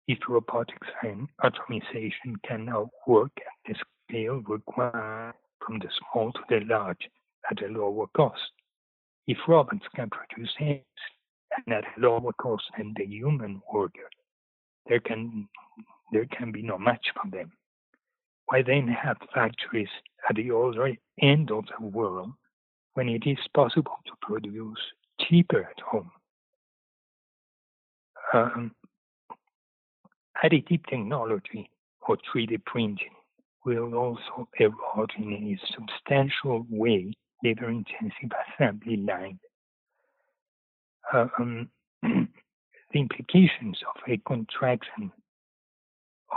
if 0.08 0.20
robotics 0.30 0.88
and 1.02 1.28
automation 1.44 2.36
can 2.48 2.66
now 2.66 2.90
work 3.08 3.32
at 3.38 3.74
the 3.74 3.76
scale 4.08 4.42
required 4.48 5.34
from 5.66 5.80
the 5.80 5.90
small 6.12 6.32
to 6.32 6.40
the 6.50 6.60
large 6.66 7.10
at 7.50 7.64
a 7.64 7.68
lower 7.68 8.08
cost. 8.16 8.52
If 9.28 9.38
robots 9.48 9.86
can 9.96 10.10
produce 10.10 10.54
eggs 10.60 10.86
and 11.66 11.76
at 11.76 11.84
a 11.84 12.00
lower 12.00 12.34
cost 12.34 12.64
than 12.78 12.94
the 12.98 13.06
human 13.06 13.62
worker, 13.72 14.10
there 14.88 15.00
can 15.00 15.48
there 16.12 16.26
can 16.26 16.52
be 16.52 16.62
no 16.62 16.78
match 16.78 17.08
for 17.14 17.30
them. 17.32 17.52
Why 18.48 18.62
then 18.62 18.88
have 18.88 19.18
factories 19.34 19.90
at 20.30 20.36
the 20.36 20.52
other 20.56 20.96
end 21.22 21.52
of 21.52 21.66
the 21.80 21.86
world 21.86 22.32
when 22.94 23.10
it 23.10 23.24
is 23.26 23.40
possible 23.56 23.98
to 24.06 24.14
produce 24.22 24.80
cheaper 25.20 25.62
at 25.62 25.80
home? 25.82 26.12
Um, 28.34 28.72
additive 30.44 30.86
technology 30.88 31.70
or 32.08 32.18
3D 32.18 32.64
printing 32.66 33.16
will 33.66 33.96
also 33.96 34.48
erode 34.60 35.12
in 35.18 35.34
a 35.34 35.74
substantial 35.74 36.66
way 36.70 37.14
labor 37.44 37.70
intensive 37.70 38.32
assembly 38.48 38.98
line. 38.98 39.40
Um, 41.14 41.70
the 42.02 43.00
implications 43.00 43.78
of 43.96 44.02
a 44.08 44.18
contraction 44.28 45.12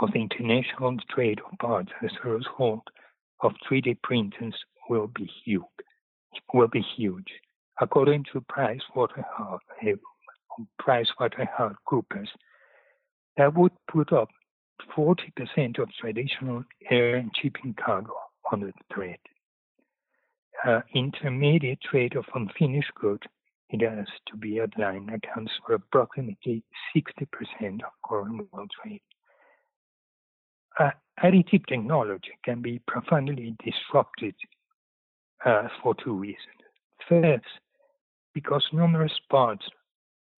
of 0.01 0.11
the 0.13 0.21
international 0.21 0.97
trade 1.09 1.39
of 1.39 1.57
parts 1.59 1.91
as 2.03 2.11
a 2.23 2.29
result 2.29 2.83
of 3.41 3.53
3D 3.69 3.97
printers 4.03 4.55
will 4.89 5.07
be 5.07 5.29
huge. 5.45 5.63
Will 6.53 6.67
be 6.67 6.85
huge. 6.95 7.27
According 7.81 8.25
to 8.33 8.41
Price 8.41 8.81
Waterhouse, 8.95 9.61
PricewaterhouseCoopers, 10.81 12.27
that 13.37 13.55
would 13.55 13.71
put 13.91 14.11
up 14.11 14.29
40% 14.95 15.79
of 15.79 15.89
traditional 15.99 16.63
air 16.89 17.15
and 17.15 17.31
shipping 17.41 17.73
cargo 17.83 18.13
on 18.51 18.61
the 18.61 18.73
threat. 18.93 19.19
Uh, 20.65 20.81
intermediate 20.93 21.79
trade 21.81 22.15
of 22.15 22.25
unfinished 22.35 22.91
goods, 22.99 23.23
it 23.69 23.81
has 23.81 24.07
to 24.27 24.35
be 24.35 24.59
outlined, 24.59 25.09
accounts 25.09 25.51
for 25.65 25.75
approximately 25.75 26.63
60% 26.95 27.05
of 27.83 27.91
current 28.05 28.45
world 28.51 28.69
trade. 28.83 29.01
Uh, 30.77 30.91
additive 31.23 31.65
technology 31.67 32.31
can 32.43 32.61
be 32.61 32.79
profoundly 32.87 33.55
disrupted 33.63 34.35
uh, 35.45 35.67
for 35.81 35.95
two 36.03 36.13
reasons. 36.13 36.39
First, 37.07 37.45
because 38.33 38.65
numerous 38.73 39.17
parts 39.29 39.65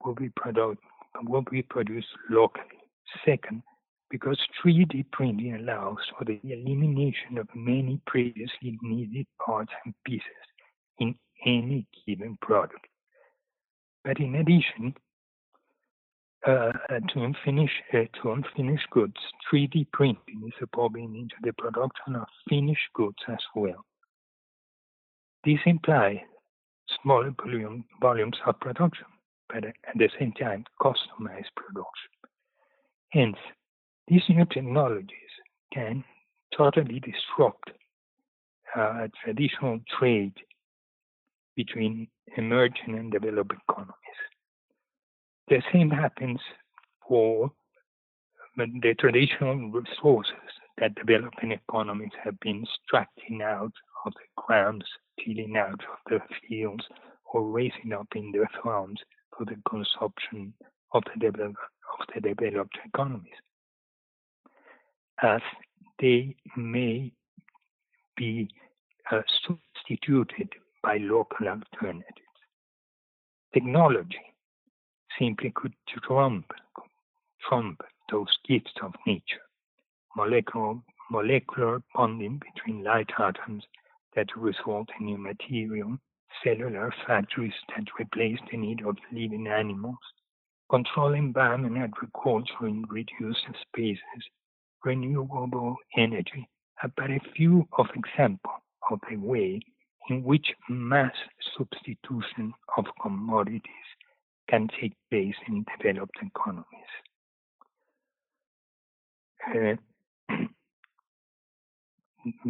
will 0.03 0.15
be, 0.15 0.29
produ- 0.29 0.77
will 1.23 1.43
be 1.49 1.61
produced 1.63 2.07
locally. 2.29 2.65
Second, 3.25 3.63
because 4.11 4.37
3D 4.63 5.05
printing 5.11 5.55
allows 5.55 5.97
for 6.17 6.25
the 6.25 6.39
elimination 6.43 7.37
of 7.37 7.47
many 7.55 7.99
previously 8.05 8.77
needed 8.81 9.25
parts 9.43 9.71
and 9.85 9.93
pieces 10.05 10.21
in 10.99 11.15
any 11.45 11.87
given 12.05 12.37
product. 12.41 12.85
But 14.03 14.19
in 14.19 14.35
addition, 14.35 14.93
uh, 16.45 16.71
to, 17.13 17.23
unfinished, 17.23 17.81
uh, 17.93 17.99
to 18.21 18.31
unfinished 18.31 18.89
goods, 18.91 19.17
3D 19.51 19.87
printing 19.93 20.41
is 20.45 20.53
evolving 20.61 21.15
into 21.15 21.35
the 21.43 21.53
production 21.53 22.15
of 22.15 22.27
finished 22.49 22.91
goods 22.93 23.17
as 23.27 23.39
well. 23.55 23.85
This 25.45 25.59
implies 25.65 26.17
smaller 27.01 27.33
volume, 27.41 27.85
volumes 28.01 28.37
of 28.45 28.59
production, 28.59 29.05
but 29.49 29.63
at 29.65 29.75
the 29.95 30.09
same 30.19 30.33
time, 30.33 30.65
customized 30.81 31.53
production. 31.55 32.11
Hence, 33.09 33.37
these 34.07 34.23
new 34.29 34.45
technologies 34.45 35.31
can 35.73 36.03
totally 36.55 36.99
disrupt 36.99 37.71
uh, 38.75 39.07
traditional 39.23 39.79
trade 39.97 40.33
between 41.55 42.07
emerging 42.37 42.97
and 42.97 43.11
developed 43.11 43.53
economies. 43.69 43.95
The 45.49 45.61
same 45.71 45.89
happens 45.89 46.39
for 47.07 47.51
the 48.57 48.95
traditional 48.99 49.71
resources 49.71 50.33
that 50.77 50.95
developing 50.95 51.51
economies 51.51 52.11
have 52.23 52.39
been 52.39 52.63
extracting 52.63 53.41
out 53.41 53.73
of 54.05 54.13
the 54.13 54.41
grounds, 54.43 54.85
tilling 55.19 55.57
out 55.57 55.81
of 55.91 55.97
the 56.09 56.19
fields, 56.47 56.83
or 57.33 57.49
raising 57.49 57.93
up 57.93 58.07
in 58.15 58.31
their 58.31 58.49
farms 58.63 58.99
for 59.37 59.45
the 59.45 59.57
consumption 59.69 60.53
of 60.93 61.03
the, 61.13 61.19
develop, 61.19 61.55
of 61.99 62.07
the 62.13 62.21
developed 62.21 62.77
economies 62.85 63.33
as 65.21 65.41
they 65.99 66.35
may 66.57 67.11
be 68.17 68.49
uh, 69.11 69.21
substituted 69.47 70.49
by 70.83 70.97
local 70.97 71.47
alternatives. 71.47 72.05
Technology 73.53 74.19
simply 75.19 75.51
could 75.55 75.73
trump, 76.03 76.45
trump 77.47 77.81
those 78.11 78.37
gifts 78.47 78.71
of 78.81 78.93
nature. 79.05 79.45
Molecular, 80.15 80.75
molecular 81.09 81.81
bonding 81.93 82.39
between 82.39 82.83
light 82.83 83.09
atoms 83.19 83.63
that 84.15 84.27
result 84.35 84.89
in 84.99 85.05
new 85.05 85.17
material, 85.17 85.97
cellular 86.43 86.93
factories 87.05 87.53
that 87.69 87.85
replace 87.99 88.39
the 88.49 88.57
need 88.57 88.81
of 88.85 88.97
living 89.11 89.47
animals, 89.47 89.97
control 90.69 91.13
environment 91.13 91.77
agriculture 91.77 92.67
in 92.67 92.83
reduced 92.89 93.45
spaces, 93.61 94.23
renewable 94.83 95.75
energy 95.97 96.47
are 96.83 96.91
but 96.95 97.09
a 97.09 97.19
few 97.35 97.67
of 97.77 97.87
examples 97.95 98.61
of 98.91 98.99
the 99.09 99.17
way 99.17 99.59
in 100.09 100.23
which 100.23 100.47
mass 100.69 101.13
substitution 101.57 102.53
of 102.77 102.85
commodities 103.01 103.61
can 104.49 104.67
take 104.79 104.93
place 105.09 105.35
in 105.47 105.65
developed 105.77 106.17
economies. 106.21 106.65
Uh, 110.29 110.35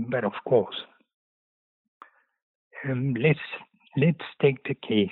but 0.10 0.24
of 0.24 0.34
course, 0.48 0.76
um, 2.90 3.14
let's 3.20 3.40
let's 3.98 4.26
take 4.42 4.64
the 4.64 4.76
case 4.76 5.10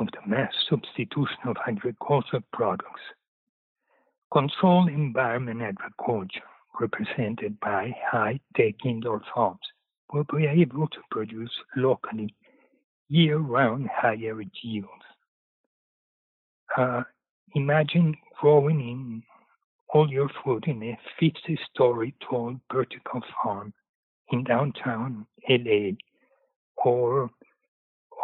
of 0.00 0.08
the 0.12 0.28
mass 0.28 0.52
substitution 0.68 1.38
of 1.46 1.56
agricultural 1.66 2.42
products. 2.52 3.00
Controlled 4.32 4.90
environment 4.90 5.62
agriculture, 5.62 6.42
represented 6.78 7.58
by 7.60 7.94
high-tech 8.10 8.74
indoor 8.84 9.22
farms, 9.34 9.60
will 10.12 10.24
be 10.24 10.46
able 10.46 10.86
to 10.88 10.98
produce 11.10 11.50
locally 11.76 12.34
year-round 13.08 13.88
higher 13.88 14.42
yields. 14.62 14.90
Uh, 16.76 17.02
imagine 17.54 18.14
growing 18.38 18.80
in 18.80 19.22
all 19.94 20.10
your 20.10 20.28
food 20.44 20.64
in 20.66 20.82
a 20.82 20.98
50-story 21.20 22.14
tall 22.20 22.54
vertical 22.70 23.22
farm 23.42 23.72
in 24.30 24.44
downtown 24.44 25.26
LA 25.48 25.92
or 26.76 27.30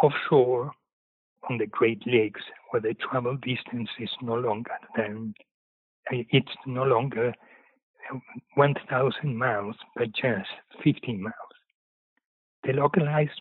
offshore 0.03 0.71
on 1.49 1.57
the 1.57 1.65
Great 1.67 2.01
Lakes, 2.05 2.41
where 2.69 2.81
the 2.81 2.93
travel 2.95 3.37
distance 3.37 3.89
is 3.99 4.09
no 4.21 4.35
longer 4.35 4.71
than 4.95 5.33
it's 6.11 6.51
no 6.65 6.83
longer 6.83 7.33
1,000 8.55 9.35
miles, 9.35 9.75
but 9.95 10.11
just 10.13 10.49
15 10.83 11.21
miles. 11.21 11.33
The 12.63 12.73
localized 12.73 13.39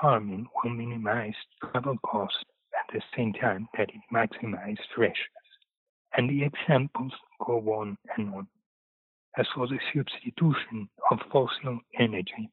farming 0.00 0.46
will 0.62 0.70
minimize 0.72 1.34
travel 1.62 1.96
costs 2.04 2.38
at 2.74 2.94
the 2.94 3.02
same 3.16 3.32
time 3.34 3.68
that 3.76 3.90
it 3.90 4.00
maximizes 4.12 4.78
freshness. 4.94 5.16
And 6.16 6.30
the 6.30 6.44
examples 6.44 7.12
go 7.44 7.58
on 7.74 7.96
and 8.16 8.34
on. 8.34 8.46
As 9.36 9.46
for 9.54 9.66
the 9.66 9.78
substitution 9.92 10.88
of 11.10 11.18
fossil 11.32 11.80
energy, 11.98 12.50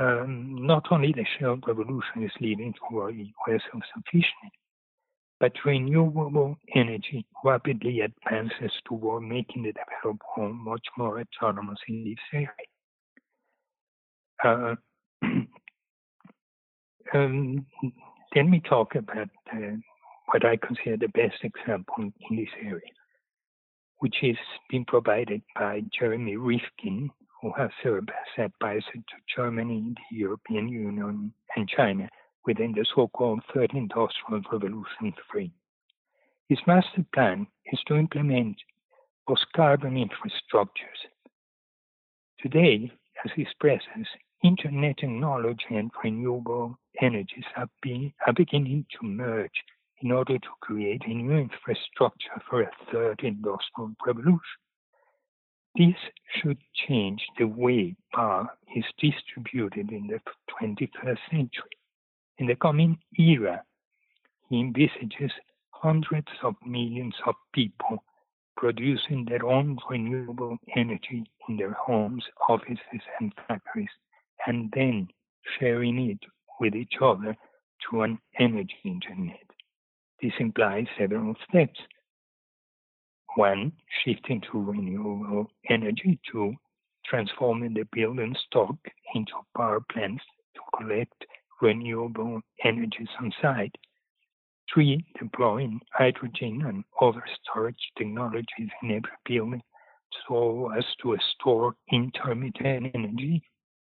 um, 0.00 0.66
not 0.66 0.86
only 0.90 1.12
the 1.12 1.24
shale 1.38 1.58
revolution 1.66 2.24
is 2.24 2.32
leading 2.40 2.74
toward 2.74 3.14
equal 3.14 3.58
self-sufficiency, 3.70 4.52
but 5.40 5.52
renewable 5.64 6.56
energy 6.74 7.26
rapidly 7.44 8.00
advances 8.00 8.72
toward 8.86 9.22
making 9.22 9.62
the 9.62 9.72
developed 9.72 10.22
world 10.36 10.56
much 10.56 10.86
more 10.96 11.20
autonomous 11.20 11.78
in 11.88 12.04
this 12.04 12.16
area. 12.32 12.48
Uh, 14.44 14.74
um, 17.14 17.66
let 18.34 18.46
me 18.46 18.60
talk 18.60 18.94
about 18.94 19.28
uh, 19.52 19.76
what 20.26 20.44
I 20.44 20.56
consider 20.56 20.96
the 20.96 21.08
best 21.08 21.42
example 21.42 22.10
in 22.30 22.36
this 22.36 22.48
area, 22.62 22.80
which 23.98 24.16
is 24.22 24.36
being 24.70 24.84
provided 24.86 25.42
by 25.54 25.82
Jeremy 25.98 26.36
Rifkin, 26.36 27.10
who 27.42 27.52
has 27.56 27.70
served 27.82 28.10
as 28.10 28.44
advisor 28.46 28.92
to 28.92 29.34
Germany, 29.36 29.94
the 30.10 30.16
European 30.16 30.68
Union, 30.68 31.32
and 31.56 31.68
China 31.68 32.08
within 32.46 32.72
the 32.72 32.86
so-called 32.94 33.40
Third 33.52 33.72
Industrial 33.74 34.40
Revolution 34.52 35.12
frame. 35.30 35.52
His 36.48 36.58
master 36.66 37.04
plan 37.12 37.46
is 37.72 37.80
to 37.86 37.96
implement 37.96 38.56
post-carbon 39.26 39.94
infrastructures. 39.94 41.00
Today, 42.40 42.92
as 43.24 43.32
he 43.34 43.42
expresses, 43.42 44.06
internet 44.44 44.98
technology 44.98 45.64
and 45.70 45.90
renewable 46.04 46.78
energies 47.00 47.44
are, 47.56 47.68
being, 47.82 48.12
are 48.26 48.32
beginning 48.32 48.86
to 48.92 49.06
merge 49.06 49.64
in 50.02 50.12
order 50.12 50.38
to 50.38 50.48
create 50.60 51.02
a 51.06 51.14
new 51.14 51.32
infrastructure 51.32 52.40
for 52.48 52.62
a 52.62 52.70
third 52.92 53.20
industrial 53.22 53.92
revolution. 54.06 54.40
This 55.76 55.96
should 56.34 56.58
change 56.88 57.22
the 57.38 57.46
way 57.46 57.96
power 58.14 58.48
is 58.74 58.84
distributed 58.98 59.90
in 59.90 60.06
the 60.06 60.20
21st 60.60 61.18
century. 61.30 61.70
In 62.38 62.46
the 62.46 62.56
coming 62.56 62.98
era, 63.18 63.62
he 64.48 64.60
envisages 64.60 65.32
hundreds 65.70 66.28
of 66.42 66.54
millions 66.64 67.14
of 67.26 67.34
people 67.52 68.02
producing 68.56 69.24
their 69.24 69.44
own 69.44 69.78
renewable 69.88 70.56
energy 70.74 71.24
in 71.48 71.56
their 71.56 71.72
homes, 71.72 72.24
offices, 72.48 73.02
and 73.20 73.32
factories, 73.46 73.90
and 74.46 74.70
then 74.74 75.08
sharing 75.58 76.10
it 76.10 76.18
with 76.60 76.74
each 76.74 76.94
other 77.00 77.36
through 77.82 78.02
an 78.02 78.18
energy 78.38 78.76
internet. 78.84 79.44
This 80.22 80.32
implies 80.38 80.86
several 80.98 81.34
steps. 81.48 81.78
One, 83.34 83.72
shifting 84.02 84.40
to 84.50 84.62
renewable 84.62 85.50
energy. 85.68 86.18
Two, 86.30 86.54
transforming 87.04 87.74
the 87.74 87.86
building 87.92 88.34
stock 88.46 88.76
into 89.14 89.32
power 89.54 89.80
plants 89.92 90.24
to 90.54 90.60
collect 90.78 91.24
renewable 91.60 92.40
energies 92.64 93.08
on 93.20 93.32
site. 93.40 93.74
Three, 94.72 95.04
deploying 95.18 95.80
hydrogen 95.92 96.62
and 96.66 96.84
other 97.00 97.24
storage 97.42 97.92
technologies 97.96 98.70
in 98.82 98.90
every 98.90 99.10
building 99.24 99.62
so 100.28 100.70
as 100.76 100.84
to 101.02 101.16
store 101.34 101.74
intermittent 101.90 102.90
energy. 102.94 103.42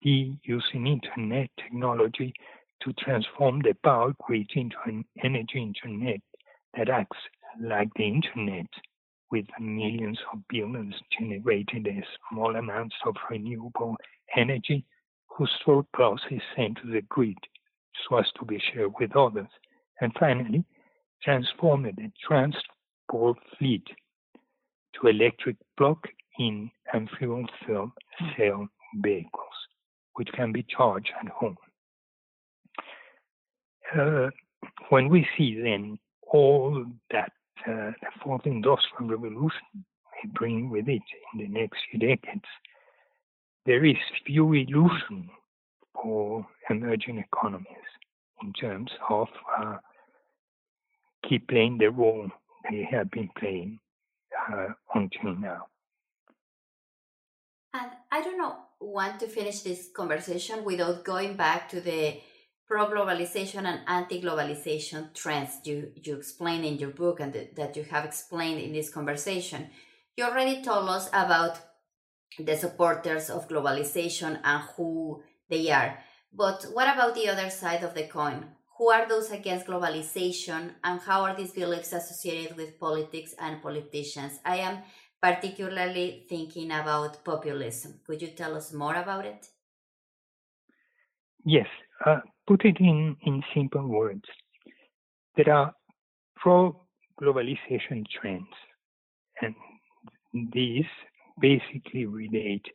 D, 0.02 0.38
using 0.44 0.86
internet 0.86 1.48
technology 1.56 2.34
to 2.82 2.92
transform 2.94 3.60
the 3.62 3.74
power 3.82 4.12
grid 4.20 4.50
into 4.54 4.76
an 4.84 5.04
energy 5.22 5.62
internet 5.62 6.20
that 6.76 6.90
acts 6.90 7.16
like 7.60 7.88
the 7.96 8.04
internet 8.04 8.66
with 9.30 9.46
millions 9.58 10.18
of 10.32 10.40
buildings 10.48 10.94
generating 11.18 12.02
small 12.30 12.54
amounts 12.56 12.96
of 13.06 13.16
renewable 13.30 13.96
energy 14.36 14.84
whose 15.28 15.50
surplus 15.64 16.20
is 16.30 16.42
sent 16.54 16.76
to 16.78 16.88
the 16.88 17.02
grid 17.08 17.38
so 18.08 18.18
as 18.18 18.26
to 18.38 18.44
be 18.44 18.60
shared 18.72 18.92
with 18.98 19.16
others. 19.16 19.48
And 20.00 20.12
finally, 20.18 20.64
transform 21.22 21.84
the 21.84 22.10
transport 22.26 23.38
fleet 23.58 23.86
to 24.94 25.08
electric 25.08 25.56
plug-in 25.76 26.70
and 26.92 27.08
fuel 27.18 27.44
cell, 27.66 27.92
cell 28.36 28.68
vehicles, 28.96 29.54
which 30.14 30.28
can 30.34 30.52
be 30.52 30.64
charged 30.64 31.10
at 31.20 31.28
home. 31.28 31.56
Uh, 33.98 34.30
when 34.88 35.08
we 35.08 35.26
see 35.36 35.60
then 35.60 35.98
all 36.32 36.84
that 37.10 37.32
uh, 37.66 37.92
the 38.00 38.10
fourth 38.22 38.46
industrial 38.46 39.08
revolution 39.08 39.60
may 39.74 40.30
bring 40.34 40.70
with 40.70 40.88
it 40.88 41.02
in 41.32 41.38
the 41.38 41.48
next 41.48 41.78
few 41.90 42.00
decades, 42.00 42.44
there 43.66 43.84
is 43.84 43.96
few 44.26 44.52
illusion 44.52 45.30
for 45.94 46.46
emerging 46.70 47.18
economies 47.18 47.88
in 48.42 48.52
terms 48.52 48.90
of 49.08 49.28
uh, 49.58 49.76
keep 51.28 51.48
playing 51.48 51.78
the 51.78 51.90
role 51.90 52.28
they 52.70 52.86
have 52.90 53.10
been 53.10 53.28
playing 53.38 53.78
uh, 54.52 54.68
until 54.94 55.34
now. 55.36 55.66
And 57.72 57.90
I 58.10 58.22
don't 58.22 58.38
know, 58.38 58.56
want 58.80 59.20
to 59.20 59.26
finish 59.26 59.60
this 59.60 59.88
conversation 59.94 60.64
without 60.64 61.04
going 61.04 61.34
back 61.36 61.68
to 61.70 61.80
the 61.80 62.20
pro-globalization 62.66 63.64
and 63.64 63.80
anti-globalization 63.86 65.12
trends 65.12 65.58
you, 65.64 65.92
you 66.02 66.16
explain 66.16 66.64
in 66.64 66.78
your 66.78 66.90
book 66.90 67.20
and 67.20 67.48
that 67.56 67.76
you 67.76 67.84
have 67.84 68.04
explained 68.04 68.60
in 68.60 68.72
this 68.72 68.88
conversation. 68.88 69.68
You 70.16 70.24
already 70.24 70.62
told 70.62 70.88
us 70.88 71.08
about 71.08 71.58
the 72.38 72.56
supporters 72.56 73.28
of 73.30 73.48
globalization 73.48 74.40
and 74.42 74.62
who 74.76 75.22
they 75.48 75.70
are. 75.70 75.98
But 76.32 76.66
what 76.72 76.92
about 76.92 77.14
the 77.14 77.28
other 77.28 77.50
side 77.50 77.82
of 77.82 77.94
the 77.94 78.06
coin? 78.06 78.46
Who 78.78 78.90
are 78.90 79.08
those 79.08 79.30
against 79.30 79.66
globalization 79.66 80.72
and 80.82 81.00
how 81.00 81.22
are 81.22 81.36
these 81.36 81.52
beliefs 81.52 81.92
associated 81.92 82.56
with 82.56 82.80
politics 82.80 83.34
and 83.38 83.62
politicians? 83.62 84.40
I 84.44 84.56
am 84.56 84.78
particularly 85.22 86.26
thinking 86.28 86.72
about 86.72 87.24
populism. 87.24 88.00
Could 88.04 88.20
you 88.20 88.28
tell 88.28 88.56
us 88.56 88.72
more 88.72 88.96
about 88.96 89.26
it? 89.26 89.46
Yes, 91.44 91.66
uh, 92.04 92.20
put 92.46 92.64
it 92.64 92.78
in, 92.80 93.16
in 93.24 93.42
simple 93.54 93.86
words. 93.86 94.24
There 95.36 95.54
are 95.54 95.72
pro 96.36 96.80
globalization 97.20 98.04
trends, 98.20 98.48
and 99.40 99.54
these 100.52 100.84
basically 101.40 102.06
relate 102.06 102.66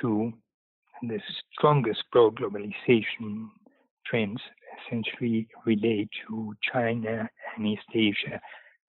to 0.00 0.32
the 1.02 1.20
strongest 1.52 2.04
pro 2.12 2.30
globalization 2.30 3.48
trends, 4.06 4.40
essentially 4.86 5.48
relate 5.66 6.08
to 6.26 6.54
China 6.72 7.28
and 7.56 7.66
East 7.66 7.82
Asia 7.94 8.40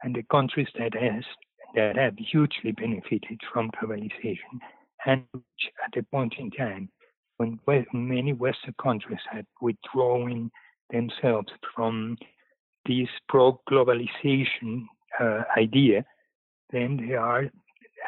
and 0.03 0.15
the 0.15 0.23
countries 0.31 0.67
that 0.77 0.93
has 0.93 1.23
that 1.75 1.95
have 1.95 2.15
hugely 2.17 2.71
benefited 2.73 3.39
from 3.51 3.71
globalization 3.71 4.59
and 5.05 5.23
which 5.31 5.71
at 5.85 5.97
a 5.97 6.03
point 6.03 6.33
in 6.37 6.51
time 6.51 6.89
when 7.35 7.59
many 7.93 8.33
Western 8.33 8.75
countries 8.81 9.19
had 9.31 9.45
withdrawn 9.61 10.51
themselves 10.91 11.47
from 11.75 12.17
this 12.85 13.07
pro-globalization 13.29 14.85
uh, 15.19 15.43
idea, 15.57 16.03
then 16.71 16.97
they 16.97 17.15
are 17.15 17.45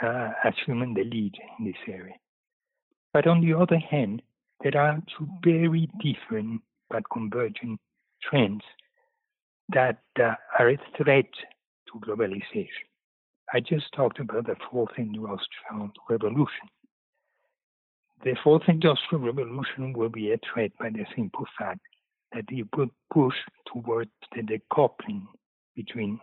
uh, 0.04 0.32
assuming 0.46 0.94
the 0.94 1.04
lead 1.04 1.34
in 1.60 1.66
this 1.66 1.76
area. 1.88 2.14
But 3.14 3.28
on 3.28 3.42
the 3.42 3.54
other 3.54 3.78
hand, 3.78 4.22
there 4.62 4.78
are 4.78 5.02
two 5.18 5.28
very 5.44 5.90
different 6.02 6.62
but 6.90 7.04
converging 7.12 7.78
trends 8.22 8.64
that 9.70 10.02
uh, 10.20 10.34
are 10.60 10.72
a 10.72 10.78
threat 10.98 11.30
to 11.88 12.00
globalization. 12.00 12.88
I 13.54 13.60
just 13.60 13.92
talked 13.96 14.20
about 14.20 14.48
the 14.48 14.56
fourth 14.72 14.92
industrial 14.98 15.92
revolution. 16.10 16.68
The 18.24 18.36
fourth 18.44 18.64
industrial 18.68 19.24
revolution 19.24 19.94
will 19.94 20.10
be 20.10 20.32
a 20.32 20.40
threat 20.52 20.72
by 20.80 20.90
the 20.90 21.06
simple 21.16 21.46
fact 21.58 21.82
that 22.32 22.46
it 22.50 22.68
would 22.76 22.90
push 23.14 23.36
towards 23.72 24.12
the 24.36 24.42
decoupling 24.42 25.28
between 25.76 26.20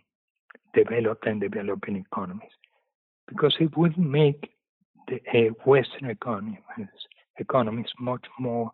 developed 0.74 1.26
and 1.26 1.40
developing 1.40 1.96
economies, 1.96 2.50
because 3.28 3.54
it 3.60 3.76
would 3.76 3.96
make 3.98 4.50
the 5.10 5.48
Western 5.64 6.10
economies, 6.10 6.58
economies 7.38 7.90
much 7.98 8.24
more 8.38 8.70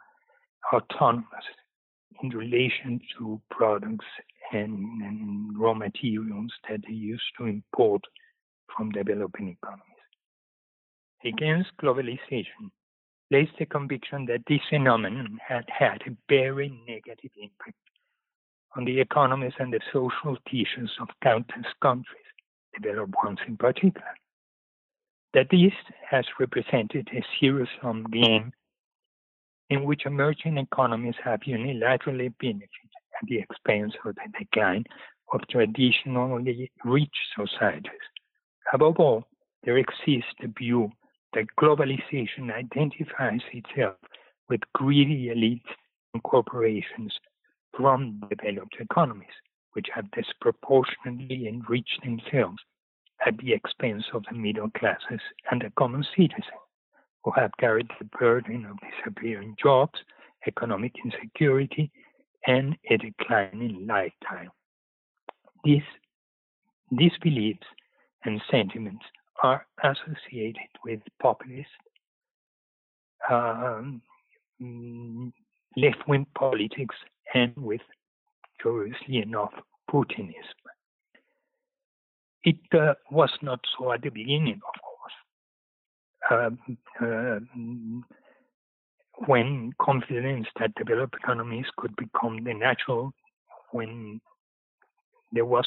autonomous 0.73 1.45
in 2.23 2.31
relation 2.31 3.01
to 3.19 3.41
products 3.51 4.05
and, 4.53 5.03
and 5.03 5.59
raw 5.59 5.75
materials 5.75 6.53
that 6.69 6.81
they 6.87 6.95
used 6.95 7.23
to 7.39 7.47
import 7.47 8.03
from 8.75 8.91
developing 8.91 9.49
economies. 9.49 9.83
Against 11.25 11.71
globalization 11.83 12.71
lays 13.31 13.49
the 13.59 13.67
conviction 13.67 14.27
that 14.27 14.43
this 14.47 14.61
phenomenon 14.71 15.39
had 15.47 15.65
had 15.69 16.01
a 16.07 16.17
very 16.29 16.69
negative 16.87 17.31
impact 17.37 17.77
on 18.77 18.85
the 18.85 19.01
economies 19.01 19.55
and 19.59 19.73
the 19.73 19.81
social 19.93 20.37
tissues 20.49 20.93
of 21.01 21.09
countless 21.23 21.67
countries, 21.83 22.23
developed 22.81 23.15
ones 23.25 23.39
in 23.49 23.57
particular. 23.57 24.15
That 25.37 25.51
this 25.51 25.75
has 26.09 26.25
represented 26.41 27.11
a 27.13 27.23
zero 27.39 27.67
sum 27.83 28.05
game 28.05 28.55
in 29.69 29.85
which 29.85 30.07
emerging 30.07 30.57
economies 30.57 31.17
have 31.23 31.41
unilaterally 31.41 32.33
benefited 32.41 32.91
at 33.21 33.29
the 33.29 33.41
expense 33.41 33.93
of 34.07 34.15
the 34.15 34.39
decline 34.39 34.85
of 35.35 35.47
traditionally 35.51 36.71
rich 36.87 37.15
societies. 37.39 38.07
Above 38.73 38.97
all, 38.99 39.25
there 39.63 39.77
exists 39.77 40.33
the 40.41 40.51
view 40.59 40.91
that 41.35 41.55
globalization 41.61 42.51
identifies 42.51 43.43
itself 43.53 43.99
with 44.49 44.61
greedy 44.73 45.27
elites 45.27 45.71
and 46.15 46.23
corporations 46.23 47.13
from 47.77 48.23
developed 48.31 48.77
economies, 48.81 49.37
which 49.75 49.89
have 49.95 50.11
disproportionately 50.13 51.47
enriched 51.47 52.01
themselves 52.03 52.63
at 53.27 53.37
the 53.39 53.53
expense 53.53 54.05
of 54.15 54.23
the 54.31 54.37
middle 54.37 54.71
classes 54.71 55.21
and 55.51 55.61
the 55.61 55.73
common 55.77 56.05
citizen, 56.17 56.61
who 57.25 57.33
have 57.33 57.51
carried 57.59 57.89
the 57.99 58.09
burden 58.19 58.65
of 58.67 58.77
disappearing 58.81 59.57
jobs, 59.61 59.99
economic 60.47 60.93
insecurity, 61.05 61.91
and 62.47 62.77
a 62.89 62.97
declining 62.97 63.87
lifetime. 63.87 64.51
These, 65.65 65.83
these 66.93 67.13
beliefs 67.21 67.67
and 68.25 68.41
sentiments 68.51 69.05
are 69.43 69.67
associated 69.83 70.71
with 70.85 71.01
populist, 71.21 71.69
um, 73.29 74.01
left 75.77 76.07
wing 76.07 76.27
politics, 76.39 76.95
and 77.35 77.53
with, 77.57 77.81
curiously 78.63 79.19
enough, 79.19 79.53
Putinism. 79.91 80.66
It 82.47 82.61
uh, 82.73 82.95
was 83.11 83.31
not 83.43 83.59
so 83.77 83.93
at 83.93 84.03
the 84.03 84.11
beginning, 84.11 84.61
of 84.67 84.81
course. 84.81 85.17
Um, 86.31 86.79
uh, 87.03 87.41
when 89.27 89.73
confidence 89.81 90.47
that 90.61 90.73
developed 90.77 91.17
economies 91.17 91.67
could 91.77 91.95
become 91.97 92.45
the 92.45 92.55
natural, 92.55 93.13
when 93.73 94.21
there 95.33 95.45
was 95.45 95.67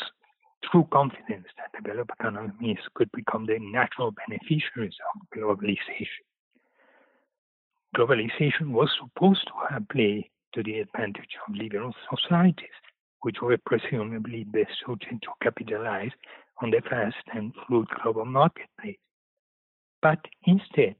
true 0.72 0.88
confidence 0.94 1.48
that 1.58 1.84
developed 1.84 2.12
economies 2.18 2.80
could 2.94 3.12
become 3.12 3.46
the 3.46 3.60
natural 3.60 4.14
beneficiaries 4.28 4.96
of 5.14 5.38
globalization. 5.38 6.24
Globalization 7.94 8.70
was 8.70 8.90
supposed 9.04 9.46
to 9.48 9.54
have 9.70 9.90
played 9.90 10.30
to 10.54 10.64
the 10.64 10.80
advantage 10.80 11.36
of 11.46 11.56
liberal 11.56 11.94
societies, 12.10 12.78
which 13.22 13.42
were 13.42 13.58
presumably 13.66 14.46
best 14.46 14.72
suited 14.86 15.22
to 15.22 15.30
capitalize 15.44 16.12
on 16.62 16.72
the 16.72 16.82
fast 16.89 17.16
and 17.34 17.53
fluid 17.68 17.88
global 18.01 18.26
marketplace. 18.26 18.97
But 20.01 20.20
instead, 20.45 20.95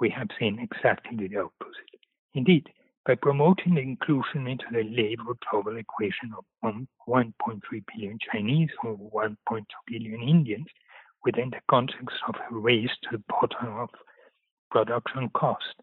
we 0.00 0.10
have 0.10 0.28
seen 0.38 0.58
exactly 0.58 1.28
the 1.28 1.38
opposite. 1.38 2.00
Indeed, 2.34 2.68
by 3.06 3.14
promoting 3.16 3.74
the 3.74 3.82
inclusion 3.82 4.46
into 4.46 4.64
the 4.72 4.82
labor 4.84 5.34
global 5.50 5.76
equation 5.76 6.32
of 6.36 6.44
1.3 6.64 7.60
billion 7.94 8.18
Chinese 8.32 8.70
or 8.82 8.96
1.2 8.96 9.64
billion 9.86 10.22
Indians 10.22 10.66
within 11.24 11.50
the 11.50 11.60
context 11.70 12.16
of 12.28 12.34
a 12.50 12.54
race 12.54 12.90
to 13.02 13.16
the 13.16 13.22
bottom 13.28 13.78
of 13.78 13.90
production 14.70 15.28
cost. 15.30 15.74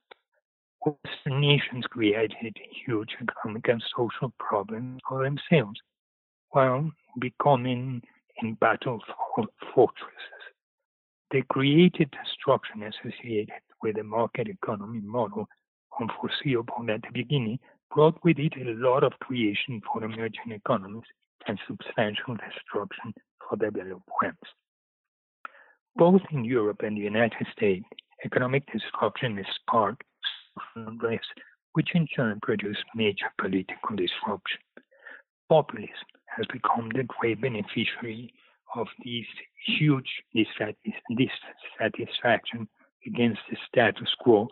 Western 0.83 1.41
nations 1.41 1.85
created 1.85 2.57
huge 2.85 3.15
economic 3.21 3.67
and 3.67 3.83
social 3.95 4.33
problems 4.39 4.99
for 5.07 5.23
themselves 5.23 5.79
while 6.49 6.91
becoming 7.19 8.01
embattled 8.43 9.03
fortresses. 9.73 10.41
They 11.31 11.43
created 11.49 12.11
destruction 12.11 12.83
associated 12.83 13.61
with 13.81 13.95
the 13.95 14.03
market 14.03 14.47
economy 14.49 15.01
model 15.01 15.47
unforeseeable 15.99 16.85
at 16.89 17.01
the 17.01 17.11
beginning, 17.13 17.59
brought 17.93 18.21
with 18.23 18.39
it 18.39 18.53
a 18.57 18.71
lot 18.73 19.03
of 19.03 19.13
creation 19.19 19.81
for 19.91 20.03
emerging 20.03 20.51
economies 20.51 21.03
and 21.47 21.59
substantial 21.67 22.35
destruction 22.35 23.13
for 23.47 23.57
developed 23.57 24.07
ones. 24.21 24.37
Both 25.95 26.21
in 26.31 26.45
Europe 26.45 26.81
and 26.83 26.95
the 26.95 27.01
United 27.01 27.47
States, 27.51 27.85
economic 28.25 28.63
destruction 28.71 29.37
is 29.37 29.45
sparked 29.61 30.03
which 31.73 31.89
in 31.93 32.07
turn 32.07 32.39
produced 32.41 32.83
major 32.95 33.31
political 33.39 33.95
disruption. 33.95 34.59
Populism 35.49 35.95
has 36.35 36.45
become 36.47 36.89
the 36.95 37.03
great 37.03 37.41
beneficiary 37.41 38.33
of 38.75 38.87
this 39.03 39.25
huge 39.65 40.09
dissatisfaction 40.33 42.67
against 43.05 43.41
the 43.49 43.57
status 43.67 44.09
quo 44.19 44.47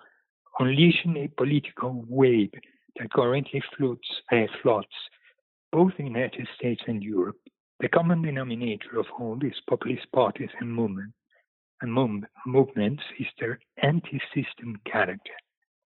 unleashing 0.60 1.16
a 1.18 1.28
political 1.38 2.04
wave 2.08 2.52
that 2.98 3.12
currently 3.14 3.62
floats, 3.78 4.08
uh, 4.32 4.46
floods 4.62 4.88
both 5.72 5.94
the 5.98 6.04
United 6.04 6.48
States 6.58 6.82
and 6.88 7.04
Europe. 7.04 7.38
The 7.80 7.88
common 7.88 8.22
denominator 8.22 9.00
of 9.00 9.06
all 9.18 9.38
these 9.40 9.62
populist 9.70 10.12
parties 10.12 10.50
and 10.60 10.74
movement, 10.74 11.14
and 11.82 11.94
move, 11.94 12.24
movements 12.46 13.04
is 13.20 13.28
their 13.40 13.60
anti-system 13.82 14.82
character. 14.86 15.32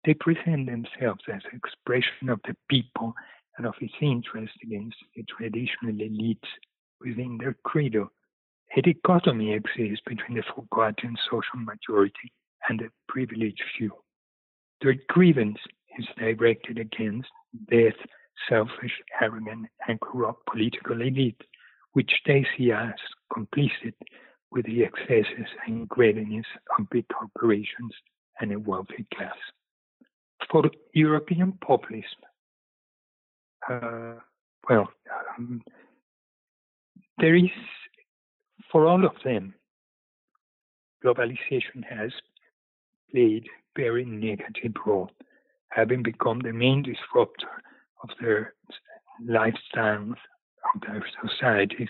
They 0.05 0.13
present 0.13 0.67
themselves 0.67 1.21
as 1.31 1.41
expression 1.51 2.29
of 2.29 2.39
the 2.47 2.55
people 2.69 3.13
and 3.57 3.65
of 3.67 3.73
its 3.81 3.93
interest 4.01 4.53
against 4.63 4.97
the 5.15 5.23
traditional 5.23 5.93
elites 5.93 6.49
within 6.99 7.37
their 7.37 7.55
credo. 7.63 8.11
A 8.75 8.81
dichotomy 8.81 9.53
exists 9.53 10.03
between 10.05 10.37
the 10.37 10.43
forgotten 10.55 11.15
social 11.29 11.59
majority 11.59 12.31
and 12.69 12.79
the 12.79 12.89
privileged 13.07 13.61
few. 13.77 13.91
Their 14.81 14.95
grievance 15.09 15.59
is 15.99 16.05
directed 16.17 16.79
against 16.79 17.29
this 17.69 17.93
selfish, 18.49 18.93
arrogant, 19.21 19.67
and 19.87 19.99
corrupt 19.99 20.45
political 20.47 21.01
elite, 21.01 21.41
which 21.93 22.11
they 22.25 22.45
see 22.57 22.71
as 22.71 22.93
complicit 23.31 23.93
with 24.51 24.65
the 24.65 24.83
excesses 24.83 25.47
and 25.67 25.87
greediness 25.87 26.45
of 26.77 26.89
big 26.89 27.05
corporations 27.09 27.93
and 28.39 28.51
a 28.51 28.59
wealthy 28.59 29.05
class. 29.13 29.35
For 30.49 30.63
European 30.93 31.53
populism, 31.63 32.21
uh, 33.69 34.15
well, 34.69 34.89
um, 35.37 35.61
there 37.17 37.35
is, 37.35 37.49
for 38.71 38.87
all 38.87 39.05
of 39.05 39.13
them, 39.23 39.53
globalization 41.03 41.83
has 41.89 42.11
played 43.11 43.45
very 43.75 44.05
negative 44.05 44.73
role, 44.85 45.09
having 45.69 46.03
become 46.03 46.39
the 46.39 46.53
main 46.53 46.83
disruptor 46.83 47.47
of 48.03 48.09
their 48.19 48.53
lifestyles, 49.23 50.15
of 50.73 50.81
their 50.81 51.03
societies, 51.23 51.89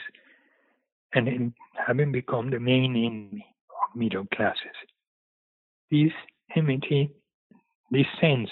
and 1.14 1.28
in 1.28 1.54
having 1.88 2.12
become 2.12 2.50
the 2.50 2.60
main 2.60 2.96
enemy 2.96 3.46
of 3.70 4.00
middle 4.00 4.26
classes. 4.34 4.76
This 5.90 6.12
enmity, 6.56 7.12
this 7.92 8.06
sense 8.20 8.50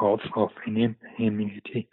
of, 0.00 0.20
of 0.36 0.50
enmity 1.18 1.88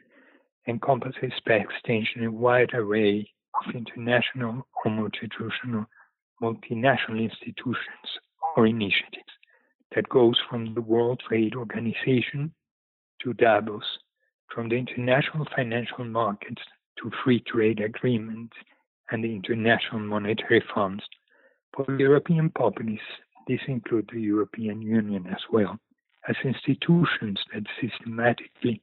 encompasses 0.68 1.34
by 1.46 1.56
extension 1.56 2.26
a 2.26 2.32
wide 2.32 2.74
array 2.74 3.30
of 3.66 3.76
international 3.76 4.68
or 4.84 4.92
multinational, 4.92 5.86
multinational 6.42 7.22
institutions 7.22 8.08
or 8.56 8.68
initiatives 8.68 9.32
that 9.96 10.10
goes 10.10 10.36
from 10.50 10.74
the 10.74 10.82
World 10.82 11.22
Trade 11.28 11.56
Organization 11.56 12.54
to 13.24 13.34
Davos, 13.34 13.86
from 14.54 14.70
the 14.70 14.76
international 14.76 15.48
financial 15.56 16.06
markets 16.06 16.62
to 17.02 17.12
free 17.24 17.40
trade 17.40 17.80
agreements 17.80 18.54
and 19.12 19.24
the 19.24 19.34
International 19.34 20.02
Monetary 20.02 20.64
Funds. 20.74 21.04
For 21.76 21.98
European 21.98 22.50
populists, 22.50 23.02
this 23.48 23.62
includes 23.68 24.10
the 24.12 24.22
European 24.22 24.82
Union 24.82 25.26
as 25.28 25.42
well, 25.52 25.80
as 26.28 26.36
institutions 26.44 27.40
that 27.54 27.64
systematically 27.80 28.82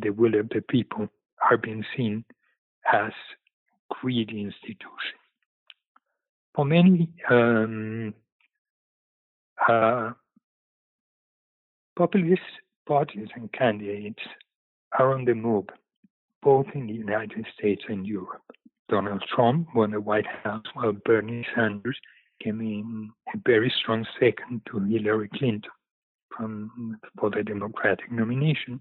the 0.00 0.10
will 0.10 0.34
of 0.34 0.48
the 0.50 0.62
people 0.62 1.08
are 1.50 1.56
being 1.56 1.84
seen 1.96 2.24
as 2.92 3.12
greedy 3.88 4.42
institutions. 4.42 5.18
For 6.54 6.64
many 6.64 7.08
um, 7.30 8.14
uh, 9.68 10.12
populist 11.96 12.42
parties 12.86 13.28
and 13.34 13.52
candidates 13.52 14.22
are 14.98 15.14
on 15.14 15.24
the 15.24 15.34
move, 15.34 15.66
both 16.42 16.66
in 16.74 16.86
the 16.86 16.92
United 16.92 17.46
States 17.56 17.82
and 17.88 18.06
Europe. 18.06 18.42
Donald 18.88 19.22
Trump 19.32 19.68
won 19.74 19.92
the 19.92 20.00
White 20.00 20.26
House 20.26 20.64
while 20.74 20.92
Bernie 21.04 21.46
Sanders 21.54 21.96
came 22.42 22.60
in 22.60 23.10
a 23.34 23.38
very 23.46 23.72
strong 23.80 24.04
second 24.18 24.62
to 24.66 24.80
Hillary 24.80 25.28
Clinton 25.34 25.70
from, 26.36 26.98
for 27.18 27.30
the 27.30 27.42
Democratic 27.42 28.10
nomination. 28.10 28.80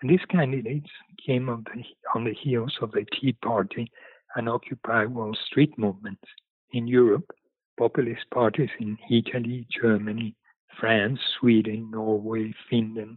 And 0.00 0.10
these 0.10 0.24
candidates 0.28 0.90
came 1.24 1.48
on 1.48 1.64
the, 1.64 1.82
on 2.14 2.24
the 2.24 2.34
heels 2.34 2.76
of 2.82 2.92
the 2.92 3.06
Tea 3.12 3.32
Party 3.32 3.90
and 4.34 4.48
Occupy 4.48 5.06
Wall 5.06 5.34
Street 5.46 5.72
movements. 5.78 6.24
In 6.72 6.86
Europe, 6.86 7.30
populist 7.78 8.28
parties 8.32 8.70
in 8.78 8.98
Italy, 9.10 9.66
Germany, 9.70 10.34
France, 10.78 11.18
Sweden, 11.40 11.90
Norway, 11.90 12.52
Finland, 12.68 13.16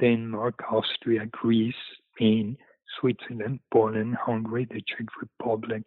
Denmark, 0.00 0.54
Austria, 0.70 1.26
Greece, 1.26 1.74
Spain, 2.14 2.56
Switzerland, 2.98 3.60
Poland, 3.72 4.16
Hungary, 4.16 4.66
the 4.70 4.80
Czech 4.82 5.06
Republic, 5.20 5.82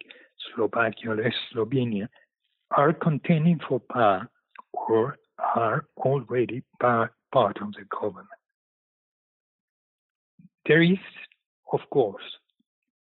Slovakia, 0.54 1.16
Slovenia 1.52 2.08
are 2.76 2.92
contending 2.92 3.60
for 3.68 3.80
power 3.80 4.28
or 4.72 5.16
are 5.54 5.86
already 5.98 6.62
part 6.80 7.12
of 7.32 7.72
the 7.72 7.84
government. 7.90 8.28
There 10.66 10.82
is, 10.82 10.98
of 11.72 11.80
course, 11.90 12.24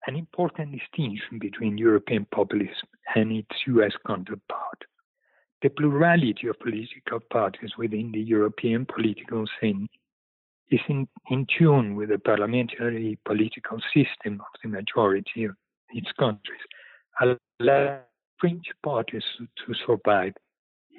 an 0.07 0.15
important 0.15 0.73
distinction 0.73 1.39
between 1.41 1.77
European 1.77 2.27
populism 2.33 2.89
and 3.15 3.33
its 3.33 3.67
US 3.67 3.93
counterpart. 4.07 4.85
The 5.63 5.71
plurality 5.71 6.47
of 6.49 6.59
political 6.61 7.19
parties 7.33 7.73
within 7.77 8.13
the 8.13 8.21
European 8.21 8.87
political 8.87 9.45
scene 9.61 9.89
is 10.71 10.81
in, 10.89 11.09
in 11.31 11.47
tune 11.59 11.97
with 11.97 12.11
the 12.11 12.19
parliamentary 12.19 13.19
political 13.25 13.79
system 13.93 14.41
of 14.41 14.61
the 14.63 14.69
majority 14.69 15.45
of 15.45 15.57
its 15.91 16.13
countries, 16.13 16.61
allowing 17.21 17.99
fringe 18.39 18.71
parties 18.85 19.25
to 19.39 19.75
survive. 19.85 20.35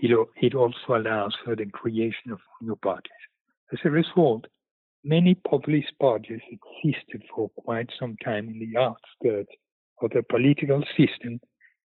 It 0.02 0.56
also 0.56 0.96
allows 0.96 1.36
for 1.46 1.56
the 1.56 1.68
creation 1.68 2.32
of 2.32 2.40
new 2.62 2.76
parties. 2.76 3.12
As 3.72 3.80
a 3.86 3.90
result, 3.90 4.46
many 5.04 5.36
populist 5.36 5.92
parties 6.00 6.42
existed 6.52 7.24
for 7.34 7.50
quite 7.50 7.90
some 8.00 8.18
time 8.24 8.50
in 8.50 8.60
the 8.60 8.80
outskirts 8.80 9.52
of 10.02 10.12
the 10.12 10.24
political 10.24 10.84
system 10.98 11.40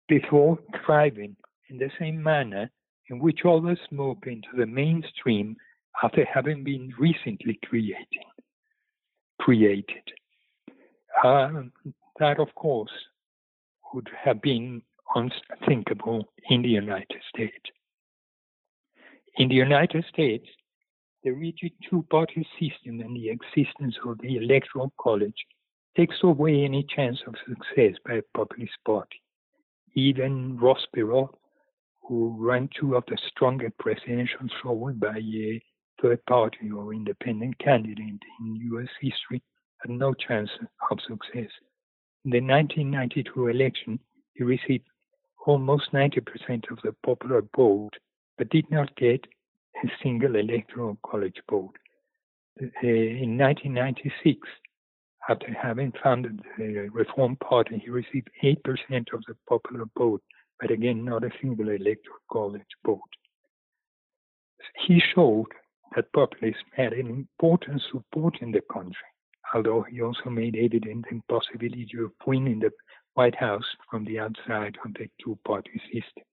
before 0.08 0.60
thriving 0.86 1.36
in 1.70 1.78
the 1.78 1.90
same 2.00 2.22
manner 2.22 2.70
in 3.10 3.20
which 3.20 3.42
others 3.46 3.80
move 3.92 4.18
into 4.26 4.48
the 4.58 4.66
mainstream 4.66 5.56
after 6.04 6.26
having 6.26 6.64
been 6.64 6.92
recently 7.00 7.60
creating, 7.66 8.28
created. 9.40 10.04
Um, 11.24 11.72
that, 12.20 12.40
of 12.40 12.54
course, 12.56 12.92
would 13.94 14.10
have 14.24 14.42
been 14.42 14.82
unthinkable 15.16 16.28
in 16.50 16.62
the 16.62 16.70
United 16.70 17.22
States. 17.34 17.54
In 19.38 19.50
the 19.50 19.56
United 19.56 20.06
States, 20.10 20.48
the 21.26 21.32
rigid 21.32 21.72
two 21.90 22.06
party 22.12 22.48
system 22.60 23.02
and 23.02 23.16
the 23.16 23.30
existence 23.30 23.96
of 24.06 24.20
the 24.20 24.38
Electoral 24.38 24.94
College 25.02 25.46
takes 25.98 26.18
away 26.22 26.64
any 26.64 26.86
chance 26.96 27.18
of 27.26 27.34
success 27.48 27.96
by 28.06 28.14
a 28.14 28.38
populist 28.38 28.78
party. 28.86 29.20
Even 29.96 30.56
Ross 30.58 30.86
Perot, 30.96 31.30
who 32.04 32.36
ran 32.38 32.70
two 32.80 32.96
of 32.96 33.04
the 33.08 33.18
strongest 33.32 33.76
presidential 33.80 34.48
showing 34.62 34.98
by 34.98 35.18
a 35.18 35.62
third 36.00 36.24
party 36.28 36.70
or 36.70 36.94
independent 36.94 37.58
candidate 37.58 38.22
in 38.40 38.72
US 38.74 38.90
history, 39.02 39.42
had 39.82 39.90
no 39.90 40.14
chance 40.14 40.52
of 40.92 41.00
success. 41.08 41.50
In 42.24 42.32
the 42.32 42.42
1992 42.42 43.48
election, 43.48 44.00
he 44.36 44.44
received 44.44 44.86
almost 45.48 45.92
90% 45.92 46.20
of 46.72 46.78
the 46.84 46.94
popular 47.04 47.42
vote, 47.56 47.94
but 48.38 48.50
did 48.50 48.70
not 48.70 48.96
get 48.96 49.26
single 50.02 50.36
electoral 50.36 50.98
college 51.06 51.38
vote. 51.50 51.76
Uh, 52.62 52.66
in 52.84 53.38
1996, 53.38 54.40
after 55.28 55.52
having 55.54 55.92
founded 56.04 56.40
the 56.58 56.90
Reform 56.92 57.36
Party, 57.38 57.82
he 57.84 57.90
received 57.90 58.30
8% 58.44 58.58
of 59.14 59.24
the 59.28 59.36
popular 59.50 59.86
vote, 59.98 60.22
but 60.60 60.72
again, 60.72 61.04
not 61.04 61.24
a 61.24 61.32
single 61.42 61.70
electoral 61.70 62.20
college 62.32 62.62
vote. 62.86 63.02
He 64.88 65.02
showed 65.14 65.48
that 65.96 66.12
populism 66.14 66.66
had 66.76 66.94
an 66.94 67.08
important 67.08 67.82
support 67.92 68.38
in 68.42 68.52
the 68.52 68.62
country, 68.72 68.96
although 69.54 69.84
he 69.84 70.02
also 70.02 70.30
made 70.30 70.56
evident 70.56 71.06
the 71.06 71.16
impossibility 71.16 71.88
of 72.00 72.12
winning 72.26 72.60
the 72.60 72.72
White 73.16 73.36
House 73.36 73.66
from 73.90 74.06
the 74.06 74.20
outside 74.20 74.78
of 74.84 74.94
the 74.94 75.10
two 75.24 75.38
party 75.46 75.82
system. 75.86 76.24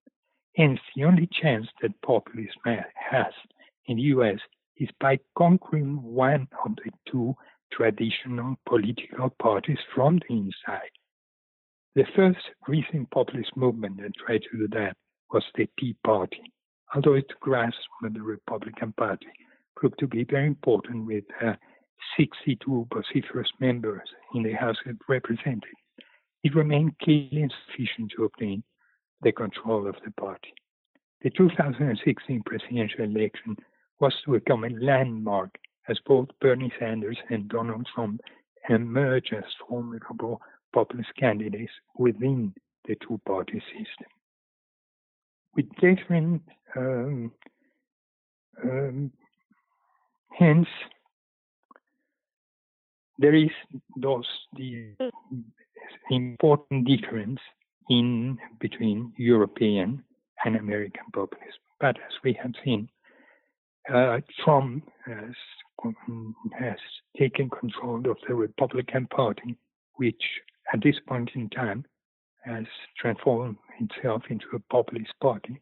Hence, 0.56 0.80
the 0.94 1.04
only 1.04 1.28
chance 1.40 1.66
that 1.80 2.00
populism 2.02 2.60
has 2.94 3.32
in 3.86 3.96
the 3.96 4.02
US 4.14 4.38
is 4.76 4.88
by 5.00 5.18
conquering 5.36 6.02
one 6.02 6.48
of 6.64 6.76
the 6.76 6.90
two 7.10 7.34
traditional 7.72 8.56
political 8.66 9.30
parties 9.40 9.78
from 9.94 10.18
the 10.18 10.34
inside. 10.34 10.90
The 11.94 12.04
first 12.14 12.38
recent 12.68 13.10
populist 13.10 13.56
movement 13.56 13.98
that 14.02 14.12
tried 14.16 14.42
to 14.50 14.58
do 14.58 14.68
that 14.68 14.96
was 15.32 15.44
the 15.54 15.68
Tea 15.78 15.96
Party, 16.04 16.52
although 16.94 17.14
its 17.14 17.32
grasp 17.40 17.76
of 18.04 18.12
the 18.12 18.22
Republican 18.22 18.92
Party 18.92 19.28
proved 19.76 19.98
to 19.98 20.06
be 20.06 20.24
very 20.24 20.46
important 20.46 21.06
with 21.06 21.24
uh, 21.42 21.54
62 22.18 22.88
vociferous 22.92 23.48
members 23.60 24.08
in 24.34 24.42
the 24.42 24.52
House 24.52 24.76
of 24.86 24.96
Representatives 25.08 25.82
it 26.42 26.54
remained 26.54 26.98
clearly 26.98 27.42
insufficient 27.42 28.12
to 28.16 28.24
obtain 28.24 28.62
the 29.22 29.32
control 29.32 29.86
of 29.88 29.96
the 30.04 30.10
party. 30.12 30.52
The 31.22 31.30
2016 31.30 32.42
presidential 32.44 33.04
election 33.04 33.56
was 34.00 34.14
to 34.24 34.32
become 34.32 34.64
a 34.64 34.70
landmark 34.70 35.56
as 35.88 35.98
both 36.06 36.28
Bernie 36.40 36.72
Sanders 36.78 37.18
and 37.30 37.48
Donald 37.48 37.86
Trump 37.94 38.20
emerged 38.68 39.32
as 39.36 39.44
formidable 39.68 40.40
populist 40.74 41.10
candidates 41.18 41.72
within 41.96 42.52
the 42.86 42.96
two 43.06 43.20
party 43.26 43.62
system. 43.68 44.06
With 45.54 45.66
different, 45.80 46.42
um, 46.76 47.32
um, 48.64 49.12
hence, 50.38 50.68
there 53.18 53.34
is 53.34 53.50
thus 53.96 54.24
the 54.56 54.94
important 56.10 56.86
difference 56.86 57.40
in 57.90 58.38
between 58.60 59.12
European 59.16 60.02
and 60.44 60.56
American 60.56 61.04
populism. 61.12 61.60
But 61.80 61.96
as 61.96 62.12
we 62.24 62.32
have 62.42 62.52
seen, 62.64 62.88
uh, 63.92 64.20
Trump 64.44 64.88
has, 65.06 65.34
has 66.58 66.78
taken 67.18 67.50
control 67.50 67.98
of 68.08 68.16
the 68.26 68.34
Republican 68.34 69.06
Party, 69.08 69.56
which 69.96 70.22
at 70.72 70.82
this 70.82 70.96
point 71.08 71.30
in 71.34 71.48
time 71.50 71.84
has 72.44 72.64
transformed 72.98 73.56
itself 73.80 74.22
into 74.30 74.46
a 74.54 74.58
populist 74.72 75.12
party. 75.20 75.60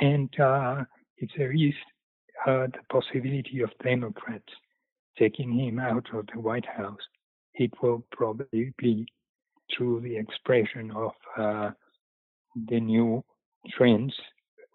And 0.00 0.28
uh, 0.38 0.84
if 1.16 1.30
there 1.36 1.52
is 1.52 1.74
uh, 2.46 2.66
the 2.66 2.82
possibility 2.90 3.62
of 3.62 3.70
Democrats 3.82 4.52
taking 5.18 5.52
him 5.52 5.78
out 5.78 6.06
of 6.14 6.26
the 6.32 6.40
White 6.40 6.66
House, 6.66 7.00
it 7.54 7.72
will 7.82 8.04
probably 8.12 8.72
be 8.78 9.06
through 9.76 10.00
the 10.00 10.16
expression 10.16 10.90
of 10.92 11.12
uh, 11.36 11.70
the 12.68 12.80
new 12.80 13.22
trends, 13.70 14.14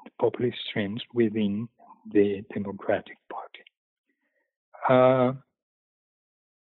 the 0.04 0.12
populist 0.20 0.58
trends 0.72 1.02
within 1.14 1.68
the 2.12 2.44
Democratic 2.54 3.18
Party. 3.30 3.64
Uh, 4.90 5.34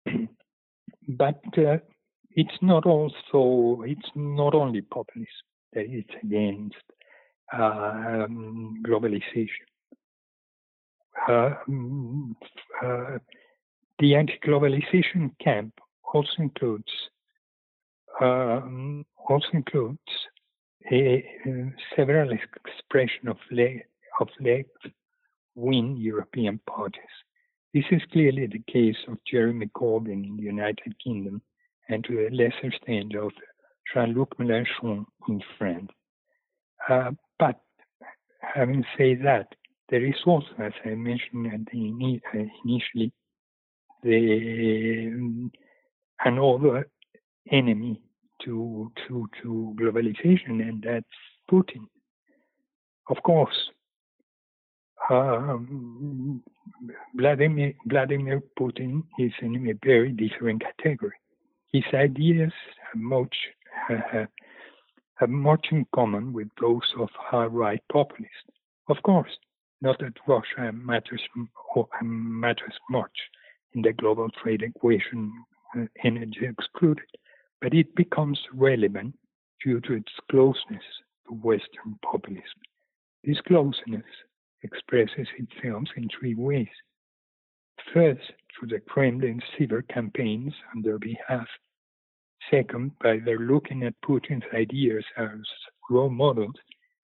but 1.07 1.41
uh, 1.57 1.77
it's 2.31 2.57
not 2.61 2.85
also 2.85 3.81
it's 3.83 4.09
not 4.15 4.53
only 4.53 4.81
populism 4.81 5.27
that 5.73 5.85
it's 5.87 6.13
against 6.23 6.75
um, 7.53 8.81
globalization. 8.85 9.67
Uh, 11.27 11.53
uh, 12.83 13.17
the 13.99 14.15
anti-globalization 14.15 15.31
camp 15.39 15.73
also 16.13 16.29
includes 16.39 16.91
um, 18.21 19.05
also 19.29 19.47
includes 19.53 19.99
a, 20.91 21.25
a 21.45 21.73
several 21.95 22.31
expressions 22.31 23.27
of 23.27 23.37
le- 23.51 23.81
of 24.19 24.27
left-wing 24.39 25.97
European 25.97 26.59
parties. 26.67 27.15
This 27.73 27.85
is 27.91 28.01
clearly 28.11 28.47
the 28.47 28.61
case 28.71 28.97
of 29.07 29.17
Jeremy 29.29 29.67
Corbyn 29.67 30.25
in 30.25 30.35
the 30.37 30.43
United 30.43 30.93
Kingdom 31.03 31.41
and 31.89 32.03
to 32.05 32.27
a 32.27 32.29
lesser 32.29 32.67
extent 32.67 33.15
of 33.15 33.31
Jean-Luc 33.93 34.37
Mélenchon 34.37 35.05
in 35.29 35.41
France. 35.57 35.89
Uh, 36.89 37.11
but 37.39 37.59
having 38.41 38.83
said 38.97 39.19
that, 39.23 39.47
there 39.89 40.05
is 40.05 40.15
also, 40.25 40.47
as 40.59 40.73
I 40.85 40.89
mentioned 40.89 41.69
the, 41.71 42.19
uh, 42.33 42.43
initially, 42.65 43.11
the 44.03 45.11
um, 45.13 45.51
another 46.23 46.87
enemy 47.51 48.01
to 48.45 48.91
to 49.07 49.27
to 49.41 49.75
globalization, 49.79 50.61
and 50.67 50.83
that's 50.83 51.05
Putin. 51.49 51.85
Of 53.09 53.21
course, 53.23 53.71
um, 55.09 56.43
Vladimir, 57.15 57.73
Vladimir 57.85 58.41
Putin 58.59 59.03
is 59.19 59.31
in 59.41 59.69
a 59.69 59.73
very 59.85 60.11
different 60.11 60.63
category. 60.63 61.13
His 61.71 61.83
ideas 61.93 62.51
have 62.91 63.01
much, 63.01 63.35
uh, 63.89 64.25
have 65.15 65.29
much 65.29 65.67
in 65.71 65.85
common 65.95 66.33
with 66.33 66.49
those 66.59 66.93
of 66.99 67.09
hard-right 67.13 67.81
populists. 67.91 68.49
Of 68.89 68.97
course, 69.03 69.31
not 69.81 69.99
that 69.99 70.13
Russia 70.27 70.71
matters 70.71 71.21
matters 72.01 72.77
much 72.89 73.17
in 73.73 73.81
the 73.81 73.93
global 73.93 74.29
trade 74.41 74.61
equation, 74.61 75.31
uh, 75.77 75.85
energy 76.03 76.45
excluded, 76.45 77.05
but 77.61 77.73
it 77.73 77.93
becomes 77.95 78.39
relevant 78.53 79.15
due 79.63 79.79
to 79.81 79.93
its 79.93 80.11
closeness 80.29 80.83
to 81.27 81.33
Western 81.35 81.97
populism. 82.03 82.61
This 83.23 83.39
closeness 83.41 84.05
expresses 84.63 85.27
itself 85.37 85.83
in 85.95 86.09
three 86.09 86.35
ways. 86.35 86.67
First, 87.93 88.21
through 88.51 88.69
the 88.69 88.79
Kremlin's 88.79 89.43
cyber 89.57 89.87
campaigns 89.87 90.53
on 90.75 90.81
their 90.81 90.97
behalf. 90.99 91.47
Second, 92.49 92.91
by 92.99 93.19
their 93.19 93.39
looking 93.39 93.83
at 93.83 93.93
Putin's 94.01 94.43
ideas 94.53 95.05
as 95.17 95.39
role 95.89 96.09
models. 96.09 96.55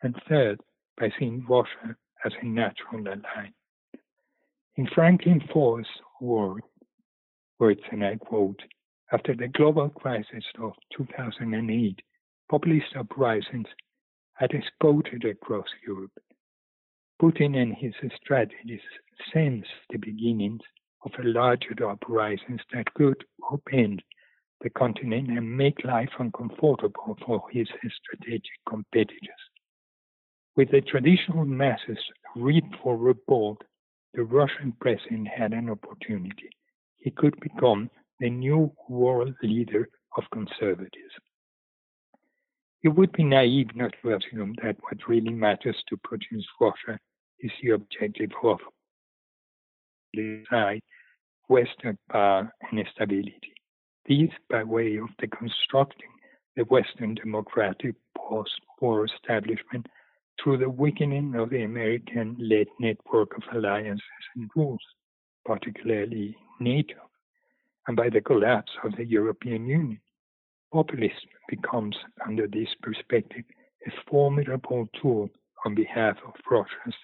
And 0.03 0.15
third, 0.27 0.59
by 0.99 1.11
seeing 1.17 1.45
Russia 1.47 1.95
as 2.25 2.31
a 2.41 2.45
natural 2.45 3.07
ally. 3.07 3.49
In 4.75 4.87
Franklin 4.93 5.41
Foer's 5.51 5.87
words, 6.21 6.65
words, 7.59 7.81
and 7.91 8.03
I 8.03 8.15
quote, 8.15 8.61
after 9.11 9.35
the 9.35 9.47
global 9.47 9.89
crisis 9.89 10.43
of 10.59 10.73
2008, 10.97 12.01
populist 12.49 12.95
uprisings 12.97 13.67
had 14.33 14.51
exploded 14.51 15.23
across 15.25 15.67
Europe. 15.85 16.11
Putin 17.21 17.57
and 17.57 17.73
his 17.73 17.93
strategies 18.21 18.81
sensed 19.33 19.69
the 19.89 19.97
beginnings 19.97 20.61
of 21.03 21.11
a 21.19 21.27
larger 21.27 21.73
uprisings 21.89 22.61
that 22.73 22.93
could 22.93 23.23
upend 23.51 23.99
the 24.61 24.69
continent 24.71 25.29
and 25.29 25.57
make 25.57 25.83
life 25.83 26.09
uncomfortable 26.19 27.17
for 27.25 27.43
his 27.51 27.67
strategic 28.03 28.59
competitors. 28.67 29.43
With 30.55 30.71
the 30.71 30.81
traditional 30.81 31.45
masses 31.45 31.99
ripe 32.35 32.73
for 32.81 32.97
revolt, 32.97 33.61
the 34.13 34.23
Russian 34.23 34.73
president 34.81 35.27
had 35.27 35.53
an 35.53 35.69
opportunity. 35.69 36.49
He 36.97 37.11
could 37.11 37.39
become 37.39 37.89
the 38.19 38.29
new 38.29 38.71
world 38.89 39.33
leader 39.43 39.89
of 40.17 40.23
conservatism. 40.31 41.23
It 42.83 42.89
would 42.89 43.11
be 43.11 43.23
naive 43.23 43.75
not 43.75 43.93
to 44.01 44.15
assume 44.15 44.55
that 44.63 44.77
what 44.81 45.07
really 45.07 45.33
matters 45.33 45.75
to 45.89 45.97
Putin's 45.97 46.47
Russia 46.59 46.99
is 47.39 47.51
the 47.61 47.71
objective 47.71 48.31
of 48.43 48.59
Western 51.47 51.97
power 52.11 52.51
and 52.71 52.85
stability. 52.93 53.53
These 54.05 54.29
by 54.49 54.63
way 54.63 54.97
of 54.97 55.09
deconstructing 55.21 56.13
the 56.55 56.63
Western 56.63 57.15
democratic 57.15 57.95
post-war 58.17 59.05
establishment 59.05 59.85
through 60.41 60.57
the 60.57 60.69
weakening 60.69 61.35
of 61.35 61.49
the 61.49 61.63
American-led 61.63 62.67
network 62.79 63.35
of 63.35 63.43
alliances 63.55 64.01
and 64.35 64.49
rules, 64.55 64.81
particularly 65.45 66.35
NATO 66.59 67.06
and 67.87 67.95
by 67.95 68.09
the 68.09 68.21
collapse 68.21 68.71
of 68.83 68.95
the 68.97 69.05
European 69.05 69.65
Union. 69.65 69.99
Populism 70.73 71.29
becomes, 71.49 71.95
under 72.25 72.47
this 72.47 72.67
perspective, 72.81 73.45
a 73.85 73.91
formidable 74.09 74.87
tool 75.01 75.29
on 75.65 75.73
behalf 75.73 76.17
of 76.25 76.33
Russia's 76.49 76.95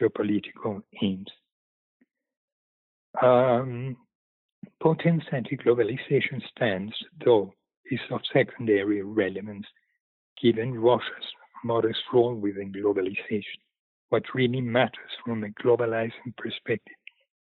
geopolitical 0.00 0.82
aims. 1.02 1.30
Um, 3.22 3.96
Putin's 4.82 5.24
anti-globalization 5.30 6.42
stance, 6.50 6.94
though, 7.24 7.54
is 7.90 8.00
of 8.10 8.20
secondary 8.32 9.02
relevance 9.02 9.66
given 10.42 10.74
Russia's 10.74 11.26
modest 11.64 12.00
role 12.12 12.34
within 12.34 12.72
globalization. 12.72 13.60
What 14.08 14.34
really 14.34 14.60
matters 14.60 15.10
from 15.24 15.44
a 15.44 15.48
globalizing 15.48 16.36
perspective 16.36 16.96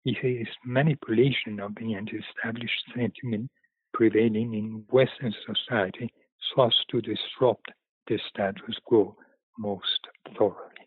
is 0.08 0.48
manipulation 0.66 1.60
of 1.60 1.76
the 1.76 1.96
anti-established 1.96 2.84
sentiment 2.96 3.50
prevailing 3.94 4.54
in 4.54 4.84
Western 4.90 5.34
society 5.46 6.12
so 6.56 6.66
as 6.66 6.74
to 6.90 7.02
disrupt 7.02 7.72
the 8.08 8.20
status 8.30 8.76
quo 8.86 9.16
most 9.58 10.02
thoroughly. 10.38 10.86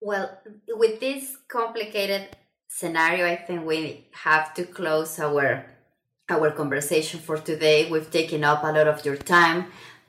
Well, 0.00 0.38
with 0.68 0.98
this 0.98 1.36
complicated 1.48 2.36
scenario, 2.68 3.26
I 3.26 3.36
think 3.36 3.64
we 3.64 4.08
have 4.12 4.54
to 4.54 4.64
close 4.64 5.20
our 5.20 5.66
our 6.28 6.50
conversation 6.50 7.20
for 7.20 7.36
today. 7.36 7.90
We've 7.90 8.10
taken 8.10 8.42
up 8.42 8.64
a 8.64 8.72
lot 8.72 8.88
of 8.88 9.04
your 9.04 9.16
time, 9.16 9.66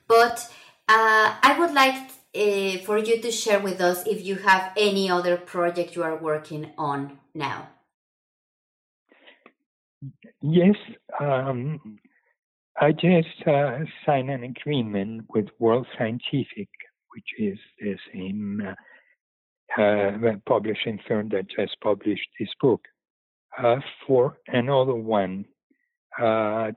but 0.07 0.49
uh, 0.87 1.35
I 1.41 1.55
would 1.59 1.73
like 1.73 2.22
uh, 2.35 2.77
for 2.85 2.97
you 2.97 3.21
to 3.21 3.31
share 3.31 3.59
with 3.59 3.79
us 3.81 4.05
if 4.07 4.23
you 4.25 4.35
have 4.35 4.71
any 4.77 5.09
other 5.09 5.37
project 5.37 5.95
you 5.95 6.03
are 6.03 6.17
working 6.17 6.71
on 6.77 7.19
now. 7.33 7.69
Yes, 10.41 10.75
um, 11.19 11.99
I 12.79 12.91
just 12.91 13.47
uh, 13.47 13.79
signed 14.05 14.29
an 14.29 14.43
agreement 14.43 15.25
with 15.29 15.47
World 15.59 15.87
Scientific, 15.97 16.69
which 17.13 17.29
is 17.37 17.57
the 17.79 17.95
same 18.11 18.61
uh, 19.77 19.81
uh, 19.81 20.35
publishing 20.45 20.99
firm 21.07 21.29
that 21.29 21.49
just 21.49 21.79
published 21.81 22.27
this 22.39 22.49
book, 22.59 22.81
uh, 23.57 23.77
for 24.05 24.37
another 24.47 24.95
one 24.95 25.45
uh, 26.19 26.71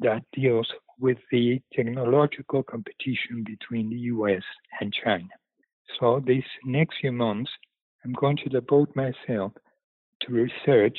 that 0.00 0.22
deals 0.32 0.68
with 0.98 1.18
the 1.30 1.60
technological 1.74 2.62
competition 2.62 3.44
between 3.44 3.90
the 3.90 3.96
US 3.96 4.42
and 4.80 4.92
China. 4.92 5.28
So, 5.98 6.22
these 6.24 6.44
next 6.64 6.96
few 7.00 7.12
months, 7.12 7.50
I'm 8.04 8.12
going 8.12 8.36
to 8.38 8.48
devote 8.48 8.94
myself 8.94 9.52
to 10.22 10.32
research 10.32 10.98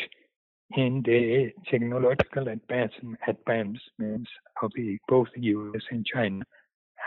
in 0.76 1.04
the 1.06 1.52
technological 1.70 2.48
advancements 2.48 4.30
of 4.62 4.72
the, 4.76 4.98
both 5.08 5.28
the 5.36 5.42
US 5.42 5.82
and 5.92 6.06
China 6.06 6.44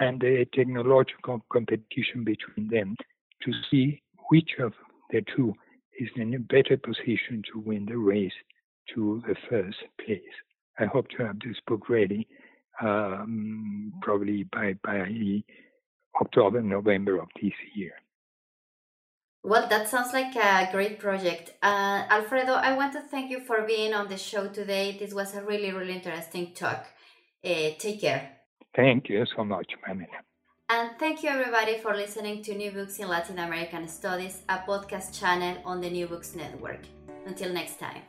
and 0.01 0.21
the 0.21 0.47
technological 0.55 1.45
competition 1.53 2.25
between 2.25 2.69
them 2.69 2.97
to 3.43 3.53
see 3.71 4.01
which 4.31 4.51
of 4.61 4.73
the 5.11 5.25
two 5.35 5.53
is 5.99 6.09
in 6.17 6.35
a 6.35 6.39
better 6.39 6.77
position 6.77 7.43
to 7.53 7.59
win 7.59 7.87
the 7.87 7.97
race 7.97 8.33
to 8.95 9.23
the 9.27 9.35
first 9.51 9.79
place. 10.05 10.21
I 10.79 10.85
hope 10.85 11.09
to 11.17 11.27
have 11.27 11.41
this 11.41 11.57
book 11.67 11.89
ready 11.89 12.29
um, 12.81 13.93
probably 14.03 14.45
by, 14.45 14.75
by 14.85 15.05
October, 16.21 16.63
November 16.63 17.21
of 17.21 17.29
this 17.41 17.53
year. 17.75 17.93
Well, 19.45 19.69
that 19.69 19.89
sounds 19.89 20.13
like 20.13 20.35
a 20.37 20.69
great 20.73 20.99
project. 20.99 21.55
Uh, 21.63 22.05
Alfredo, 22.11 22.53
I 22.55 22.75
want 22.77 22.93
to 22.95 23.01
thank 23.01 23.31
you 23.31 23.41
for 23.41 23.63
being 23.63 23.95
on 23.95 24.09
the 24.09 24.17
show 24.17 24.49
today. 24.49 24.97
This 24.99 25.15
was 25.15 25.35
a 25.35 25.43
really, 25.43 25.71
really 25.73 25.95
interesting 25.95 26.53
talk. 26.55 26.87
Uh, 27.45 27.71
take 27.79 28.01
care. 28.01 28.31
Thank 28.75 29.09
you 29.09 29.25
so 29.37 29.45
much, 29.45 29.73
Pamela. 29.85 30.09
And 30.71 30.91
thank 30.99 31.23
you, 31.23 31.31
everybody, 31.31 31.79
for 31.79 31.95
listening 31.95 32.43
to 32.43 32.55
New 32.55 32.73
Books 32.73 32.99
in 32.99 33.09
Latin 33.09 33.39
American 33.39 33.89
Studies, 33.89 34.43
a 34.49 34.59
podcast 34.59 35.19
channel 35.19 35.57
on 35.65 35.81
the 35.81 35.89
New 35.89 36.07
Books 36.07 36.35
Network. 36.35 36.81
Until 37.25 37.53
next 37.53 37.79
time. 37.79 38.03